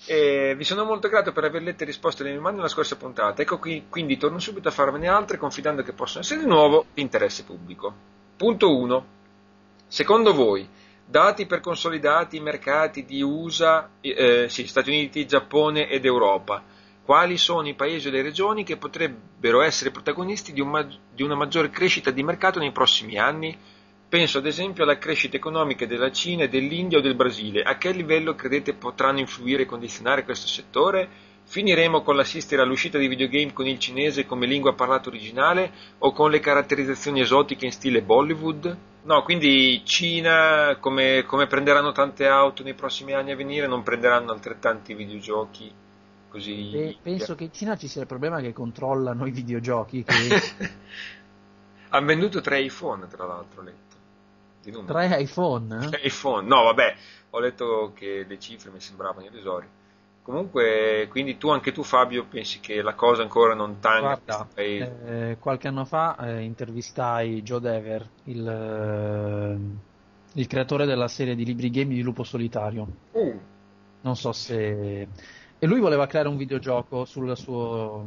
[0.06, 2.96] E vi sono molto grato per aver letto e risposto alle mie domande nella scorsa
[2.96, 3.42] puntata.
[3.42, 7.02] Ecco qui, quindi torno subito a farvene altre, confidando che possono essere di nuovo di
[7.02, 7.94] interesse pubblico.
[8.36, 9.06] Punto 1.
[9.86, 10.68] Secondo voi,
[11.04, 16.62] dati per consolidati i mercati di USA, eh, sì, Stati Uniti, Giappone ed Europa,
[17.04, 21.34] quali sono i paesi o le regioni che potrebbero essere protagonisti di, un, di una
[21.34, 23.58] maggiore crescita di mercato nei prossimi anni?
[24.10, 27.62] Penso ad esempio alla crescita economica della Cina, dell'India o del Brasile.
[27.62, 31.08] A che livello credete potranno influire e condizionare questo settore?
[31.44, 36.32] Finiremo con l'assistere all'uscita di videogame con il cinese come lingua parlata originale o con
[36.32, 38.76] le caratterizzazioni esotiche in stile Bollywood?
[39.04, 44.32] No, quindi Cina, come, come prenderanno tante auto nei prossimi anni a venire, non prenderanno
[44.32, 45.72] altrettanti videogiochi
[46.28, 46.72] così.
[46.72, 50.02] E penso che in Cina ci sia il problema che controllano i videogiochi.
[50.02, 50.40] Che...
[51.90, 53.89] Hanno venduto tre iPhone, tra l'altro, letto
[54.62, 55.08] di numeri.
[55.08, 55.78] Tre iPhone?
[55.88, 56.94] Tre iPhone, no vabbè,
[57.30, 59.78] ho letto che le cifre mi sembravano irrisorie.
[60.22, 64.20] Comunque, quindi tu, anche tu Fabio, pensi che la cosa ancora non tanga
[64.54, 71.44] eh, qualche anno fa eh, intervistai Joe Dever, il, eh, il, creatore della serie di
[71.44, 72.86] libri game di Lupo Solitario.
[73.12, 73.40] Uh.
[74.02, 75.08] Non so se...
[75.58, 78.06] E lui voleva creare un videogioco sul suo,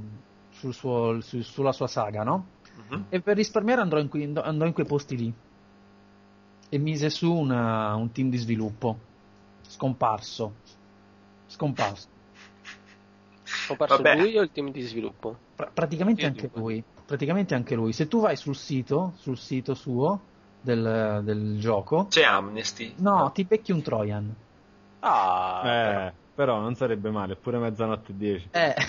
[0.51, 2.45] sul suo, su, sulla sua saga, no?
[2.89, 3.03] Uh-huh.
[3.09, 5.33] E per risparmiare andò in, andò in quei posti lì
[6.73, 8.97] e mise su una, un team di sviluppo.
[9.61, 10.55] Scomparso.
[11.45, 12.07] Scomparso.
[13.43, 14.15] Scomparso Vabbè.
[14.15, 15.37] lui o il team di sviluppo?
[15.55, 16.83] Pra- praticamente anche lui.
[17.05, 17.93] Praticamente anche lui.
[17.93, 20.19] Se tu vai sul sito, sul sito suo
[20.61, 22.07] del, del gioco.
[22.09, 22.95] C'è Amnesty.
[22.97, 24.35] No, no, ti becchi un Trojan.
[25.01, 25.61] Ah.
[26.07, 28.47] Eh, però non sarebbe male, pure mezzanotte e dieci.
[28.49, 28.73] Eh.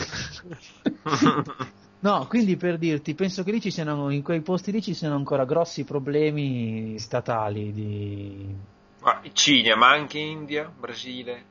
[2.05, 5.15] No, quindi per dirti, penso che lì ci siano, in quei posti lì ci siano
[5.15, 8.55] ancora grossi problemi statali di...
[9.01, 11.45] Ah, Cina, ma anche India, Brasile.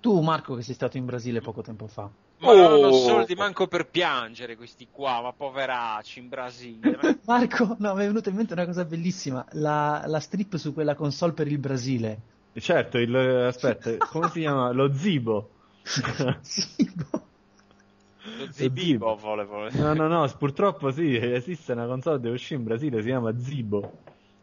[0.00, 2.10] Tu, Marco, che sei stato in Brasile poco tempo fa.
[2.38, 2.56] Ma oh.
[2.56, 7.20] non hanno soldi manco per piangere questi qua, ma poveracci in Brasile.
[7.24, 10.96] Marco, no, mi è venuta in mente una cosa bellissima, la, la strip su quella
[10.96, 12.20] console per il Brasile.
[12.54, 14.72] Certo, il, aspetta, come si chiama?
[14.72, 15.48] Lo Zibo.
[16.42, 17.32] Zibo.
[18.38, 19.68] Lo Zibo volevo.
[19.70, 23.92] No, no, no, purtroppo sì, esiste una console che uscì in Brasile, si chiama Zibo,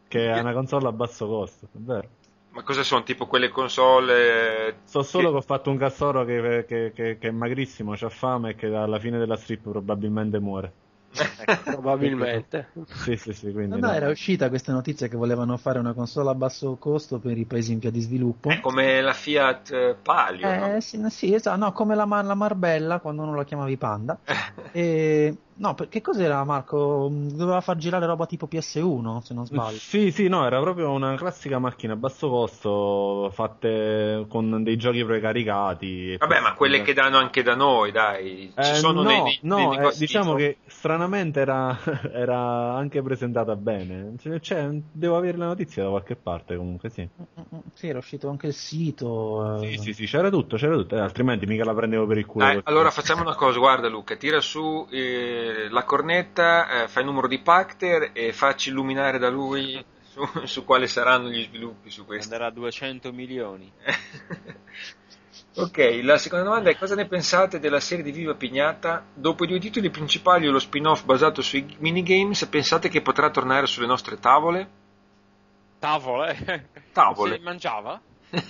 [0.06, 2.08] che è una console a basso costo, è vero.
[2.50, 3.02] Ma cosa sono?
[3.02, 4.76] Tipo quelle console.
[4.84, 8.50] So solo che, che ho fatto un cassoro che, che, che, è magrissimo, c'ha fame
[8.50, 10.72] e che alla fine della strip probabilmente muore.
[11.14, 12.68] Ecco, probabilmente.
[12.86, 13.52] sì, sì, sì.
[13.52, 17.18] Quindi no, no, era uscita questa notizia che volevano fare una console a basso costo
[17.18, 18.48] per i paesi in via di sviluppo.
[18.48, 20.48] È come la Fiat eh, Palio.
[20.48, 20.80] Eh, no?
[20.80, 24.18] sì, sì, esatto, no, come la, la Marbella quando non la chiamavi Panda.
[24.72, 27.08] e No, che cos'era Marco?
[27.10, 29.76] Doveva far girare roba tipo PS1, se non sbaglio.
[29.76, 35.04] Sì, sì, no, era proprio una classica macchina a basso costo, fatte con dei giochi
[35.04, 36.16] precaricati.
[36.18, 38.50] Vabbè, ma quelle che danno anche da noi, dai.
[38.56, 41.78] Ci eh, sono no, dei, no, dei eh, diciamo che stranamente era,
[42.12, 44.14] era, anche presentata bene.
[44.40, 47.02] Cioè, devo avere la notizia da qualche parte comunque, sì.
[47.02, 49.60] Mm, mm, mm, sì, era uscito anche il sito.
[49.60, 49.72] Eh.
[49.72, 52.46] Sì, sì, sì, c'era tutto, c'era tutto, eh, altrimenti mica la prendevo per il culo.
[52.46, 54.86] Dai, allora facciamo una cosa, guarda Luca, tira su...
[54.90, 60.22] Eh la cornetta, eh, fai il numero di Pacter e facci illuminare da lui su,
[60.44, 62.32] su quali saranno gli sviluppi su questo.
[62.32, 63.72] Andrà a 200 milioni.
[65.54, 69.04] Ok, la seconda domanda è cosa ne pensate della serie di Viva Pignata?
[69.12, 73.66] Dopo i due titoli principali e lo spin-off basato sui minigames, pensate che potrà tornare
[73.66, 74.68] sulle nostre tavole?
[75.78, 76.68] Tavole?
[76.92, 77.36] Tavole.
[77.36, 78.00] Si mangiava?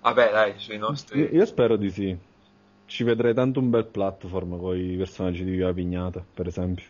[0.00, 1.18] Vabbè, dai, sui nostri...
[1.18, 2.16] Io, io, spero di sì.
[2.86, 6.84] Ci vedrei tanto un bel platform con i personaggi di Viva Pignata, per esempio.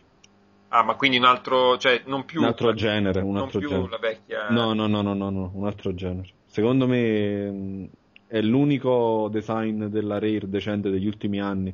[0.69, 2.41] Ah, ma quindi un altro, cioè non più...
[2.41, 3.89] Un altro genere, un non altro più genere.
[3.89, 4.49] la vecchia...
[4.49, 6.27] No, no, no, no, no, no, un altro genere.
[6.47, 7.89] Secondo me
[8.27, 11.73] è l'unico design della Rare decente degli ultimi anni.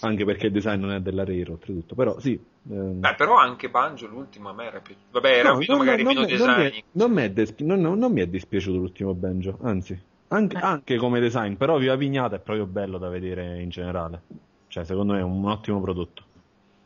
[0.00, 1.94] Anche perché il design non è della Rare, oltretutto.
[1.94, 2.40] Però sì.
[2.70, 3.00] Ehm...
[3.00, 5.06] Beh, però anche Banjo l'ultimo a me era piaciuto.
[5.10, 6.78] Vabbè, era no, no, magari no, meno design.
[6.92, 10.00] Non mi, è, despi- non mi è dispiaciuto l'ultimo Banjo, anzi.
[10.28, 10.60] Anche, eh.
[10.60, 14.22] anche, come design, però Viva Pignata è proprio bello da vedere in generale.
[14.68, 16.24] Cioè, secondo me è un ottimo prodotto.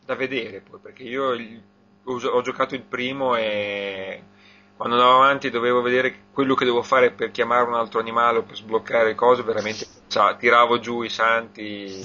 [0.04, 1.36] Da vedere poi, perché io
[2.04, 4.22] ho, giocato il primo e
[4.76, 8.42] quando andavo avanti dovevo vedere quello che devo fare per chiamare un altro animale o
[8.42, 12.04] per sbloccare cose, veramente cioè, tiravo giù i santi.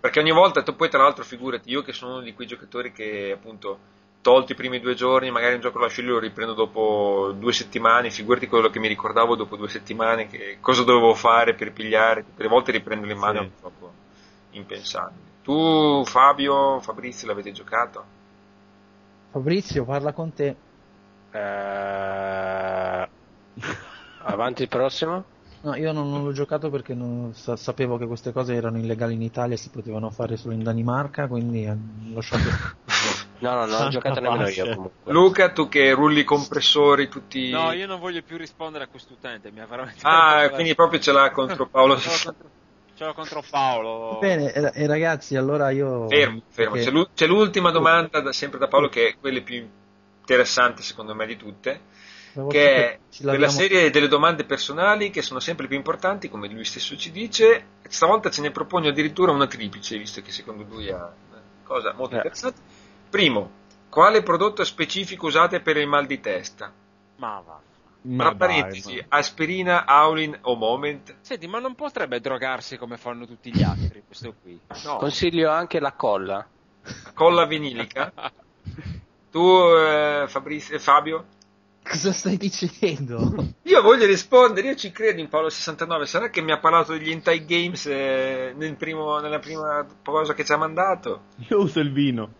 [0.00, 3.32] Perché ogni volta, poi tra l'altro figurati, io che sono uno di quei giocatori che
[3.34, 7.32] appunto tolti i primi due giorni, magari un gioco lo lascio lì lo riprendo dopo
[7.36, 11.72] due settimane, figurati quello che mi ricordavo dopo due settimane, che cosa dovevo fare per
[11.72, 13.46] pigliare, tutte le volte riprenderlo in mano sì.
[13.46, 13.92] è proprio
[14.50, 15.26] impensabile.
[15.42, 18.04] Tu Fabio, Fabrizio l'avete giocato?
[19.30, 20.56] Fabrizio parla con te.
[21.30, 23.08] Eh...
[24.22, 25.24] Avanti il prossimo?
[25.60, 29.14] No, io non, non l'ho giocato perché non, sa, sapevo che queste cose erano illegali
[29.14, 31.76] in Italia e si potevano fare solo in Danimarca, quindi ho
[32.12, 32.76] lasciato.
[33.40, 35.12] no, no, non ho giocato nemmeno io comunque.
[35.12, 37.50] Luca, tu che rulli i compressori tutti.
[37.50, 40.00] No, io non voglio più rispondere a quest'utente, mi ha veramente.
[40.02, 41.98] Ah, quindi proprio ce l'ha contro Paolo.
[41.98, 42.34] ce
[42.96, 44.18] l'ho contro Paolo.
[44.20, 46.08] Bene, e ragazzi, allora io.
[46.08, 46.74] Fermo, fermo.
[46.74, 47.08] Perché...
[47.14, 49.66] C'è, l'ultima domanda, da, sempre da Paolo, che è quelle più
[50.28, 51.80] interessanti secondo me di tutte,
[52.48, 56.96] che è quella serie delle domande personali che sono sempre più importanti, come lui stesso
[56.96, 60.96] ci dice, stavolta ce ne propone addirittura una triplice, visto che secondo lui ha
[61.30, 62.16] una cosa molto eh.
[62.16, 62.60] interessante.
[63.10, 63.50] Primo,
[63.88, 66.72] quale prodotto specifico usate per il mal di testa?
[67.16, 67.60] Ma va.
[68.16, 69.16] Tra parentesi, dai, ma...
[69.16, 71.16] aspirina, Aulin o Moment?
[71.20, 74.58] Senti, ma non potrebbe drogarsi come fanno tutti gli altri, questo qui?
[74.84, 74.96] No.
[74.96, 76.46] Consiglio anche la colla.
[77.14, 78.12] Colla vinilica?
[79.30, 81.24] Tu, eh, Fabrizio, eh, Fabio?
[81.82, 83.54] Cosa stai dicendo?
[83.62, 86.06] Io voglio rispondere, io ci credo in Paolo 69.
[86.06, 90.44] Sarà che mi ha parlato degli Hentai Games eh, nel primo, nella prima cosa che
[90.44, 91.22] ci ha mandato?
[91.48, 92.30] Io uso il vino.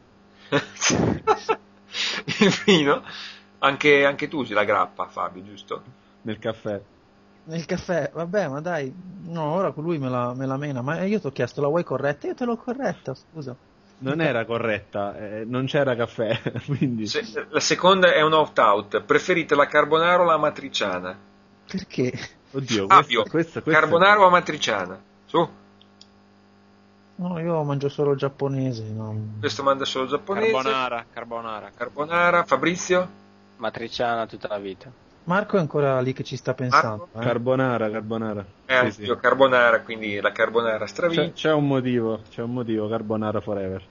[2.40, 3.02] il vino?
[3.60, 5.82] Anche, anche, tu usi la grappa, Fabio, giusto?
[6.22, 6.80] Nel caffè.
[7.44, 8.92] Nel caffè, vabbè, ma dai,
[9.24, 10.82] no, ora con lui me la, me la mena.
[10.82, 12.26] Ma io ti ho chiesto, la vuoi corretta?
[12.26, 13.56] Io te l'ho corretta, scusa
[14.00, 16.40] non era corretta, eh, non c'era caffè.
[16.66, 17.06] Quindi...
[17.06, 19.02] Se, la seconda è un opt-out.
[19.02, 21.16] Preferite la carbonara o la matriciana?
[21.66, 22.12] Perché?
[22.52, 24.24] Oddio, Fabio, questa, questa, carbonara è...
[24.24, 25.00] o matriciana?
[25.26, 25.48] Su.
[27.18, 28.84] No, io mangio solo giapponese.
[28.84, 29.16] No.
[29.40, 30.52] Questo manda solo giapponese.
[30.52, 31.70] Carbonara, carbonara.
[31.74, 33.08] Carbonara, Fabrizio?
[33.56, 34.88] Matriciana tutta la vita.
[35.24, 37.08] Marco è ancora lì che ci sta pensando.
[37.14, 37.18] Eh?
[37.18, 38.44] Carbonara, carbonara.
[38.66, 39.16] Eh, sì, sì.
[39.20, 41.32] carbonara, quindi la carbonara stravince.
[41.32, 43.82] C'è, c'è, un motivo, c'è un motivo, carbonara forever.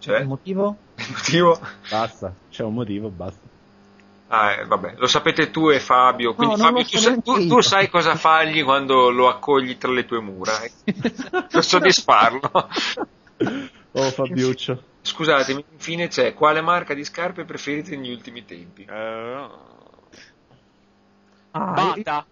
[0.00, 0.20] C'è?
[0.20, 0.76] Un motivo?
[0.96, 1.58] Il motivo?
[1.90, 3.46] Basta, c'è un motivo, basta.
[4.28, 7.60] Ah, eh, vabbè, lo sapete tu e Fabio, quindi no, Fabio, tu, sai, tu, tu,
[7.60, 10.70] sai cosa fargli quando lo accogli tra le tue mura, eh?
[11.50, 12.68] per soddisfarlo.
[13.92, 14.82] Oh Fabiuccio.
[15.00, 18.86] Scusatemi, infine c'è, quale marca di scarpe preferite negli ultimi tempi?
[18.86, 19.48] Uh,
[21.52, 22.26] Ah, Bata.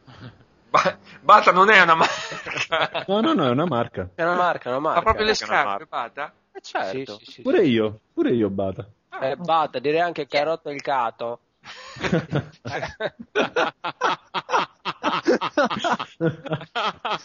[0.70, 3.04] Ba- Bata non è una marca.
[3.08, 4.08] No, no, no, è una marca.
[4.14, 4.98] È una marca, una marca.
[4.98, 6.32] Ha proprio le scarpe, Bata?
[6.52, 7.18] Eh certo.
[7.18, 8.86] Sì, sì, sì, pure io, pure io Bata.
[9.20, 11.40] Eh, Bata, direi anche che ha rotto il cato.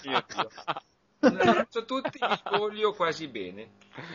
[0.03, 0.25] Io,
[1.29, 3.67] io faccio tutti li spoglio quasi bene.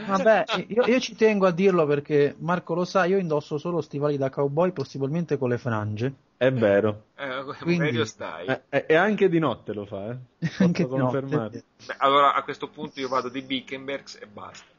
[0.07, 4.17] Vabbè, io, io, ci tengo a dirlo perché Marco lo sa, io indosso solo stivali
[4.17, 6.13] da cowboy, possibilmente con le frange.
[6.37, 7.05] È vero.
[7.17, 8.47] Eh, Quindi, meglio stai.
[8.69, 10.17] Eh, e anche di notte lo fa, eh.
[10.59, 11.65] anche di notte.
[11.87, 14.75] Beh, allora a questo punto io vado di Bickenbergs e basta.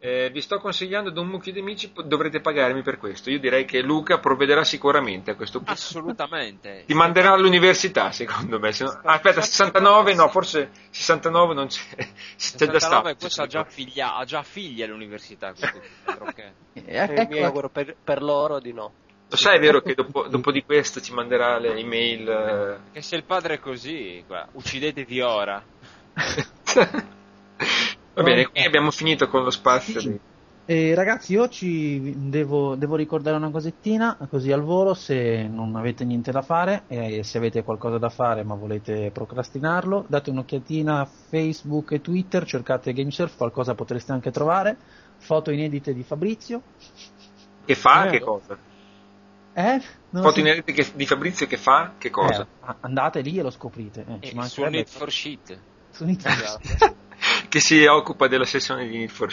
[0.00, 3.30] Eh, vi sto consigliando da un mucchio di amici, dovrete pagarmi per questo.
[3.30, 5.72] Io direi che Luca provvederà sicuramente a questo punto.
[5.72, 6.84] Assolutamente.
[6.86, 8.72] Ti manderà all'università, secondo me.
[8.78, 9.00] No...
[9.02, 11.82] Ah, aspetta, 69, no, forse 69 non c'è.
[12.36, 13.16] 69 c'è già stato.
[13.16, 15.52] questo ha già, figlia, ha già figli all'università.
[16.20, 16.52] okay.
[16.74, 18.92] eh, mi auguro per, per, loro di no.
[19.28, 22.28] Lo sai, è vero che dopo, dopo di questo ci manderà le email.
[22.28, 22.92] Eh...
[22.92, 25.60] Che se il padre è così, qua, uccidetevi ora.
[28.18, 30.00] Va bene, qui abbiamo finito con lo spazio.
[30.00, 30.18] Di...
[30.64, 36.04] E ragazzi, io ci devo, devo, ricordare una cosettina, così al volo, se non avete
[36.04, 41.06] niente da fare e se avete qualcosa da fare ma volete procrastinarlo, date un'occhiatina a
[41.06, 44.76] Facebook e Twitter, cercate GameSurf, qualcosa potreste anche trovare,
[45.18, 46.60] foto inedite di Fabrizio.
[47.64, 48.08] Che fa?
[48.08, 48.58] Eh, che cosa?
[49.52, 49.82] Eh?
[50.10, 50.40] Non foto so.
[50.40, 51.92] inedite di Fabrizio che fa?
[51.96, 52.42] Che cosa?
[52.42, 54.04] Eh, andate lì e lo scoprite.
[54.20, 55.58] Eh, eh, su Need for Shit.
[55.92, 56.94] Su Need for Shit.
[57.48, 59.32] che si occupa della sessione di Need for.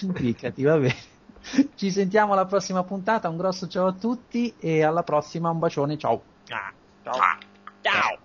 [0.00, 0.96] impiccati, va bene.
[1.74, 5.98] Ci sentiamo alla prossima puntata, un grosso ciao a tutti e alla prossima un bacione,
[5.98, 6.22] ciao.
[7.82, 8.21] ciao.